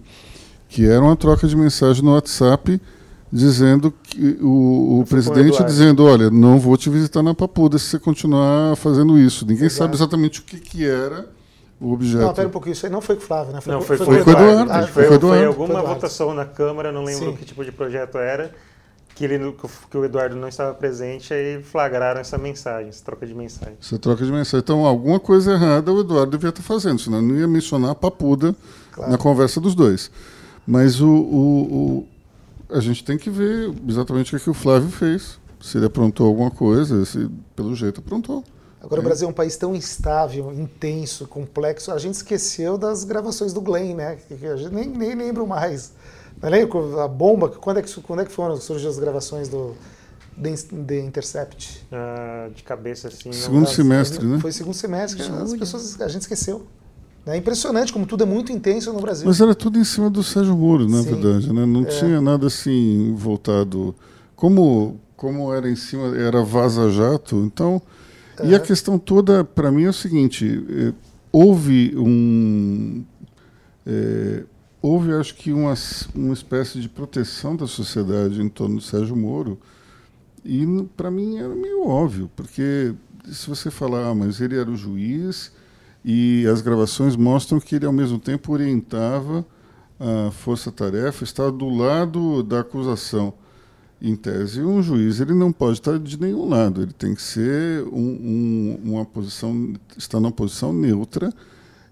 que 0.71 0.87
era 0.87 1.03
uma 1.03 1.17
troca 1.17 1.47
de 1.47 1.55
mensagem 1.55 2.03
no 2.03 2.15
WhatsApp 2.15 2.81
dizendo 3.33 3.93
que 4.03 4.37
o, 4.43 5.01
o 5.01 5.07
presidente 5.09 5.65
dizendo, 5.65 6.05
olha, 6.05 6.31
não 6.31 6.59
vou 6.59 6.77
te 6.77 6.91
visitar 6.91 7.23
na 7.23 7.35
Papuda 7.35 7.79
se 7.79 7.87
você 7.87 7.99
continuar 7.99 8.77
fazendo 8.77 9.19
isso. 9.19 9.47
Ninguém 9.47 9.67
Exato. 9.67 9.79
sabe 9.79 9.95
exatamente 9.95 10.41
o 10.41 10.43
que, 10.43 10.61
que 10.61 10.87
era 10.87 11.27
o 11.81 11.95
objeto. 11.95 12.23
Não, 12.23 12.35
pera 12.35 12.49
um 12.49 12.51
pouquinho, 12.51 12.75
isso 12.75 12.85
aí 12.85 12.93
não 12.93 13.01
foi 13.01 13.17
com 13.17 13.23
o 13.23 13.25
Flávio, 13.25 13.55
né? 13.55 13.61
Foi, 13.63 13.73
não, 13.73 13.81
foi, 13.81 13.97
foi, 13.97 14.07
foi 14.07 14.23
com 14.23 14.31
o 14.31 14.33
Eduardo. 14.33 14.63
Eduardo. 14.63 14.73
Ah, 14.73 14.87
foi, 14.87 15.07
foi, 15.07 15.19
foi, 15.19 15.45
alguma 15.47 15.83
votação 15.83 16.35
na 16.35 16.45
Câmara, 16.45 16.93
não 16.93 17.05
lembro 17.05 17.31
Sim. 17.31 17.37
que 17.37 17.47
tipo 17.47 17.65
de 17.65 17.73
projeto 17.73 18.19
era, 18.19 18.53
que, 19.15 19.25
ele, 19.25 19.57
que 19.91 19.97
o 19.97 20.05
Eduardo 20.05 20.37
não 20.37 20.49
estava 20.49 20.75
presente, 20.75 21.33
aí 21.33 21.63
flagraram 21.63 22.21
essa 22.21 22.37
mensagem, 22.37 22.91
essa 22.91 23.03
troca 23.03 23.27
de 23.27 23.35
mensagem. 23.35 23.75
Essa 23.81 23.99
troca 23.99 24.23
de 24.27 24.31
mensagem. 24.31 24.59
Então, 24.63 24.85
alguma 24.85 25.19
coisa 25.19 25.53
errada 25.53 25.91
o 25.91 26.01
Eduardo 26.01 26.33
devia 26.33 26.51
estar 26.51 26.63
fazendo, 26.63 27.01
senão 27.01 27.23
não 27.23 27.35
ia 27.35 27.49
mencionar 27.49 27.93
a 27.93 27.95
Papuda 27.95 28.55
claro. 28.93 29.11
na 29.11 29.17
conversa 29.17 29.59
dos 29.59 29.75
dois. 29.75 30.11
Mas 30.67 31.01
o, 31.01 31.09
o, 31.09 32.09
a 32.73 32.81
gente 32.81 33.05
tem 33.05 33.19
que 33.19 33.31
ver 33.31 33.73
exatamente 33.89 34.35
o 34.35 34.41
que, 34.41 34.51
o 34.51 34.55
Flávio 34.55 34.91
fez. 34.91 35.41
Se 35.61 35.79
ele 35.79 35.87
aprontou 35.87 36.27
alguma 36.27 36.51
coisa, 36.51 37.05
se 37.05 37.31
pelo 37.55 37.75
jeito 37.75 38.01
aprontou. 38.01 38.43
Agora, 38.81 39.01
é. 39.01 39.03
o 39.03 39.05
Brasil 39.05 39.29
é 39.29 39.31
um 39.31 39.35
país 39.35 39.57
tão 39.57 39.77
instável, 39.77 40.53
intenso, 40.53 41.27
complexo. 41.29 41.93
A 41.93 41.99
gente 41.99 42.15
esqueceu 42.15 42.77
das 42.77 43.05
gravações 43.05 43.53
do 43.53 43.61
Glenn, 43.61 43.95
né? 43.95 44.17
Que 44.17 44.45
a 44.47 44.57
gente 44.57 44.75
nem, 44.75 44.89
nem 44.89 45.15
lembro 45.15 45.47
mais. 45.47 45.93
Não 46.43 46.51
lembro 46.51 46.99
a 46.99 47.07
bomba? 47.07 47.49
Quando 47.49 47.79
é 47.79 47.83
que, 47.83 48.01
quando 48.01 48.23
é 48.23 48.25
que 48.25 48.33
foram 48.33 48.57
surgiram 48.57 48.91
as 48.91 48.99
gravações 48.99 49.49
do 49.49 49.77
The, 50.43 50.99
Intercept? 50.99 51.87
Ah, 51.93 52.49
de 52.53 52.65
cabeça, 52.65 53.07
assim. 53.07 53.31
Segundo 53.31 53.69
semestre, 53.69 54.27
né? 54.27 54.41
Foi 54.41 54.51
segundo 54.51 54.75
semestre. 54.75 55.23
As 55.23 55.55
pessoas, 55.55 56.01
a 56.01 56.09
gente 56.09 56.23
esqueceu. 56.23 56.67
É 57.25 57.37
impressionante 57.37 57.93
como 57.93 58.05
tudo 58.05 58.25
é 58.25 58.27
muito 58.27 58.51
intenso 58.51 58.93
no 58.93 59.01
Brasil. 59.01 59.27
Mas 59.27 59.41
era 59.41 59.55
tudo 59.55 59.79
em 59.79 59.85
cima 59.85 60.11
do 60.11 60.25
Sérgio 60.25 60.57
Moro, 60.57 60.89
na 60.89 61.03
Sim. 61.03 61.15
verdade. 61.15 61.53
Né? 61.53 61.65
Não 61.65 61.83
é. 61.83 61.85
tinha 61.85 62.21
nada 62.21 62.49
assim 62.49 63.15
voltado. 63.17 63.95
Como, 64.35 65.01
como 65.17 65.53
era 65.53 65.71
em 65.71 65.77
cima, 65.77 66.17
era 66.17 66.43
vaza-jato, 66.43 67.37
então. 67.37 67.81
É. 68.41 68.49
E 68.49 68.55
a 68.55 68.61
questão 68.61 68.99
toda, 68.99 69.45
para 69.45 69.71
mim, 69.71 69.85
é 69.85 69.91
o 69.91 69.93
seguinte: 69.93 70.65
é, 70.69 70.93
houve 71.31 71.95
um. 71.97 73.05
É, 73.87 74.43
houve, 74.81 75.13
acho 75.13 75.37
que, 75.37 75.53
uma, 75.53 75.75
uma 76.15 76.35
espécie 76.35 76.81
de 76.81 76.89
proteção 76.89 77.55
da 77.55 77.69
sociedade 77.69 78.43
em 78.43 78.49
torno 78.49 78.77
do 78.77 78.83
Sérgio 78.83 79.15
Moro. 79.15 79.61
E, 80.45 80.67
para 80.97 81.09
mim, 81.09 81.39
era 81.39 81.55
meio 81.55 81.87
óbvio, 81.87 82.29
porque 82.35 82.93
se 83.31 83.49
você 83.49 83.71
falar, 83.71 84.09
ah, 84.09 84.15
mas 84.15 84.41
ele 84.41 84.59
era 84.59 84.69
o 84.69 84.77
juiz 84.77 85.53
e 86.05 86.47
as 86.47 86.61
gravações 86.61 87.17
mostram 87.17 87.61
que 87.61 87.77
ele, 87.77 87.87
ao 87.87 87.93
mesmo 87.93 88.19
tempo, 88.19 88.53
orientava 88.53 89.47
a 90.01 90.31
força-tarefa, 90.33 91.23
estava 91.23 91.53
do 91.53 91.69
lado 91.69 92.43
da 92.43 92.61
acusação. 92.61 93.35
Em 94.01 94.17
tese, 94.17 94.61
um 94.63 94.83
juiz 94.83 95.21
ele 95.21 95.33
não 95.33 95.53
pode 95.53 95.75
estar 95.75 95.97
de 95.97 96.21
nenhum 96.21 96.49
lado, 96.49 96.83
ele 96.83 96.93
tem 96.93 97.15
que 97.15 97.23
ser 97.23 97.85
um, 97.85 98.01
um, 98.01 98.81
uma 98.85 99.05
posição, 99.05 99.75
estar 99.97 100.19
numa 100.19 100.33
posição 100.33 100.73
neutra 100.73 101.33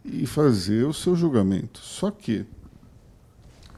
e 0.04 0.26
fazer 0.26 0.86
o 0.86 0.92
seu 0.92 1.14
julgamento. 1.14 1.78
Só 1.78 2.11
que 2.11 2.44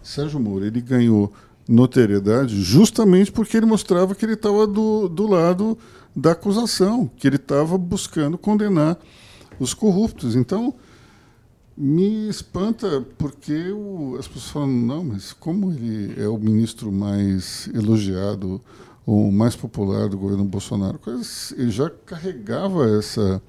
Sérgio 0.02 0.40
Moro 0.40 0.64
ele 0.64 0.80
ganhou 0.80 1.30
notoriedade 1.68 2.58
justamente 2.62 3.30
porque 3.30 3.54
ele 3.54 3.66
mostrava 3.66 4.14
que 4.14 4.24
ele 4.24 4.32
estava 4.32 4.66
do, 4.66 5.10
do 5.10 5.26
lado 5.26 5.76
da 6.16 6.32
acusação, 6.32 7.10
que 7.16 7.26
ele 7.26 7.36
estava 7.36 7.76
buscando 7.76 8.38
condenar 8.38 8.98
os 9.58 9.74
corruptos. 9.74 10.34
Então, 10.34 10.74
me 11.76 12.28
espanta 12.28 13.04
porque 13.18 13.70
o, 13.70 14.16
as 14.18 14.28
pessoas 14.28 14.50
falam, 14.50 14.68
não, 14.68 15.04
mas 15.04 15.32
como 15.32 15.72
ele 15.72 16.20
é 16.20 16.28
o 16.28 16.38
ministro 16.38 16.92
mais 16.92 17.68
elogiado 17.74 18.60
ou 19.06 19.32
mais 19.32 19.56
popular 19.56 20.08
do 20.08 20.18
governo 20.18 20.44
Bolsonaro, 20.44 21.00
ele 21.56 21.70
já 21.70 21.90
carregava 21.90 22.88
essa, 22.98 23.42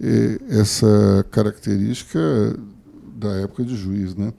eh, 0.00 0.38
essa 0.48 1.24
característica 1.30 2.18
da 3.16 3.32
época 3.40 3.64
de 3.64 3.74
juiz. 3.74 4.14
Né? 4.14 4.32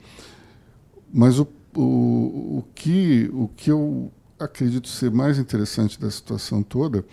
Mas 1.12 1.40
o, 1.40 1.48
o, 1.74 2.58
o, 2.58 2.64
que, 2.74 3.28
o 3.32 3.48
que 3.56 3.70
eu 3.70 4.12
acredito 4.38 4.88
ser 4.88 5.10
mais 5.10 5.38
interessante 5.38 6.00
da 6.00 6.10
situação 6.10 6.62
toda 6.62 7.04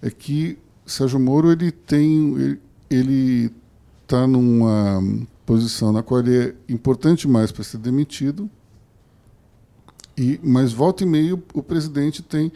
é 0.00 0.10
que 0.10 0.58
Sérgio 0.84 1.18
Moro 1.18 1.50
ele 1.50 1.72
tem, 1.72 2.34
ele, 2.36 2.60
ele 2.90 3.50
está 4.02 4.26
numa 4.26 5.02
posição 5.44 5.92
na 5.92 6.02
qual 6.02 6.20
ele 6.20 6.38
é 6.38 6.54
importante 6.68 7.28
mais 7.28 7.52
para 7.52 7.64
ser 7.64 7.78
demitido, 7.78 8.50
e 10.16 10.40
mas 10.42 10.72
volta 10.72 11.04
e 11.04 11.06
meio 11.06 11.42
o 11.52 11.62
presidente 11.62 12.22
tem 12.22 12.50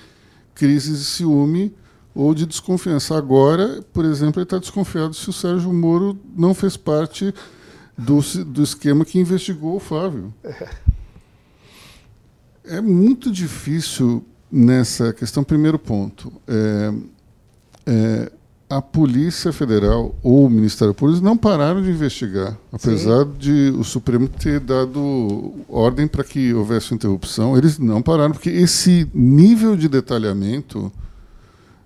crises 0.54 0.98
de 0.98 1.04
ciúme 1.04 1.74
ou 2.14 2.34
de 2.34 2.46
desconfiança. 2.46 3.16
Agora, 3.16 3.82
por 3.92 4.04
exemplo, 4.04 4.40
ele 4.40 4.44
está 4.44 4.58
desconfiado 4.58 5.14
se 5.14 5.28
o 5.28 5.32
Sérgio 5.32 5.72
Moro 5.72 6.18
não 6.36 6.54
fez 6.54 6.76
parte 6.76 7.34
do, 7.96 8.20
do 8.44 8.62
esquema 8.62 9.04
que 9.04 9.18
investigou 9.18 9.76
o 9.76 9.80
Flávio. 9.80 10.32
É 12.64 12.80
muito 12.80 13.30
difícil 13.30 14.24
nessa 14.50 15.12
questão. 15.12 15.44
Primeiro 15.44 15.78
ponto. 15.78 16.32
É, 16.46 16.92
é, 17.86 18.32
a 18.70 18.80
Polícia 18.80 19.52
Federal 19.52 20.14
ou 20.22 20.46
o 20.46 20.50
Ministério 20.50 20.94
Público 20.94 21.24
não 21.24 21.36
pararam 21.36 21.82
de 21.82 21.90
investigar, 21.90 22.56
apesar 22.70 23.24
Sim. 23.24 23.32
de 23.36 23.74
o 23.76 23.82
Supremo 23.82 24.28
ter 24.28 24.60
dado 24.60 25.52
ordem 25.68 26.06
para 26.06 26.22
que 26.22 26.54
houvesse 26.54 26.94
interrupção, 26.94 27.58
eles 27.58 27.80
não 27.80 28.00
pararam 28.00 28.30
porque 28.30 28.48
esse 28.48 29.10
nível 29.12 29.76
de 29.76 29.88
detalhamento 29.88 30.92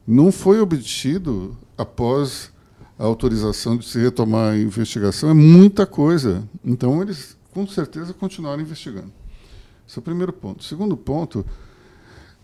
não 0.06 0.30
foi 0.30 0.60
obtido 0.60 1.56
após 1.78 2.52
a 2.98 3.04
autorização 3.04 3.78
de 3.78 3.86
se 3.86 3.98
retomar 3.98 4.52
a 4.52 4.58
investigação. 4.58 5.30
É 5.30 5.34
muita 5.34 5.86
coisa. 5.86 6.46
Então 6.62 7.00
eles 7.00 7.34
com 7.50 7.66
certeza 7.66 8.12
continuaram 8.12 8.60
investigando. 8.60 9.10
Esse 9.88 9.98
é 9.98 10.00
o 10.00 10.02
primeiro 10.02 10.34
ponto. 10.34 10.60
O 10.60 10.64
segundo 10.64 10.98
ponto 10.98 11.46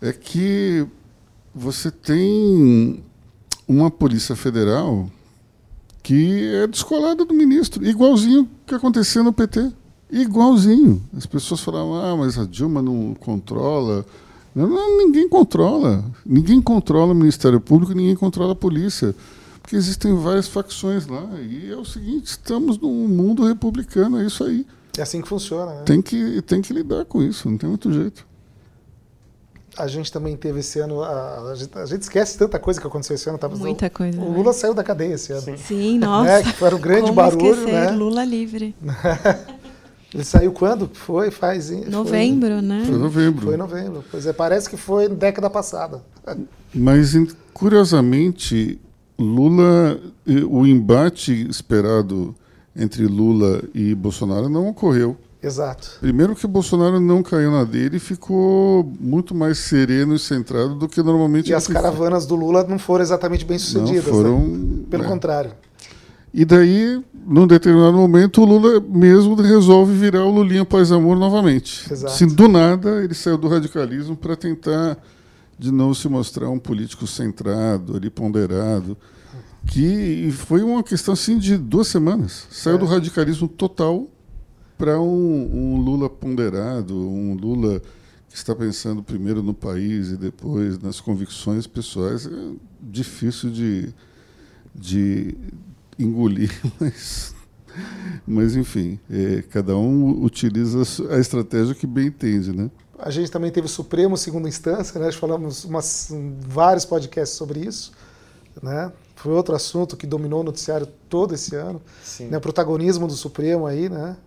é 0.01 0.11
que 0.11 0.85
você 1.53 1.91
tem 1.91 3.03
uma 3.67 3.89
Polícia 3.89 4.35
Federal 4.35 5.09
que 6.03 6.45
é 6.55 6.67
descolada 6.67 7.23
do 7.23 7.33
ministro, 7.33 7.85
igualzinho 7.85 8.49
que 8.65 8.73
acontecia 8.73 9.21
no 9.21 9.31
PT. 9.31 9.71
Igualzinho. 10.11 11.01
As 11.15 11.25
pessoas 11.25 11.61
falavam, 11.61 11.95
ah, 11.95 12.17
mas 12.17 12.37
a 12.37 12.45
Dilma 12.45 12.81
não 12.81 13.13
controla. 13.13 14.05
Não, 14.53 14.67
não, 14.67 14.97
ninguém 14.97 15.29
controla. 15.29 16.03
Ninguém 16.25 16.61
controla 16.61 17.13
o 17.13 17.15
Ministério 17.15 17.61
Público, 17.61 17.93
ninguém 17.93 18.15
controla 18.15 18.53
a 18.53 18.55
polícia. 18.55 19.15
Porque 19.61 19.75
existem 19.75 20.13
várias 20.15 20.47
facções 20.47 21.07
lá. 21.07 21.23
E 21.39 21.71
é 21.71 21.77
o 21.77 21.85
seguinte, 21.85 22.25
estamos 22.25 22.77
num 22.77 23.07
mundo 23.07 23.45
republicano, 23.45 24.19
é 24.19 24.25
isso 24.25 24.43
aí. 24.43 24.65
É 24.97 25.03
assim 25.03 25.21
que 25.21 25.27
funciona, 25.29 25.75
né? 25.75 25.83
Tem 25.83 26.01
que, 26.01 26.41
tem 26.41 26.61
que 26.61 26.73
lidar 26.73 27.05
com 27.05 27.21
isso, 27.21 27.49
não 27.49 27.57
tem 27.57 27.69
muito 27.69 27.93
jeito 27.93 28.30
a 29.77 29.87
gente 29.87 30.11
também 30.11 30.35
teve 30.35 30.59
esse 30.59 30.79
ano. 30.79 31.01
A, 31.01 31.51
a, 31.51 31.55
gente, 31.55 31.77
a, 31.77 31.85
gente, 31.85 32.01
esquece 32.01 32.37
tanta 32.37 32.59
coisa 32.59 32.79
que 32.79 32.87
aconteceu 32.87 33.15
esse 33.15 33.29
ano. 33.29 33.37
Tá? 33.37 33.47
Muita 33.47 33.87
o, 33.87 33.91
coisa. 33.91 34.19
O 34.19 34.29
né? 34.29 34.37
Lula 34.37 34.51
né? 34.51 34.53
saiu 34.53 34.73
da 34.73 34.83
cadeia 34.83 35.13
esse 35.13 35.31
ano. 35.31 35.41
Sim, 35.41 35.57
Sim 35.57 35.97
nossa. 35.97 36.29
Né? 36.29 36.43
Que 36.43 36.53
foi 36.53 36.73
um 36.73 36.79
grande 36.79 37.01
Como 37.03 37.13
barulho. 37.13 37.53
Esquecer, 37.53 37.71
né? 37.71 37.91
Lula 37.91 38.23
livre. 38.23 38.75
Ele 40.13 40.25
saiu 40.25 40.51
quando? 40.51 40.89
Foi, 40.91 41.31
faz. 41.31 41.71
Novembro, 41.87 42.49
foi, 42.49 42.61
né? 42.61 42.83
Foi 42.85 42.97
novembro. 42.97 43.45
Foi 43.45 43.57
novembro. 43.57 44.03
Pois 44.11 44.25
é, 44.25 44.33
parece 44.33 44.69
que 44.69 44.75
foi 44.75 45.07
década 45.07 45.49
passada. 45.49 46.03
Mas, 46.73 47.15
curiosamente, 47.53 48.77
Lula, 49.17 49.97
o 50.49 50.65
embate 50.65 51.47
esperado 51.49 52.35
entre 52.75 53.05
Lula 53.05 53.63
e 53.73 53.95
Bolsonaro 53.95 54.49
não 54.49 54.67
ocorreu. 54.67 55.15
Exato. 55.43 55.97
Primeiro 55.99 56.35
que 56.35 56.45
o 56.45 56.47
Bolsonaro 56.47 56.99
não 56.99 57.23
caiu 57.23 57.51
na 57.51 57.63
dele 57.63 57.97
e 57.97 57.99
ficou 57.99 58.91
muito 58.99 59.33
mais 59.33 59.57
sereno 59.57 60.13
e 60.13 60.19
centrado 60.19 60.75
do 60.75 60.87
que 60.87 61.01
normalmente. 61.01 61.49
E 61.49 61.53
as 61.53 61.67
caravanas 61.67 62.25
do 62.25 62.35
Lula 62.35 62.63
não 62.63 62.77
foram 62.77 63.03
exatamente 63.03 63.43
bem 63.43 63.57
sucedidas. 63.57 64.05
Não 64.05 64.13
foram. 64.13 64.39
Né? 64.39 64.83
Pelo 64.89 65.03
é. 65.03 65.07
contrário. 65.07 65.51
E 66.33 66.45
daí, 66.45 67.03
num 67.25 67.45
determinado 67.45 67.97
momento, 67.97 68.41
o 68.41 68.45
Lula 68.45 68.79
mesmo 68.79 69.35
resolve 69.35 69.93
virar 69.93 70.23
o 70.23 70.29
Lulinha 70.29 70.63
pós-amor 70.63 71.17
novamente. 71.17 71.91
Exato. 71.91 72.13
Assim, 72.13 72.27
do 72.27 72.47
nada, 72.47 73.03
ele 73.03 73.13
saiu 73.13 73.37
do 73.37 73.47
radicalismo 73.47 74.15
para 74.15 74.35
tentar 74.35 74.97
de 75.57 75.71
novo 75.71 75.93
se 75.93 76.07
mostrar 76.07 76.49
um 76.49 76.57
político 76.57 77.05
centrado, 77.05 77.97
ali 77.97 78.09
ponderado, 78.09 78.97
que 79.67 80.31
foi 80.31 80.63
uma 80.63 80.81
questão 80.81 81.13
assim 81.13 81.37
de 81.37 81.57
duas 81.57 81.87
semanas. 81.87 82.47
Saiu 82.49 82.77
é. 82.77 82.79
do 82.79 82.85
radicalismo 82.85 83.47
total 83.47 84.07
para 84.81 84.99
um, 84.99 85.75
um, 85.75 85.77
Lula 85.79 86.09
ponderado, 86.09 86.97
um 86.97 87.35
Lula 87.35 87.79
que 88.27 88.35
está 88.35 88.55
pensando 88.55 89.03
primeiro 89.03 89.43
no 89.43 89.53
país 89.53 90.09
e 90.09 90.17
depois 90.17 90.79
nas 90.79 90.99
convicções 90.99 91.67
pessoais, 91.67 92.25
é 92.25 92.31
difícil 92.81 93.51
de, 93.51 93.93
de 94.73 95.37
engolir, 95.99 96.49
mas, 96.81 97.35
mas 98.25 98.55
enfim, 98.55 98.99
é, 99.07 99.43
cada 99.43 99.77
um 99.77 100.23
utiliza 100.23 100.81
a 101.13 101.19
estratégia 101.19 101.75
que 101.75 101.85
bem 101.85 102.07
entende, 102.07 102.51
né? 102.51 102.71
A 102.97 103.11
gente 103.11 103.29
também 103.29 103.51
teve 103.51 103.67
Supremo 103.67 104.17
segunda 104.17 104.49
instância, 104.49 104.99
né? 104.99 105.05
Nós 105.05 105.15
falamos 105.15 105.63
umas, 105.63 106.11
vários 106.39 106.85
podcasts 106.85 107.37
sobre 107.37 107.59
isso, 107.59 107.91
né? 108.63 108.91
Foi 109.15 109.31
outro 109.31 109.53
assunto 109.53 109.95
que 109.95 110.07
dominou 110.07 110.41
o 110.41 110.43
noticiário 110.43 110.87
todo 111.07 111.35
esse 111.35 111.55
ano. 111.55 111.79
Sim. 112.03 112.29
Né? 112.29 112.37
O 112.39 112.41
protagonismo 112.41 113.05
do 113.05 113.13
Supremo 113.13 113.67
aí, 113.67 113.87
né? 113.87 114.17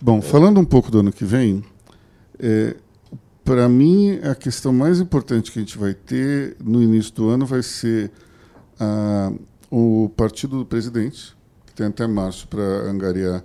Bom, 0.00 0.22
falando 0.22 0.60
um 0.60 0.64
pouco 0.64 0.92
do 0.92 1.00
ano 1.00 1.12
que 1.12 1.24
vem, 1.24 1.64
é, 2.38 2.76
para 3.44 3.68
mim 3.68 4.20
a 4.20 4.32
questão 4.32 4.72
mais 4.72 5.00
importante 5.00 5.50
que 5.50 5.58
a 5.58 5.62
gente 5.62 5.76
vai 5.76 5.92
ter 5.92 6.56
no 6.62 6.80
início 6.80 7.12
do 7.14 7.28
ano 7.28 7.44
vai 7.44 7.64
ser 7.64 8.12
a, 8.78 9.32
o 9.68 10.08
partido 10.16 10.56
do 10.56 10.64
presidente, 10.64 11.36
que 11.66 11.74
tem 11.74 11.86
até 11.86 12.06
março 12.06 12.46
para 12.46 12.62
angariar 12.62 13.42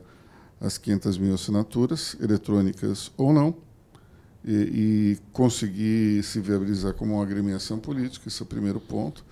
as 0.62 0.78
500 0.78 1.18
mil 1.18 1.34
assinaturas, 1.34 2.16
eletrônicas 2.22 3.12
ou 3.18 3.34
não, 3.34 3.56
e, 4.46 4.54
e, 4.54 5.18
conseguir 5.32 6.22
se 6.22 6.40
viabilizar 6.40 6.94
como 6.94 7.16
uma 7.16 7.24
agremiação 7.24 7.80
política, 7.80 8.28
esse 8.28 8.44
é 8.44 8.46
o 8.46 8.48
primeiro 8.48 8.80
ponto. 8.80 9.26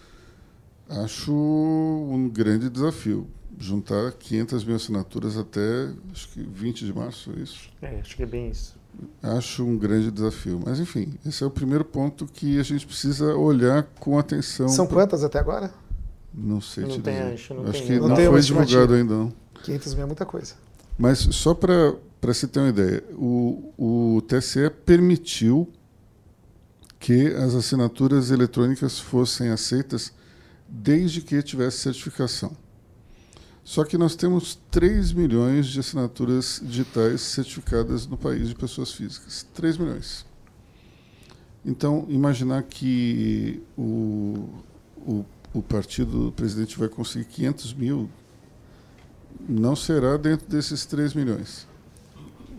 Acho 0.89 1.31
um 1.31 2.27
grande 2.33 2.67
desafio 2.67 3.27
juntar 3.59 4.11
500 4.13 4.63
mil 4.63 4.75
assinaturas 4.75 5.37
até 5.37 5.89
acho 6.11 6.29
que 6.29 6.41
20 6.41 6.85
de 6.85 6.93
março, 6.93 7.31
é 7.35 7.39
isso? 7.41 7.69
É, 7.81 7.99
acho 7.99 8.15
que 8.15 8.23
é 8.23 8.25
bem 8.25 8.49
isso. 8.49 8.75
Acho 9.21 9.65
um 9.65 9.77
grande 9.77 10.11
desafio. 10.11 10.61
Mas, 10.63 10.79
enfim, 10.79 11.13
esse 11.25 11.43
é 11.43 11.47
o 11.47 11.51
primeiro 11.51 11.85
ponto 11.85 12.25
que 12.25 12.59
a 12.59 12.63
gente 12.63 12.85
precisa 12.85 13.35
olhar 13.35 13.83
com 13.99 14.17
atenção. 14.17 14.67
São 14.67 14.85
pra... 14.85 14.97
quantas 14.97 15.23
até 15.23 15.39
agora? 15.39 15.71
Não 16.33 16.61
sei 16.61 16.83
não 16.83 16.91
te 16.91 17.01
tem, 17.01 17.13
dizer. 17.13 17.33
Acho, 17.33 17.53
não 17.53 17.63
acho 17.63 17.71
tem, 17.71 17.87
que 17.87 17.99
não, 17.99 18.07
não, 18.09 18.15
foi 18.15 18.41
divulgado 18.41 18.93
ainda, 18.93 19.13
não. 19.13 19.33
500 19.63 19.93
mil 19.95 20.03
é 20.03 20.07
muita 20.07 20.25
coisa. 20.25 20.55
Mas 20.97 21.19
só 21.19 21.53
para 21.53 22.33
se 22.33 22.47
ter 22.47 22.59
uma 22.59 22.69
ideia, 22.69 23.03
o, 23.13 23.73
o 23.77 24.21
TSE 24.21 24.69
permitiu 24.85 25.71
que 26.99 27.27
as 27.27 27.55
assinaturas 27.55 28.29
eletrônicas 28.29 28.99
fossem 28.99 29.49
aceitas 29.49 30.13
desde 30.67 31.21
que 31.21 31.41
tivesse 31.41 31.79
certificação. 31.79 32.55
Só 33.63 33.83
que 33.83 33.97
nós 33.97 34.15
temos 34.15 34.59
3 34.71 35.13
milhões 35.13 35.67
de 35.67 35.79
assinaturas 35.79 36.59
digitais 36.63 37.21
certificadas 37.21 38.07
no 38.07 38.17
país 38.17 38.49
de 38.49 38.55
pessoas 38.55 38.91
físicas. 38.91 39.45
3 39.53 39.77
milhões. 39.77 40.25
Então, 41.63 42.05
imaginar 42.09 42.63
que 42.63 43.61
o, 43.77 44.49
o, 44.97 45.25
o 45.53 45.61
partido 45.61 46.25
do 46.25 46.31
presidente 46.31 46.77
vai 46.77 46.89
conseguir 46.89 47.25
500 47.25 47.73
mil 47.73 48.09
não 49.47 49.75
será 49.75 50.17
dentro 50.17 50.47
desses 50.47 50.85
3 50.85 51.13
milhões. 51.13 51.67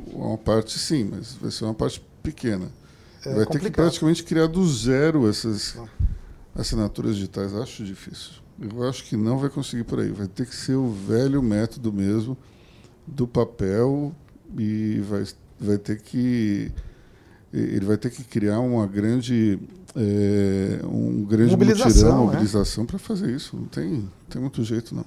Uma 0.06 0.38
parte 0.38 0.78
sim, 0.78 1.04
mas 1.04 1.34
vai 1.34 1.50
ser 1.50 1.64
uma 1.64 1.74
parte 1.74 2.02
pequena. 2.22 2.70
É 3.24 3.34
vai 3.34 3.44
complicado. 3.44 3.50
ter 3.50 3.70
que 3.70 3.76
praticamente 3.76 4.24
criar 4.24 4.46
do 4.46 4.66
zero 4.68 5.28
essas 5.28 5.76
ah. 5.78 5.86
assinaturas 6.54 7.16
digitais. 7.16 7.54
Acho 7.54 7.84
difícil. 7.84 8.41
Eu 8.70 8.88
acho 8.88 9.04
que 9.04 9.16
não 9.16 9.38
vai 9.38 9.50
conseguir 9.50 9.84
por 9.84 9.98
aí. 9.98 10.10
Vai 10.10 10.28
ter 10.28 10.46
que 10.46 10.54
ser 10.54 10.74
o 10.74 10.90
velho 10.90 11.42
método 11.42 11.92
mesmo 11.92 12.36
do 13.06 13.26
papel 13.26 14.14
e 14.56 15.00
vai, 15.00 15.24
vai 15.58 15.78
ter 15.78 16.00
que 16.00 16.70
ele 17.52 17.84
vai 17.84 17.98
ter 17.98 18.10
que 18.10 18.24
criar 18.24 18.60
uma 18.60 18.86
grande 18.86 19.58
é, 19.94 20.80
um 20.86 21.22
grande 21.24 21.50
mobilização, 21.50 21.90
mutirão, 21.90 22.18
né? 22.18 22.32
mobilização 22.32 22.86
para 22.86 22.98
fazer 22.98 23.34
isso. 23.34 23.56
Não 23.56 23.66
tem, 23.66 24.08
tem 24.30 24.40
muito 24.40 24.62
jeito 24.64 24.94
não. 24.94 25.04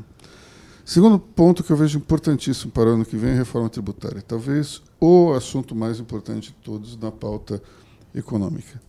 Segundo 0.83 1.17
ponto 1.17 1.63
que 1.63 1.71
eu 1.71 1.77
vejo 1.77 1.97
importantíssimo 1.97 2.71
para 2.71 2.89
o 2.89 2.93
ano 2.93 3.05
que 3.05 3.17
vem 3.17 3.31
é 3.31 3.33
a 3.33 3.37
reforma 3.37 3.67
tributária. 3.69 4.21
Talvez 4.21 4.83
o 4.99 5.33
assunto 5.33 5.73
mais 5.75 5.99
importante 5.99 6.49
de 6.49 6.57
todos 6.63 6.95
na 6.97 7.11
pauta 7.11 7.59
econômica. 8.13 8.79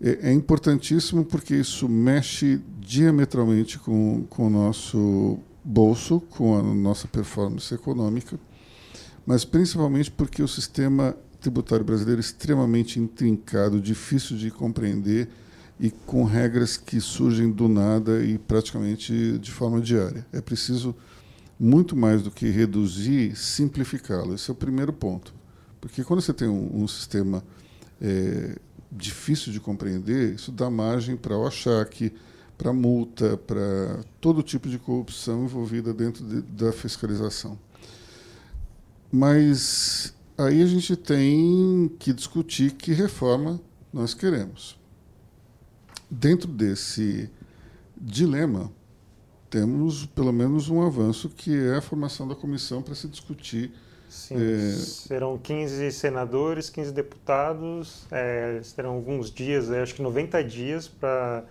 É, 0.00 0.30
é 0.30 0.32
importantíssimo 0.32 1.24
porque 1.24 1.54
isso 1.54 1.88
mexe 1.88 2.60
diametralmente 2.80 3.78
com, 3.78 4.24
com 4.28 4.46
o 4.46 4.50
nosso 4.50 5.38
bolso, 5.62 6.20
com 6.30 6.58
a 6.58 6.62
nossa 6.62 7.06
performance 7.06 7.72
econômica, 7.74 8.38
mas 9.26 9.44
principalmente 9.44 10.10
porque 10.10 10.42
o 10.42 10.48
sistema 10.48 11.14
tributário 11.40 11.84
brasileiro 11.84 12.20
é 12.20 12.24
extremamente 12.24 12.98
intrincado, 12.98 13.80
difícil 13.80 14.36
de 14.36 14.50
compreender 14.50 15.28
e 15.78 15.90
com 15.90 16.24
regras 16.24 16.76
que 16.76 17.00
surgem 17.00 17.50
do 17.50 17.68
nada 17.68 18.22
e 18.22 18.38
praticamente 18.38 19.38
de 19.38 19.50
forma 19.50 19.80
diária. 19.80 20.26
É 20.32 20.40
preciso 20.40 20.94
muito 21.58 21.94
mais 21.94 22.22
do 22.22 22.30
que 22.30 22.48
reduzir, 22.48 23.36
simplificá-lo. 23.36 24.34
Esse 24.34 24.50
é 24.50 24.52
o 24.52 24.56
primeiro 24.56 24.92
ponto. 24.92 25.34
Porque 25.80 26.04
quando 26.04 26.20
você 26.20 26.32
tem 26.32 26.48
um, 26.48 26.82
um 26.82 26.88
sistema 26.88 27.42
é, 28.00 28.56
difícil 28.90 29.52
de 29.52 29.60
compreender, 29.60 30.34
isso 30.34 30.50
dá 30.50 30.68
margem 30.68 31.16
para 31.16 31.36
o 31.36 31.46
achaque, 31.46 32.12
para 32.58 32.72
multa, 32.72 33.36
para 33.36 34.04
todo 34.20 34.42
tipo 34.42 34.68
de 34.68 34.78
corrupção 34.78 35.44
envolvida 35.44 35.94
dentro 35.94 36.24
de, 36.24 36.42
da 36.42 36.72
fiscalização. 36.72 37.58
Mas 39.10 40.14
aí 40.36 40.62
a 40.62 40.66
gente 40.66 40.94
tem 40.96 41.90
que 41.98 42.12
discutir 42.12 42.72
que 42.72 42.92
reforma 42.92 43.60
nós 43.92 44.14
queremos. 44.14 44.78
Dentro 46.10 46.48
desse 46.48 47.30
dilema, 47.96 48.70
temos 49.48 50.06
pelo 50.06 50.32
menos 50.32 50.68
um 50.68 50.80
avanço 50.80 51.28
que 51.28 51.56
é 51.56 51.76
a 51.76 51.80
formação 51.80 52.26
da 52.26 52.34
comissão 52.34 52.82
para 52.82 52.94
se 52.94 53.08
discutir. 53.08 53.72
Sim, 54.10 54.34
é... 54.36 54.72
serão 54.72 55.38
15 55.38 55.92
senadores, 55.92 56.68
15 56.68 56.92
deputados, 56.92 58.02
é, 58.10 58.60
terão 58.74 58.90
alguns 58.90 59.30
dias, 59.30 59.70
acho 59.70 59.94
que 59.94 60.02
90 60.02 60.42
dias 60.42 60.88
para 60.88 61.44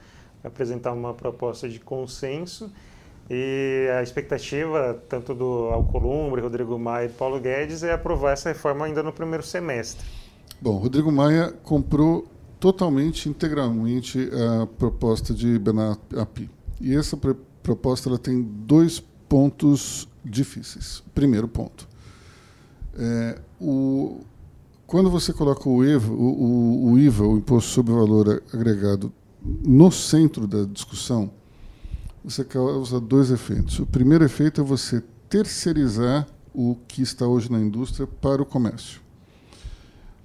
apresentar 0.43 0.91
uma 0.91 1.14
proposta 1.14 1.68
de 1.70 1.80
consenso. 1.80 2.70
E 3.30 3.88
a 3.97 4.01
expectativa, 4.01 5.01
tanto 5.07 5.34
do 5.36 5.70
Alcolumbre, 5.72 6.41
Rodrigo 6.41 6.78
Maia 6.78 7.05
e 7.05 7.10
Paulo 7.10 7.39
Guedes, 7.39 7.84
é 7.84 7.93
aprovar 7.93 8.34
essa 8.34 8.49
reforma 8.49 8.86
ainda 8.86 9.03
no 9.03 9.14
primeiro 9.14 9.45
semestre. 9.45 10.05
Bom, 10.60 10.78
Rodrigo 10.78 11.12
Maia 11.12 11.53
comprou 11.64 12.28
totalmente, 12.60 13.30
integralmente 13.30 14.30
a 14.34 14.66
proposta 14.66 15.34
de 15.34 15.57
Bernard 15.57 15.99
Api. 16.18 16.49
E 16.82 16.95
essa 16.95 17.18
proposta 17.64 18.10
ela 18.10 18.18
tem 18.18 18.41
dois 18.41 18.99
pontos 19.30 20.10
difíceis. 20.26 21.03
Primeiro 21.14 21.47
ponto. 21.47 21.88
É, 23.02 23.39
o, 23.62 24.20
quando 24.86 25.10
você 25.10 25.32
coloca 25.32 25.70
o, 25.70 25.86
EVA, 25.86 26.12
o, 26.12 26.16
o, 26.16 26.91
o 26.91 27.00
IVA, 27.00 27.26
o 27.26 27.38
Imposto 27.38 27.72
sobre 27.72 27.93
Valor 27.93 28.43
Agregado, 28.54 29.14
no 29.41 29.89
centro 29.89 30.45
da 30.45 30.66
discussão, 30.66 31.32
você 32.24 32.43
causa 32.43 33.00
dois 33.00 33.32
efeitos. 33.32 33.80
O 33.80 33.86
primeiro 33.86 34.26
efeito 34.26 34.60
é 34.60 34.64
você 34.64 35.02
terceirizar 35.30 36.28
o 36.54 36.76
que 36.89 37.02
está 37.02 37.26
hoje 37.26 37.50
na 37.50 37.58
indústria 37.58 38.06
para 38.06 38.41
o 38.41 38.45
comércio. 38.45 39.00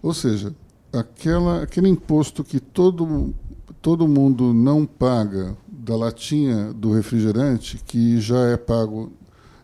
Ou 0.03 0.13
seja, 0.13 0.53
aquela, 0.93 1.63
aquele 1.63 1.89
imposto 1.89 2.43
que 2.43 2.59
todo, 2.59 3.33
todo 3.81 4.09
mundo 4.09 4.53
não 4.53 4.85
paga 4.85 5.57
da 5.69 5.95
latinha 5.95 6.73
do 6.73 6.93
refrigerante, 6.93 7.81
que 7.87 8.21
já 8.21 8.41
é 8.49 8.57
pago 8.57 9.13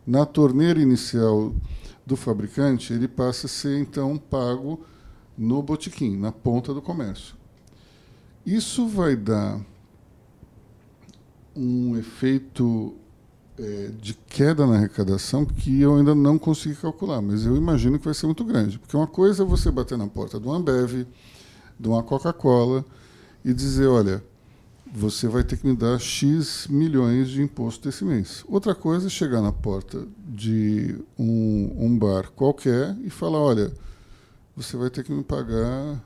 na 0.07 0.25
torneira 0.25 0.81
inicial 0.81 1.53
do 2.11 2.17
fabricante, 2.17 2.93
ele 2.93 3.07
passa 3.07 3.47
a 3.47 3.49
ser 3.49 3.79
então 3.79 4.19
pago 4.19 4.85
no 5.39 5.63
botequim, 5.63 6.17
na 6.17 6.33
ponta 6.33 6.75
do 6.75 6.83
comércio. 6.83 7.37
Isso 8.45 8.89
vai 8.89 9.15
dar 9.15 9.61
um 11.55 11.97
efeito 11.97 12.95
é, 13.59 13.91
de 14.01 14.15
queda 14.15 14.67
na 14.67 14.77
arrecadação 14.77 15.45
que 15.45 15.81
eu 15.81 15.97
ainda 15.97 16.15
não 16.15 16.39
consegui 16.39 16.75
calcular, 16.75 17.23
mas 17.23 17.47
eu 17.47 17.57
imagino 17.57 17.99
que 17.99 18.05
vai 18.05 18.15
ser 18.15 18.27
muito 18.27 18.45
grande. 18.45 18.79
Porque 18.79 18.97
uma 18.97 19.07
coisa 19.07 19.43
é 19.43 19.47
você 19.47 19.71
bater 19.71 19.97
na 19.97 20.09
porta 20.09 20.41
do 20.41 20.51
Ambev, 20.51 21.07
de 21.79 21.89
uma 21.89 22.03
Coca-Cola, 22.03 22.85
e 23.45 23.55
dizer: 23.55 23.87
olha, 23.87 24.25
você 24.93 25.29
vai 25.29 25.45
ter 25.45 25.57
que 25.57 25.67
me 25.67 25.77
dar 25.77 25.99
X 25.99 26.67
milhões 26.69 27.29
de 27.29 27.43
imposto 27.43 27.89
esse 27.89 28.05
mês. 28.05 28.45
Outra 28.49 28.75
coisa 28.75 29.07
é 29.07 29.11
chegar 29.11 29.41
na 29.41 29.53
porta 29.53 30.05
de 30.27 30.99
um, 31.19 31.87
um 31.87 31.99
bar 31.99 32.31
qualquer 32.33 32.97
e 33.03 33.11
falar: 33.11 33.39
olha, 33.39 33.73
você 34.57 34.77
vai 34.77 34.91
ter 34.91 35.05
que 35.05 35.13
me 35.13 35.23
pagar 35.23 36.03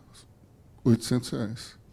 800 0.85 1.30
reais. 1.30 1.85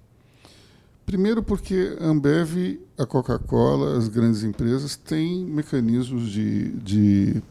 Primeiro, 1.05 1.41
porque 1.41 1.97
a 1.99 2.05
Ambev, 2.05 2.79
a 2.97 3.05
Coca-Cola, 3.05 3.97
as 3.97 4.07
grandes 4.07 4.43
empresas 4.43 4.95
têm 4.95 5.43
mecanismos 5.45 6.29
de, 6.29 6.69
de, 6.71 7.43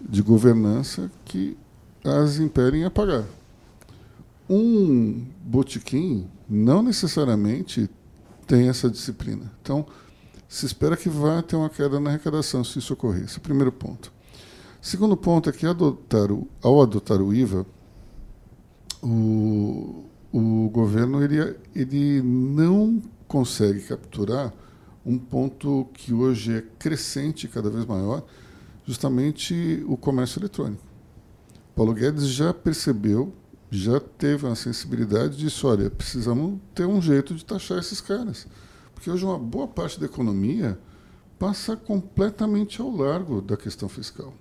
de 0.00 0.22
governança 0.22 1.10
que 1.24 1.56
as 2.04 2.38
impedem 2.38 2.84
a 2.84 2.90
pagar. 2.90 3.24
Um 4.48 5.24
botequim 5.44 6.28
não 6.48 6.82
necessariamente 6.82 7.88
tem 8.52 8.68
essa 8.68 8.90
disciplina. 8.90 9.50
Então, 9.62 9.86
se 10.46 10.66
espera 10.66 10.94
que 10.94 11.08
vá 11.08 11.40
ter 11.40 11.56
uma 11.56 11.70
queda 11.70 11.98
na 11.98 12.10
arrecadação 12.10 12.62
se 12.62 12.80
isso 12.80 12.92
ocorrer. 12.92 13.24
Esse 13.24 13.36
é 13.36 13.38
o 13.38 13.40
primeiro 13.40 13.72
ponto. 13.72 14.12
Segundo 14.78 15.16
ponto 15.16 15.48
é 15.48 15.52
que 15.54 15.64
adotar 15.64 16.30
o, 16.30 16.46
ao 16.60 16.82
adotar 16.82 17.22
o 17.22 17.32
IVA, 17.32 17.64
o, 19.02 20.04
o 20.30 20.68
governo 20.68 21.24
ele, 21.24 21.56
ele 21.74 22.20
não 22.20 23.00
consegue 23.26 23.80
capturar 23.80 24.52
um 25.06 25.16
ponto 25.16 25.88
que 25.94 26.12
hoje 26.12 26.58
é 26.58 26.64
crescente, 26.78 27.48
cada 27.48 27.70
vez 27.70 27.86
maior, 27.86 28.22
justamente 28.84 29.82
o 29.88 29.96
comércio 29.96 30.40
eletrônico. 30.40 30.84
Paulo 31.74 31.94
Guedes 31.94 32.26
já 32.26 32.52
percebeu, 32.52 33.32
já 33.78 34.00
teve 34.00 34.46
uma 34.46 34.54
sensibilidade 34.54 35.36
de 35.36 35.44
disse, 35.44 35.64
olha, 35.66 35.90
precisamos 35.90 36.58
ter 36.74 36.86
um 36.86 37.00
jeito 37.00 37.34
de 37.34 37.44
taxar 37.44 37.78
esses 37.78 38.00
caras. 38.00 38.46
Porque 38.94 39.10
hoje 39.10 39.24
uma 39.24 39.38
boa 39.38 39.66
parte 39.66 39.98
da 39.98 40.06
economia 40.06 40.78
passa 41.38 41.76
completamente 41.76 42.80
ao 42.80 42.90
largo 42.90 43.40
da 43.40 43.56
questão 43.56 43.88
fiscal 43.88 44.34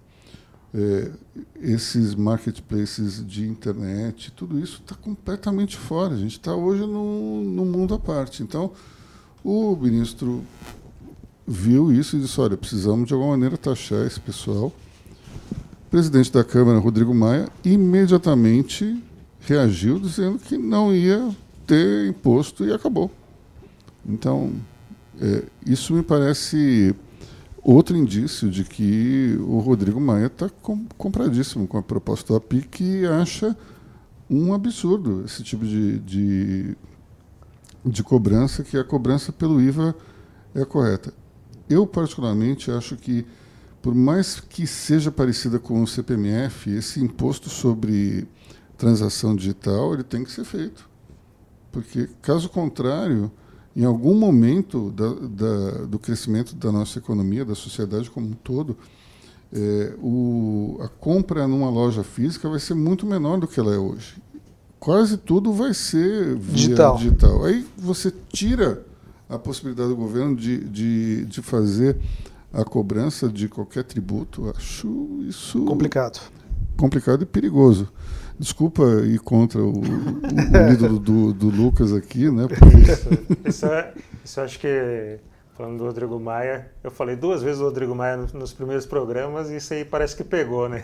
é, 0.73 1.11
esses 1.59 2.15
marketplaces 2.15 3.25
de 3.25 3.45
internet, 3.45 4.32
tudo 4.32 4.59
isso 4.59 4.82
está 4.82 4.95
completamente 4.95 5.77
fora. 5.77 6.13
A 6.13 6.17
gente 6.17 6.34
está 6.34 6.55
hoje 6.55 6.82
num, 6.82 7.43
num 7.43 7.65
mundo 7.65 7.93
à 7.93 7.99
parte. 7.99 8.41
Então, 8.41 8.71
o 9.43 9.75
ministro 9.75 10.43
viu 11.45 11.91
isso 11.91 12.15
e 12.15 12.21
disse: 12.21 12.39
olha, 12.39 12.55
precisamos 12.55 13.07
de 13.07 13.13
alguma 13.13 13.32
maneira 13.32 13.57
taxar 13.57 14.05
esse 14.05 14.19
pessoal. 14.19 14.71
O 15.88 15.91
presidente 15.91 16.32
da 16.32 16.43
Câmara, 16.43 16.79
Rodrigo 16.79 17.13
Maia, 17.13 17.49
imediatamente 17.65 19.03
reagiu 19.41 19.99
dizendo 19.99 20.39
que 20.39 20.57
não 20.57 20.93
ia 20.93 21.29
ter 21.67 22.07
imposto 22.07 22.65
e 22.65 22.73
acabou. 22.73 23.11
Então, 24.05 24.53
é, 25.19 25.43
isso 25.65 25.93
me 25.93 26.03
parece 26.03 26.95
Outro 27.63 27.95
indício 27.95 28.49
de 28.49 28.63
que 28.63 29.37
o 29.39 29.59
Rodrigo 29.59 30.01
Maia 30.01 30.25
está 30.25 30.49
compradíssimo 30.97 31.67
com 31.67 31.77
a 31.77 31.83
proposta 31.83 32.33
do 32.33 32.37
API, 32.37 32.63
que 32.63 33.05
acha 33.05 33.55
um 34.27 34.51
absurdo 34.51 35.23
esse 35.23 35.43
tipo 35.43 35.63
de, 35.63 35.99
de, 35.99 36.75
de 37.85 38.01
cobrança, 38.01 38.63
que 38.63 38.75
a 38.77 38.83
cobrança 38.83 39.31
pelo 39.31 39.61
IVA 39.61 39.95
é 40.55 40.65
correta. 40.65 41.13
Eu, 41.69 41.85
particularmente, 41.85 42.71
acho 42.71 42.95
que, 42.95 43.27
por 43.79 43.93
mais 43.93 44.39
que 44.39 44.65
seja 44.65 45.11
parecida 45.11 45.59
com 45.59 45.83
o 45.83 45.87
CPMF, 45.87 46.71
esse 46.71 46.99
imposto 46.99 47.47
sobre 47.47 48.27
transação 48.82 49.36
digital 49.36 49.93
ele 49.93 50.03
tem 50.03 50.23
que 50.23 50.32
ser 50.32 50.43
feito. 50.43 50.89
Porque, 51.71 52.09
caso 52.19 52.49
contrário, 52.49 53.32
em 53.75 53.86
algum 53.86 54.15
momento 54.15 54.89
da, 54.91 55.13
da, 55.13 55.86
do 55.86 55.99
crescimento 55.99 56.55
da 56.55 56.71
nossa 56.71 56.97
economia, 56.97 57.45
da 57.45 57.53
sociedade 57.53 58.09
como 58.09 58.27
um 58.27 58.34
todo, 58.34 58.75
é, 59.53 59.93
o, 60.01 60.79
a 60.82 60.88
compra 60.88 61.47
numa 61.47 61.69
loja 61.69 62.03
física 62.03 62.49
vai 62.49 62.59
ser 62.59 62.73
muito 62.73 63.05
menor 63.05 63.39
do 63.39 63.47
que 63.47 63.59
ela 63.59 63.73
é 63.73 63.77
hoje. 63.77 64.21
Quase 64.79 65.15
tudo 65.15 65.53
vai 65.53 65.75
ser 65.75 66.36
digital. 66.38 66.97
digital. 66.97 67.45
Aí 67.45 67.65
você 67.77 68.11
tira 68.34 68.84
a 69.29 69.38
possibilidade 69.38 69.89
do 69.89 69.95
governo 69.95 70.36
de, 70.36 70.57
de, 70.57 71.25
de 71.25 71.41
fazer 71.43 71.97
a 72.51 72.65
cobrança 72.65 73.29
de 73.29 73.47
qualquer 73.47 73.84
tributo. 73.84 74.51
Acho 74.57 75.19
isso 75.21 75.63
complicado, 75.65 76.19
complicado 76.75 77.21
e 77.21 77.25
perigoso. 77.27 77.88
Desculpa 78.41 78.81
ir 79.05 79.19
contra 79.19 79.61
o, 79.61 79.69
o, 79.69 80.71
ídolo 80.73 80.97
do, 80.97 81.31
do, 81.31 81.49
Lucas 81.49 81.93
aqui, 81.93 82.27
né? 82.31 82.47
Porque... 82.47 83.47
Isso, 83.47 83.67
é, 83.67 83.93
isso 84.25 84.41
acho 84.41 84.59
que, 84.59 85.19
falando 85.55 85.77
do 85.77 85.85
Rodrigo 85.85 86.19
Maia, 86.19 86.71
eu 86.83 86.89
falei 86.89 87.15
duas 87.15 87.43
vezes 87.43 87.61
o 87.61 87.65
Rodrigo 87.65 87.93
Maia 87.93 88.17
nos, 88.17 88.33
nos 88.33 88.51
primeiros 88.51 88.87
programas 88.87 89.51
e 89.51 89.57
isso 89.57 89.71
aí 89.75 89.85
parece 89.85 90.15
que 90.15 90.23
pegou, 90.23 90.67
né? 90.67 90.83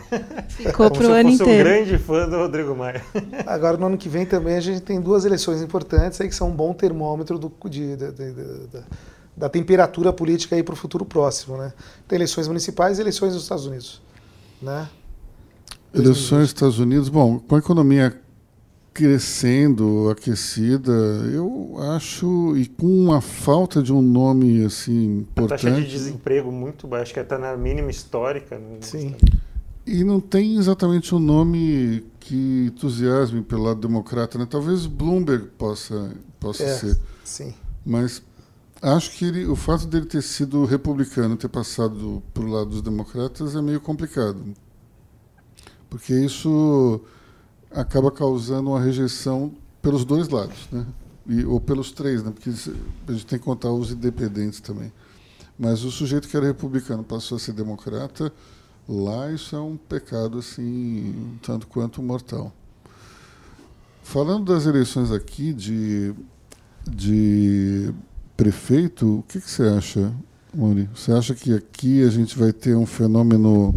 Ficou 0.50 0.88
para 0.88 1.08
o 1.08 1.10
ano 1.10 1.30
inteiro. 1.30 1.50
Eu 1.50 1.56
um 1.56 1.64
grande 1.64 1.98
fã 1.98 2.28
do 2.28 2.36
Rodrigo 2.36 2.76
Maia. 2.76 3.02
Agora, 3.44 3.76
no 3.76 3.86
ano 3.86 3.98
que 3.98 4.08
vem 4.08 4.24
também 4.24 4.54
a 4.54 4.60
gente 4.60 4.80
tem 4.80 5.00
duas 5.00 5.24
eleições 5.24 5.60
importantes 5.60 6.20
aí 6.20 6.28
que 6.28 6.36
são 6.36 6.50
um 6.50 6.54
bom 6.54 6.72
termômetro 6.72 7.40
do, 7.40 7.52
de, 7.68 7.96
de, 7.96 8.12
de, 8.12 8.32
de 8.32 8.84
da 9.36 9.48
temperatura 9.48 10.12
política 10.12 10.54
aí 10.54 10.62
para 10.62 10.74
o 10.74 10.76
futuro 10.76 11.04
próximo, 11.04 11.56
né? 11.56 11.72
Tem 12.06 12.14
eleições 12.14 12.46
municipais 12.46 12.98
e 12.98 13.02
eleições 13.02 13.34
nos 13.34 13.42
Estados 13.42 13.66
Unidos, 13.66 14.00
né? 14.62 14.88
Eleições 15.92 16.40
nos 16.40 16.48
Estados 16.50 16.78
Unidos, 16.78 17.08
bom, 17.08 17.38
com 17.38 17.56
a 17.56 17.58
economia 17.58 18.20
crescendo, 18.92 20.10
aquecida, 20.10 20.92
eu 21.32 21.76
acho, 21.94 22.56
e 22.56 22.66
com 22.66 22.86
uma 22.86 23.20
falta 23.20 23.80
de 23.80 23.92
um 23.92 24.02
nome 24.02 24.64
assim 24.64 25.18
importante. 25.20 25.68
A 25.68 25.70
taxa 25.70 25.82
de 25.82 25.88
desemprego 25.88 26.50
muito 26.50 26.86
baixa, 26.88 27.14
que 27.14 27.20
está 27.20 27.38
na 27.38 27.56
mínima 27.56 27.92
histórica. 27.92 28.58
Né? 28.58 28.78
Sim. 28.80 29.14
E 29.86 30.02
não 30.02 30.18
tem 30.18 30.56
exatamente 30.56 31.14
um 31.14 31.20
nome 31.20 32.04
que 32.18 32.66
entusiasme 32.66 33.40
pelo 33.40 33.62
lado 33.62 33.80
democrata, 33.80 34.36
né? 34.36 34.46
Talvez 34.50 34.84
Bloomberg 34.86 35.46
possa, 35.56 36.10
possa 36.40 36.64
é, 36.64 36.74
ser. 36.74 36.98
Sim. 37.22 37.54
Mas 37.86 38.20
acho 38.82 39.12
que 39.12 39.26
ele, 39.26 39.46
o 39.46 39.54
fato 39.54 39.86
dele 39.86 40.06
ter 40.06 40.22
sido 40.22 40.64
republicano, 40.64 41.36
ter 41.36 41.48
passado 41.48 42.20
para 42.34 42.42
o 42.42 42.48
lado 42.48 42.70
dos 42.70 42.82
democratas, 42.82 43.54
é 43.54 43.62
meio 43.62 43.80
complicado 43.80 44.44
porque 45.88 46.14
isso 46.14 47.00
acaba 47.70 48.10
causando 48.10 48.70
uma 48.70 48.80
rejeição 48.80 49.52
pelos 49.82 50.04
dois 50.04 50.28
lados, 50.28 50.68
né? 50.70 50.86
E, 51.26 51.44
ou 51.44 51.60
pelos 51.60 51.92
três, 51.92 52.22
né? 52.22 52.30
Porque 52.30 52.50
a 52.50 53.12
gente 53.12 53.26
tem 53.26 53.38
que 53.38 53.44
contar 53.44 53.70
os 53.70 53.90
independentes 53.90 54.60
também. 54.60 54.92
Mas 55.58 55.84
o 55.84 55.90
sujeito 55.90 56.28
que 56.28 56.36
era 56.36 56.46
republicano 56.46 57.02
passou 57.02 57.36
a 57.36 57.38
ser 57.38 57.52
democrata, 57.52 58.32
lá 58.88 59.30
isso 59.32 59.56
é 59.56 59.60
um 59.60 59.76
pecado 59.76 60.38
assim, 60.38 61.38
tanto 61.42 61.66
quanto 61.66 62.02
mortal. 62.02 62.52
Falando 64.02 64.54
das 64.54 64.64
eleições 64.64 65.10
aqui 65.10 65.52
de, 65.52 66.14
de 66.88 67.92
prefeito, 68.36 69.18
o 69.18 69.22
que, 69.24 69.40
que 69.40 69.50
você 69.50 69.64
acha, 69.64 70.12
Mauri? 70.54 70.88
Você 70.94 71.12
acha 71.12 71.34
que 71.34 71.52
aqui 71.52 72.02
a 72.02 72.08
gente 72.08 72.38
vai 72.38 72.52
ter 72.52 72.74
um 72.74 72.86
fenômeno 72.86 73.74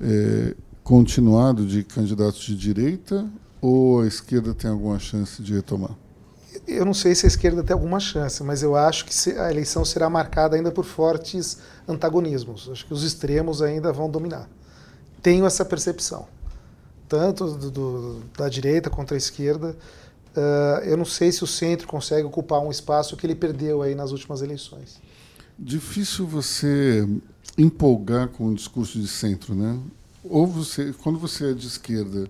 é, 0.00 0.54
continuado 0.90 1.64
de 1.64 1.84
candidatos 1.84 2.40
de 2.40 2.56
direita 2.56 3.24
ou 3.60 4.00
a 4.00 4.08
esquerda 4.08 4.52
tem 4.52 4.68
alguma 4.68 4.98
chance 4.98 5.40
de 5.40 5.54
retomar? 5.54 5.96
Eu 6.66 6.84
não 6.84 6.92
sei 6.92 7.14
se 7.14 7.26
a 7.26 7.28
esquerda 7.28 7.62
tem 7.62 7.72
alguma 7.72 8.00
chance, 8.00 8.42
mas 8.42 8.60
eu 8.60 8.74
acho 8.74 9.04
que 9.04 9.30
a 9.38 9.52
eleição 9.52 9.84
será 9.84 10.10
marcada 10.10 10.56
ainda 10.56 10.72
por 10.72 10.84
fortes 10.84 11.58
antagonismos. 11.86 12.68
Acho 12.72 12.84
que 12.84 12.92
os 12.92 13.04
extremos 13.04 13.62
ainda 13.62 13.92
vão 13.92 14.10
dominar. 14.10 14.50
Tenho 15.22 15.46
essa 15.46 15.64
percepção, 15.64 16.26
tanto 17.08 17.52
do, 17.52 17.70
do, 17.70 18.20
da 18.36 18.48
direita 18.48 18.90
contra 18.90 19.16
a 19.16 19.18
esquerda. 19.18 19.76
Uh, 20.36 20.84
eu 20.86 20.96
não 20.96 21.04
sei 21.04 21.30
se 21.30 21.44
o 21.44 21.46
centro 21.46 21.86
consegue 21.86 22.26
ocupar 22.26 22.60
um 22.60 22.70
espaço 22.70 23.16
que 23.16 23.24
ele 23.24 23.36
perdeu 23.36 23.80
aí 23.80 23.94
nas 23.94 24.10
últimas 24.10 24.42
eleições. 24.42 25.00
Difícil 25.56 26.26
você 26.26 27.08
empolgar 27.56 28.26
com 28.26 28.48
o 28.48 28.54
discurso 28.56 28.98
de 28.98 29.06
centro, 29.06 29.54
né? 29.54 29.78
Ou 30.24 30.46
você, 30.46 30.94
quando 31.02 31.18
você 31.18 31.50
é 31.50 31.54
de 31.54 31.66
esquerda 31.66 32.28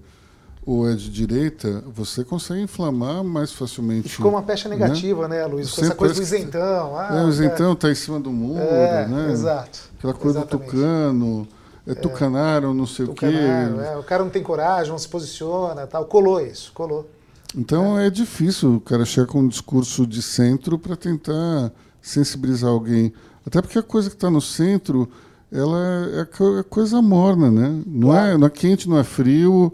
ou 0.65 0.89
é 0.89 0.95
de 0.95 1.11
direita, 1.11 1.83
você 1.87 2.23
consegue 2.23 2.63
inflamar 2.63 3.25
mais 3.25 3.53
facilmente. 3.53 4.07
E 4.07 4.11
ficou 4.11 4.31
uma 4.31 4.43
pecha 4.43 4.69
né? 4.69 4.77
negativa, 4.77 5.27
né, 5.27 5.39
né 5.39 5.47
Luiz? 5.47 5.73
Com 5.73 5.83
essa 5.83 5.95
coisa 5.95 6.15
do 6.15 6.23
isentão. 6.23 6.97
Ah, 6.97 7.19
é, 7.19 7.25
o 7.25 7.29
isentão 7.29 7.73
está 7.73 7.89
é... 7.89 7.93
em 7.93 7.95
cima 7.95 8.21
do 8.21 8.31
muro, 8.31 8.61
é, 8.61 9.07
né? 9.07 9.33
Exato. 9.33 9.91
Aquela 9.99 10.15
coisa 10.15 10.39
Exatamente. 10.41 10.67
do 10.67 10.71
tucano, 10.71 11.49
é, 11.87 11.95
tucanaram, 11.95 12.75
não 12.75 12.87
sei 12.87 13.07
tucanaram, 13.07 13.75
o 13.75 13.79
quê. 13.79 13.85
É, 13.85 13.97
o 13.97 14.03
cara 14.03 14.23
não 14.23 14.31
tem 14.31 14.43
coragem, 14.43 14.93
não 14.93 14.99
se 14.99 15.09
posiciona, 15.09 15.87
tal. 15.87 16.05
Colou 16.05 16.41
isso, 16.41 16.73
colou. 16.73 17.09
Então 17.57 17.99
é. 17.99 18.07
é 18.07 18.11
difícil 18.11 18.77
o 18.77 18.81
cara 18.81 19.05
chegar 19.05 19.27
com 19.27 19.41
um 19.41 19.49
discurso 19.49 20.07
de 20.07 20.23
centro 20.23 20.79
para 20.79 20.95
tentar 20.95 21.73
sensibilizar 22.01 22.71
alguém. 22.71 23.13
Até 23.47 23.61
porque 23.61 23.79
a 23.79 23.83
coisa 23.83 24.09
que 24.09 24.17
está 24.17 24.31
no 24.31 24.41
centro, 24.41 25.09
ela 25.53 25.79
é, 26.15 26.21
é 26.21 26.63
coisa 26.63 27.01
morna, 27.03 27.51
né? 27.51 27.83
Não, 27.87 28.17
é, 28.17 28.37
não 28.37 28.47
é 28.47 28.51
quente, 28.51 28.89
não 28.89 28.99
é 28.99 29.05
frio 29.05 29.73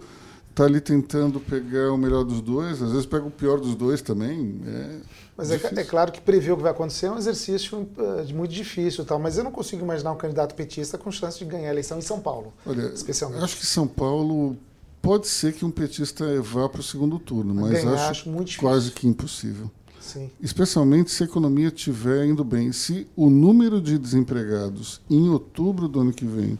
tá 0.54 0.64
ali 0.64 0.80
tentando 0.80 1.38
pegar 1.38 1.92
o 1.92 1.98
melhor 1.98 2.24
dos 2.24 2.40
dois, 2.40 2.80
às 2.82 2.90
vezes 2.90 3.04
pega 3.04 3.26
o 3.26 3.30
pior 3.30 3.60
dos 3.60 3.74
dois 3.74 4.00
também. 4.00 4.58
É 4.66 5.00
mas 5.36 5.50
é, 5.50 5.56
é, 5.56 5.84
claro 5.84 6.10
que 6.10 6.20
prever 6.20 6.52
o 6.52 6.56
que 6.56 6.62
vai 6.62 6.72
acontecer 6.72 7.06
é 7.06 7.10
um 7.10 7.18
exercício 7.18 7.80
uh, 7.98 8.34
muito 8.34 8.52
difícil, 8.52 9.04
tal, 9.04 9.18
mas 9.18 9.36
eu 9.36 9.44
não 9.44 9.52
consigo 9.52 9.84
imaginar 9.84 10.12
um 10.12 10.16
candidato 10.16 10.54
petista 10.54 10.96
com 10.96 11.10
chance 11.12 11.38
de 11.38 11.44
ganhar 11.44 11.68
a 11.68 11.72
eleição 11.72 11.98
em 11.98 12.02
São 12.02 12.18
Paulo, 12.20 12.54
Olha, 12.64 12.86
especialmente. 12.86 13.44
Acho 13.44 13.58
que 13.58 13.66
São 13.66 13.86
Paulo 13.86 14.56
pode 15.02 15.28
ser 15.28 15.52
que 15.52 15.62
um 15.62 15.70
petista 15.70 16.24
vá 16.40 16.70
para 16.70 16.80
o 16.80 16.82
segundo 16.82 17.18
turno, 17.18 17.54
mas 17.54 17.84
ganhar, 17.84 18.08
acho, 18.08 18.30
acho 18.30 18.58
quase 18.58 18.90
que 18.92 19.06
impossível. 19.06 19.70
Sim. 20.06 20.30
Especialmente 20.40 21.10
se 21.10 21.24
a 21.24 21.26
economia 21.26 21.66
estiver 21.66 22.24
indo 22.26 22.44
bem. 22.44 22.70
Se 22.70 23.08
o 23.16 23.28
número 23.28 23.80
de 23.80 23.98
desempregados 23.98 25.00
em 25.10 25.28
outubro 25.28 25.88
do 25.88 26.00
ano 26.00 26.12
que 26.12 26.24
vem 26.24 26.56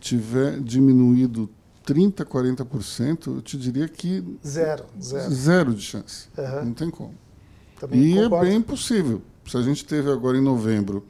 tiver 0.00 0.58
diminuído 0.60 1.50
30%, 1.86 2.24
40%, 2.24 3.26
eu 3.26 3.42
te 3.42 3.58
diria 3.58 3.86
que. 3.86 4.24
Zero, 4.46 4.86
zero. 5.00 5.30
Zero 5.30 5.74
de 5.74 5.82
chance. 5.82 6.28
Uhum. 6.38 6.64
Não 6.64 6.72
tem 6.72 6.88
como. 6.88 7.14
Também 7.78 8.00
e 8.00 8.14
concordo. 8.14 8.46
é 8.46 8.48
bem 8.48 8.62
possível. 8.62 9.20
Se 9.46 9.56
a 9.58 9.62
gente 9.62 9.84
teve 9.84 10.10
agora 10.10 10.38
em 10.38 10.42
novembro 10.42 11.06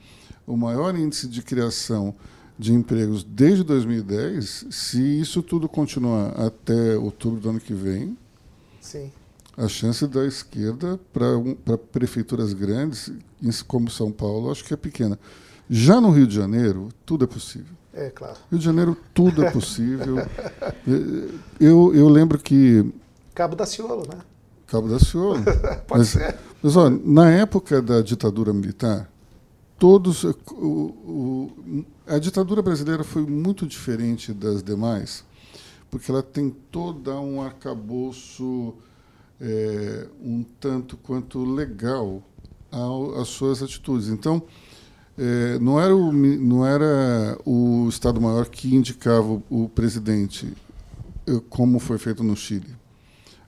o 0.46 0.56
maior 0.56 0.98
índice 0.98 1.28
de 1.28 1.40
criação 1.40 2.14
de 2.58 2.74
empregos 2.74 3.22
desde 3.22 3.62
2010, 3.62 4.66
se 4.70 5.20
isso 5.20 5.40
tudo 5.40 5.68
continuar 5.68 6.30
até 6.30 6.96
outubro 6.96 7.40
do 7.40 7.50
ano 7.50 7.60
que 7.60 7.72
vem, 7.72 8.18
Sim. 8.80 9.12
A 9.61 9.68
chance 9.68 10.06
da 10.06 10.24
esquerda 10.24 10.98
para 11.12 11.76
prefeituras 11.76 12.54
grandes, 12.54 13.12
como 13.66 13.90
São 13.90 14.11
Paulo, 14.11 14.50
acho 14.50 14.64
que 14.64 14.72
é 14.72 14.76
pequena. 14.76 15.18
Já 15.68 16.00
no 16.00 16.11
Rio 16.11 16.26
de 16.26 16.34
Janeiro, 16.34 16.88
tudo 17.04 17.24
é 17.24 17.26
possível. 17.26 17.76
É, 17.92 18.08
claro. 18.08 18.38
Rio 18.50 18.58
de 18.58 18.64
Janeiro, 18.64 18.96
tudo 19.12 19.44
é 19.44 19.50
possível. 19.50 20.16
eu, 21.61 21.94
eu 21.94 22.08
lembro 22.08 22.38
que. 22.38 22.90
Cabo 23.34 23.54
da 23.54 23.66
Ciolo, 23.66 24.06
né? 24.08 24.20
Cabo 24.66 24.88
da 24.88 24.98
Ciolo. 24.98 25.42
Pode 25.86 26.00
mas, 26.00 26.08
ser. 26.08 26.38
Mas, 26.62 26.76
olha, 26.76 26.98
na 27.04 27.30
época 27.30 27.82
da 27.82 28.00
ditadura 28.00 28.54
militar, 28.54 29.11
todos. 29.78 30.24
O, 30.24 30.32
o, 30.52 31.84
a 32.06 32.18
ditadura 32.18 32.62
brasileira 32.62 33.04
foi 33.04 33.26
muito 33.26 33.66
diferente 33.66 34.32
das 34.32 34.62
demais, 34.62 35.22
porque 35.90 36.11
ela 36.11 36.22
tentou 36.22 36.94
dar 36.94 37.20
um 37.20 37.42
arcabouço 37.42 38.74
é, 39.41 40.07
um 40.22 40.45
tanto 40.61 40.97
quanto 40.97 41.45
legal 41.45 42.22
às 43.20 43.28
suas 43.28 43.62
atitudes. 43.62 44.09
Então 44.09 44.43
é, 45.18 45.59
não, 45.59 45.80
era 45.80 45.95
o, 45.95 46.12
não 46.12 46.64
era 46.66 47.38
o 47.45 47.86
Estado-Maior 47.88 48.49
que 48.49 48.74
indicava 48.74 49.26
o, 49.26 49.43
o 49.51 49.68
presidente, 49.68 50.51
eh, 51.26 51.41
como 51.51 51.78
foi 51.78 51.99
feito 51.99 52.24
no 52.24 52.34
Chile. 52.34 52.74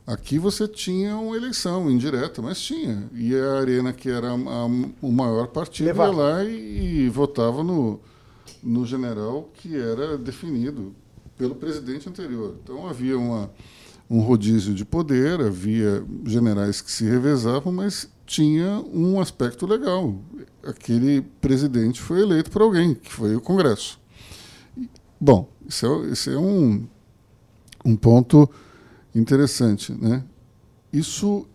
Aqui 0.07 0.39
você 0.39 0.69
tinha 0.69 1.17
uma 1.17 1.35
eleição 1.35 1.91
indireta, 1.91 2.43
mas 2.43 2.61
tinha. 2.61 3.09
E 3.15 3.35
a 3.35 3.61
Arena, 3.61 3.93
que 3.93 4.11
era 4.11 4.33
a, 4.33 4.35
a, 4.35 4.67
o 5.01 5.13
maior 5.13 5.47
partido, 5.47 5.87
ia 5.87 5.95
lá 5.95 6.45
e, 6.45 7.05
e, 7.05 7.09
votava 7.09 7.65
no, 7.65 8.01
no 8.63 8.85
general 8.85 9.49
que 9.55 9.75
era 9.75 10.19
definido 10.19 10.95
pelo 11.39 11.55
presidente 11.55 12.07
anterior. 12.07 12.57
Então 12.63 12.87
havia 12.87 13.17
uma, 13.17 13.51
um 14.13 14.21
rodízio 14.21 14.75
de 14.75 14.85
poder, 14.85 15.41
havia 15.41 16.05
generais 16.27 16.81
que 16.81 16.93
se 16.93 17.05
revezavam, 17.05 17.73
mas 17.73 18.09
tinha 18.27 18.83
um 18.93 19.21
aspecto 19.21 19.67
legal 19.67 20.15
aquele 20.63 21.23
presidente 21.41 22.01
foi 22.01 22.21
eleito 22.21 22.51
por 22.51 22.63
alguém, 22.63 22.95
que 22.95 23.13
foi 23.13 23.35
o 23.35 23.41
Congresso. 23.41 23.99
Bom, 25.21 25.49
isso 25.67 25.87
é, 26.31 26.35
é 26.35 26.39
um, 26.39 26.87
um 27.85 27.97
ponto 27.97 28.49
interessante. 29.15 29.93
Né? 29.93 30.25
Isso, 30.93 31.47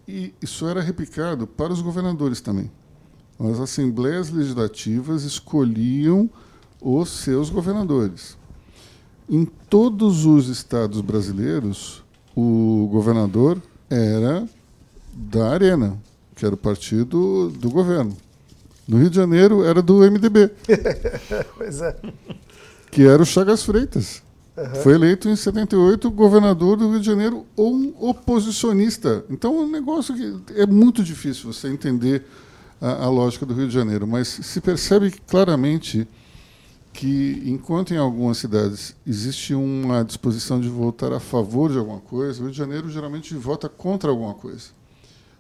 isso 0.42 0.68
era 0.68 0.82
replicado 0.82 1.48
para 1.48 1.72
os 1.72 1.82
governadores 1.82 2.42
também. 2.42 2.72
As 3.40 3.60
assembleias 3.60 4.30
legislativas 4.30 5.24
escolhiam 5.24 6.30
os 6.82 7.10
seus 7.10 7.50
governadores. 7.50 8.38
Em 9.30 9.46
todos 9.46 10.26
os 10.26 10.48
estados 10.48 11.02
brasileiros, 11.02 12.04
o 12.40 12.88
governador 12.92 13.60
era 13.90 14.48
da 15.12 15.50
Arena, 15.50 15.98
que 16.36 16.46
era 16.46 16.54
o 16.54 16.58
partido 16.58 17.50
do 17.50 17.68
governo. 17.72 18.16
No 18.88 19.00
Rio 19.00 19.10
de 19.10 19.16
Janeiro 19.16 19.64
era 19.64 19.82
do 19.82 19.96
MDB. 20.00 20.52
pois 21.58 21.82
é. 21.82 21.96
Que 22.92 23.08
era 23.08 23.24
o 23.24 23.26
Chagas 23.26 23.64
Freitas. 23.64 24.22
Uhum. 24.56 24.76
Foi 24.84 24.94
eleito 24.94 25.28
em 25.28 25.36
78 25.36 26.12
governador 26.12 26.78
do 26.78 26.92
Rio 26.92 27.00
de 27.00 27.06
Janeiro 27.08 27.44
ou 27.56 27.74
um 27.74 27.94
oposicionista. 28.00 29.26
Então 29.32 29.56
é 29.56 29.62
um 29.62 29.72
negócio 29.72 30.14
que 30.16 30.54
é 30.62 30.68
muito 30.68 31.04
difícil 31.04 31.52
você 31.52 31.68
entender 31.68 32.24
a, 32.80 33.06
a 33.06 33.10
lógica 33.10 33.48
do 33.48 33.54
Rio 33.56 33.68
de 33.68 33.74
Janeiro, 33.74 34.06
mas 34.06 34.28
se 34.28 34.62
percebe 34.62 35.12
claramente 35.28 36.08
que 36.98 37.44
enquanto 37.46 37.94
em 37.94 37.98
algumas 37.98 38.40
cidades 38.40 38.96
existe 39.06 39.54
uma 39.54 40.04
disposição 40.04 40.60
de 40.60 40.68
votar 40.68 41.14
a 41.14 41.20
favor 41.20 41.72
de 41.72 41.78
alguma 41.78 42.00
coisa, 42.00 42.40
o 42.40 42.46
Rio 42.46 42.52
de 42.52 42.58
Janeiro 42.58 42.90
geralmente 42.90 43.36
vota 43.36 43.70
contra 43.70 44.10
alguma 44.10 44.34
coisa. 44.34 44.70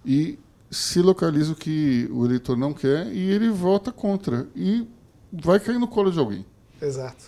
E 0.05 0.37
se 0.69 1.01
localiza 1.01 1.53
o 1.53 1.55
que 1.55 2.07
o 2.11 2.25
eleitor 2.25 2.55
não 2.55 2.73
quer 2.73 3.07
e 3.07 3.31
ele 3.31 3.49
vota 3.49 3.91
contra. 3.91 4.47
E 4.55 4.87
vai 5.33 5.59
cair 5.59 5.79
no 5.79 5.87
colo 5.87 6.11
de 6.11 6.19
alguém. 6.19 6.45
Exato. 6.79 7.25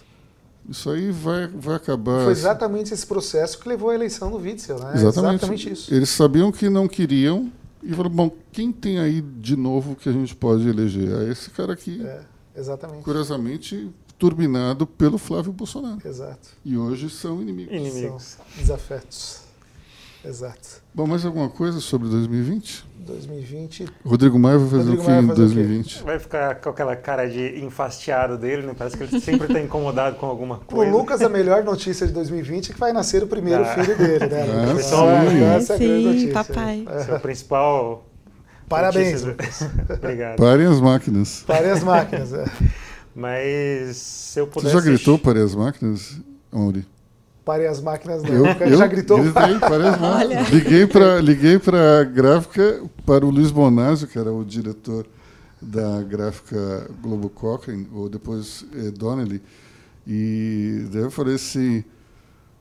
Isso 0.69 0.91
aí 0.91 1.11
vai, 1.11 1.47
vai 1.47 1.77
acabar. 1.77 2.25
Foi 2.25 2.31
exatamente 2.31 2.93
esse 2.93 3.07
processo 3.07 3.57
que 3.57 3.67
levou 3.67 3.89
à 3.89 3.95
eleição 3.95 4.29
do 4.29 4.37
Witzel, 4.37 4.77
né? 4.77 4.91
Exatamente. 4.93 5.37
exatamente 5.37 5.71
isso. 5.71 5.91
Eles 5.91 6.09
sabiam 6.09 6.51
que 6.51 6.69
não 6.69 6.87
queriam 6.87 7.51
e 7.81 7.89
falaram: 7.89 8.15
bom, 8.15 8.31
quem 8.51 8.71
tem 8.71 8.99
aí 8.99 9.21
de 9.21 9.55
novo 9.55 9.95
que 9.95 10.07
a 10.07 10.11
gente 10.11 10.35
pode 10.35 10.69
eleger? 10.69 11.09
É 11.23 11.31
esse 11.31 11.49
cara 11.49 11.73
aqui. 11.73 11.99
É, 12.05 12.21
exatamente. 12.55 13.03
Curiosamente, 13.03 13.89
turbinado 14.19 14.85
pelo 14.85 15.17
Flávio 15.17 15.53
Bolsonaro. 15.53 15.99
Exato. 16.05 16.49
E 16.63 16.77
hoje 16.77 17.09
são 17.09 17.41
inimigos. 17.41 17.73
Inimigos. 17.73 18.23
São 18.23 18.45
desafetos. 18.57 19.39
Exato. 20.23 20.81
Bom, 20.93 21.07
mais 21.07 21.25
alguma 21.25 21.49
coisa 21.49 21.79
sobre 21.79 22.09
2020? 22.09 22.85
2020. 22.99 23.87
Rodrigo 24.05 24.37
Maia 24.37 24.57
vai 24.57 24.69
fazer 24.69 24.89
Rodrigo 24.89 25.01
o 25.01 25.05
que 25.05 25.11
em 25.11 25.27
2020? 25.27 26.03
Vai 26.03 26.19
ficar 26.19 26.55
com 26.55 26.69
aquela 26.69 26.95
cara 26.97 27.29
de 27.29 27.63
enfastiado 27.63 28.37
dele, 28.37 28.67
né? 28.67 28.75
Parece 28.77 28.97
que 28.97 29.03
ele 29.03 29.21
sempre 29.21 29.47
está 29.47 29.61
incomodado 29.61 30.17
com 30.17 30.25
alguma 30.25 30.57
coisa. 30.57 30.91
O 30.91 30.97
Lucas, 30.97 31.21
a 31.21 31.29
melhor 31.29 31.63
notícia 31.63 32.05
de 32.05 32.11
2020 32.11 32.71
é 32.71 32.73
que 32.73 32.79
vai 32.79 32.91
nascer 32.91 33.23
o 33.23 33.27
primeiro 33.27 33.63
ah. 33.63 33.67
filho 33.67 33.97
dele, 33.97 34.27
né? 34.27 34.43
Ah, 34.43 34.81
sim, 34.81 35.43
essa 35.43 35.73
é 35.73 35.75
a 35.75 35.79
grande 35.79 36.03
notícia. 36.03 36.33
papai. 36.33 36.85
É. 36.89 37.03
Seu 37.05 37.19
principal 37.21 38.05
Parabéns. 38.67 39.23
Obrigado. 39.89 40.37
Parem 40.37 40.67
as 40.67 40.79
máquinas. 40.79 41.43
Parem 41.47 41.71
as 41.71 41.83
máquinas. 41.83 42.33
É. 42.33 42.45
Mas 43.15 43.97
se 43.97 44.39
eu 44.39 44.47
pudesse. 44.47 44.73
Você 44.73 44.81
já 44.81 44.85
gritou 44.85 45.17
parem 45.19 45.43
as 45.43 45.55
máquinas, 45.55 46.17
Mauri? 46.51 46.85
Parem 47.43 47.67
as 47.67 47.81
máquinas, 47.81 48.21
não. 48.23 48.33
Eu, 48.33 48.45
eu 48.45 48.77
já 48.77 48.87
gritou? 48.87 49.17
Gritei, 49.21 49.59
parem 49.59 49.87
as 49.87 49.99
máquinas. 49.99 50.49
Liguei 50.53 50.85
para 50.85 51.19
liguei 51.19 51.55
a 51.55 52.03
gráfica 52.03 52.83
para 53.05 53.25
o 53.25 53.29
Luiz 53.29 53.51
Bonazio, 53.51 54.07
que 54.07 54.19
era 54.19 54.31
o 54.31 54.45
diretor 54.45 55.05
da 55.61 56.01
gráfica 56.03 56.89
Globo 57.01 57.29
Cochrane, 57.29 57.87
ou 57.93 58.07
depois 58.07 58.65
eh, 58.75 58.91
Donnelly, 58.91 59.41
e 60.07 60.87
daí 60.91 61.03
eu 61.03 61.11
falei 61.11 61.35
assim, 61.35 61.83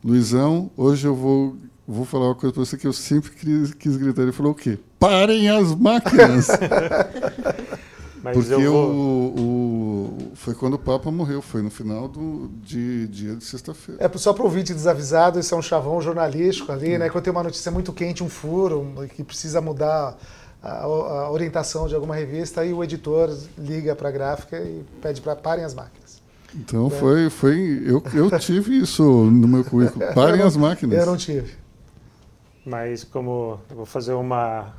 Luizão, 0.04 0.70
hoje 0.76 1.06
eu 1.06 1.14
vou, 1.14 1.56
vou 1.86 2.04
falar 2.04 2.26
uma 2.26 2.34
coisa 2.34 2.52
para 2.52 2.64
você 2.64 2.76
que 2.76 2.86
eu 2.86 2.92
sempre 2.92 3.30
quis, 3.30 3.72
quis 3.72 3.96
gritar. 3.96 4.22
Ele 4.22 4.32
falou 4.32 4.52
o 4.52 4.54
quê? 4.54 4.78
Parem 4.98 5.48
as 5.48 5.74
máquinas! 5.74 6.48
Porque 8.20 8.54
vou... 8.66 8.90
o, 8.90 9.40
o, 9.40 9.77
foi 10.34 10.54
quando 10.54 10.74
o 10.74 10.78
Papa 10.78 11.10
morreu, 11.10 11.40
foi 11.40 11.62
no 11.62 11.70
final 11.70 12.08
do 12.08 12.48
de, 12.62 13.06
dia 13.08 13.36
de 13.36 13.44
sexta-feira. 13.44 14.04
É 14.04 14.18
só 14.18 14.32
para 14.32 14.42
o 14.42 14.46
ouvinte 14.46 14.72
desavisado, 14.72 15.38
isso 15.38 15.54
é 15.54 15.58
um 15.58 15.62
chavão 15.62 16.00
jornalístico 16.00 16.70
ali, 16.72 16.96
hum. 16.96 16.98
né? 16.98 17.08
Quando 17.10 17.24
tem 17.24 17.30
uma 17.30 17.42
notícia 17.42 17.70
muito 17.70 17.92
quente, 17.92 18.22
um 18.22 18.28
furo, 18.28 18.86
que 19.14 19.22
precisa 19.24 19.60
mudar 19.60 20.16
a, 20.62 20.82
a 20.82 21.30
orientação 21.30 21.86
de 21.86 21.94
alguma 21.94 22.14
revista, 22.14 22.60
aí 22.60 22.72
o 22.72 22.82
editor 22.82 23.36
liga 23.56 23.94
para 23.94 24.08
a 24.08 24.12
gráfica 24.12 24.58
e 24.58 24.84
pede 25.00 25.20
para 25.20 25.36
parem 25.36 25.64
as 25.64 25.74
máquinas. 25.74 26.20
Então 26.54 26.86
é. 26.86 26.90
foi, 26.90 27.30
foi 27.30 27.82
eu, 27.84 28.02
eu 28.14 28.38
tive 28.38 28.78
isso 28.78 29.02
no 29.02 29.46
meu 29.46 29.64
currículo. 29.64 30.04
Parem 30.14 30.40
não, 30.40 30.46
as 30.46 30.56
máquinas. 30.56 30.98
Eu 30.98 31.06
não 31.06 31.16
tive. 31.16 31.54
Mas 32.64 33.04
como 33.04 33.60
eu 33.70 33.76
vou 33.76 33.86
fazer 33.86 34.12
uma 34.14 34.72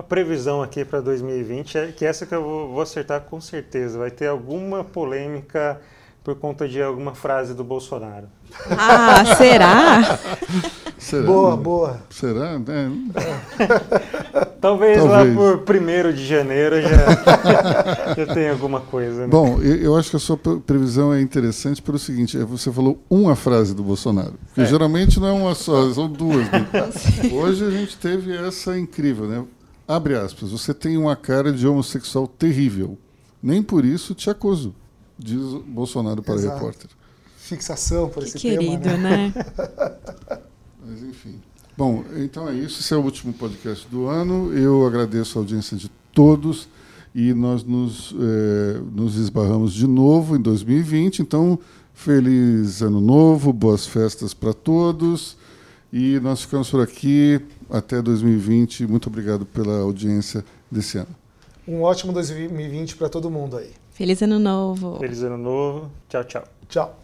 uma 0.00 0.02
previsão 0.02 0.62
aqui 0.62 0.82
para 0.82 1.00
2020 1.02 1.76
é 1.76 1.92
que 1.92 2.06
essa 2.06 2.24
que 2.24 2.34
eu 2.34 2.42
vou, 2.42 2.72
vou 2.72 2.80
acertar 2.80 3.20
com 3.20 3.38
certeza. 3.38 3.98
Vai 3.98 4.10
ter 4.10 4.28
alguma 4.28 4.82
polêmica 4.82 5.78
por 6.24 6.34
conta 6.36 6.66
de 6.66 6.82
alguma 6.82 7.14
frase 7.14 7.52
do 7.52 7.62
Bolsonaro. 7.62 8.26
Ah, 8.70 9.22
será? 9.36 10.18
será? 10.98 11.26
Boa, 11.26 11.56
boa. 11.56 12.00
Será? 12.08 12.52
É. 12.52 12.88
Talvez, 14.58 15.02
Talvez, 15.02 15.04
lá 15.04 15.24
por 15.34 15.58
primeiro 15.64 16.14
de 16.14 16.26
janeiro 16.26 16.80
já, 16.80 18.14
já 18.24 18.34
tenha 18.34 18.52
alguma 18.52 18.80
coisa. 18.80 19.22
Né? 19.22 19.28
Bom, 19.28 19.60
eu 19.60 19.96
acho 19.96 20.10
que 20.10 20.16
a 20.16 20.20
sua 20.20 20.38
previsão 20.38 21.12
é 21.12 21.20
interessante 21.20 21.82
pelo 21.82 21.98
seguinte: 21.98 22.38
é, 22.38 22.44
você 22.44 22.72
falou 22.72 23.02
uma 23.10 23.36
frase 23.36 23.74
do 23.74 23.82
Bolsonaro. 23.82 24.34
Porque 24.46 24.62
é. 24.62 24.66
geralmente 24.66 25.20
não 25.20 25.28
é 25.28 25.32
uma 25.32 25.54
só, 25.54 25.92
são 25.92 26.08
duas. 26.08 26.50
Né? 26.50 26.66
Hoje 27.32 27.66
a 27.66 27.70
gente 27.70 27.98
teve 27.98 28.34
essa 28.34 28.78
incrível, 28.78 29.26
né? 29.26 29.44
Abre 29.90 30.14
aspas, 30.14 30.52
você 30.52 30.72
tem 30.72 30.96
uma 30.96 31.16
cara 31.16 31.52
de 31.52 31.66
homossexual 31.66 32.28
terrível. 32.28 32.96
Nem 33.42 33.60
por 33.60 33.84
isso 33.84 34.14
te 34.14 34.30
acuso, 34.30 34.72
diz 35.18 35.40
Bolsonaro 35.66 36.22
para 36.22 36.36
Exato. 36.36 36.52
o 36.52 36.58
repórter. 36.58 36.90
Fixação 37.36 38.08
por 38.08 38.22
que 38.22 38.28
esse 38.28 38.38
querido, 38.38 38.84
tema, 38.84 38.98
né? 38.98 39.34
Mas 40.86 41.02
enfim. 41.02 41.40
Bom, 41.76 42.04
então 42.18 42.48
é 42.48 42.54
isso. 42.54 42.78
Esse 42.78 42.94
é 42.94 42.96
o 42.96 43.00
último 43.00 43.32
podcast 43.32 43.88
do 43.88 44.06
ano. 44.06 44.56
Eu 44.56 44.86
agradeço 44.86 45.36
a 45.36 45.42
audiência 45.42 45.76
de 45.76 45.88
todos 46.12 46.68
e 47.12 47.34
nós 47.34 47.64
nos, 47.64 48.14
eh, 48.14 48.80
nos 48.94 49.16
esbarramos 49.16 49.72
de 49.72 49.88
novo 49.88 50.36
em 50.36 50.40
2020. 50.40 51.20
Então, 51.20 51.58
feliz 51.92 52.80
ano 52.80 53.00
novo, 53.00 53.52
boas 53.52 53.88
festas 53.88 54.34
para 54.34 54.52
todos. 54.52 55.36
E 55.92 56.20
nós 56.20 56.42
ficamos 56.42 56.70
por 56.70 56.80
aqui 56.80 57.40
até 57.70 58.02
2020. 58.02 58.86
Muito 58.86 59.08
obrigado 59.08 59.44
pela 59.44 59.80
audiência 59.80 60.44
desse 60.70 60.98
ano. 60.98 61.14
Um 61.66 61.82
ótimo 61.82 62.12
2020 62.12 62.96
para 62.96 63.08
todo 63.08 63.30
mundo 63.30 63.56
aí. 63.56 63.70
Feliz 63.92 64.22
ano 64.22 64.38
novo. 64.38 64.98
Feliz 64.98 65.22
ano 65.22 65.38
novo. 65.38 65.90
Tchau, 66.08 66.24
tchau. 66.24 66.44
Tchau. 66.68 66.98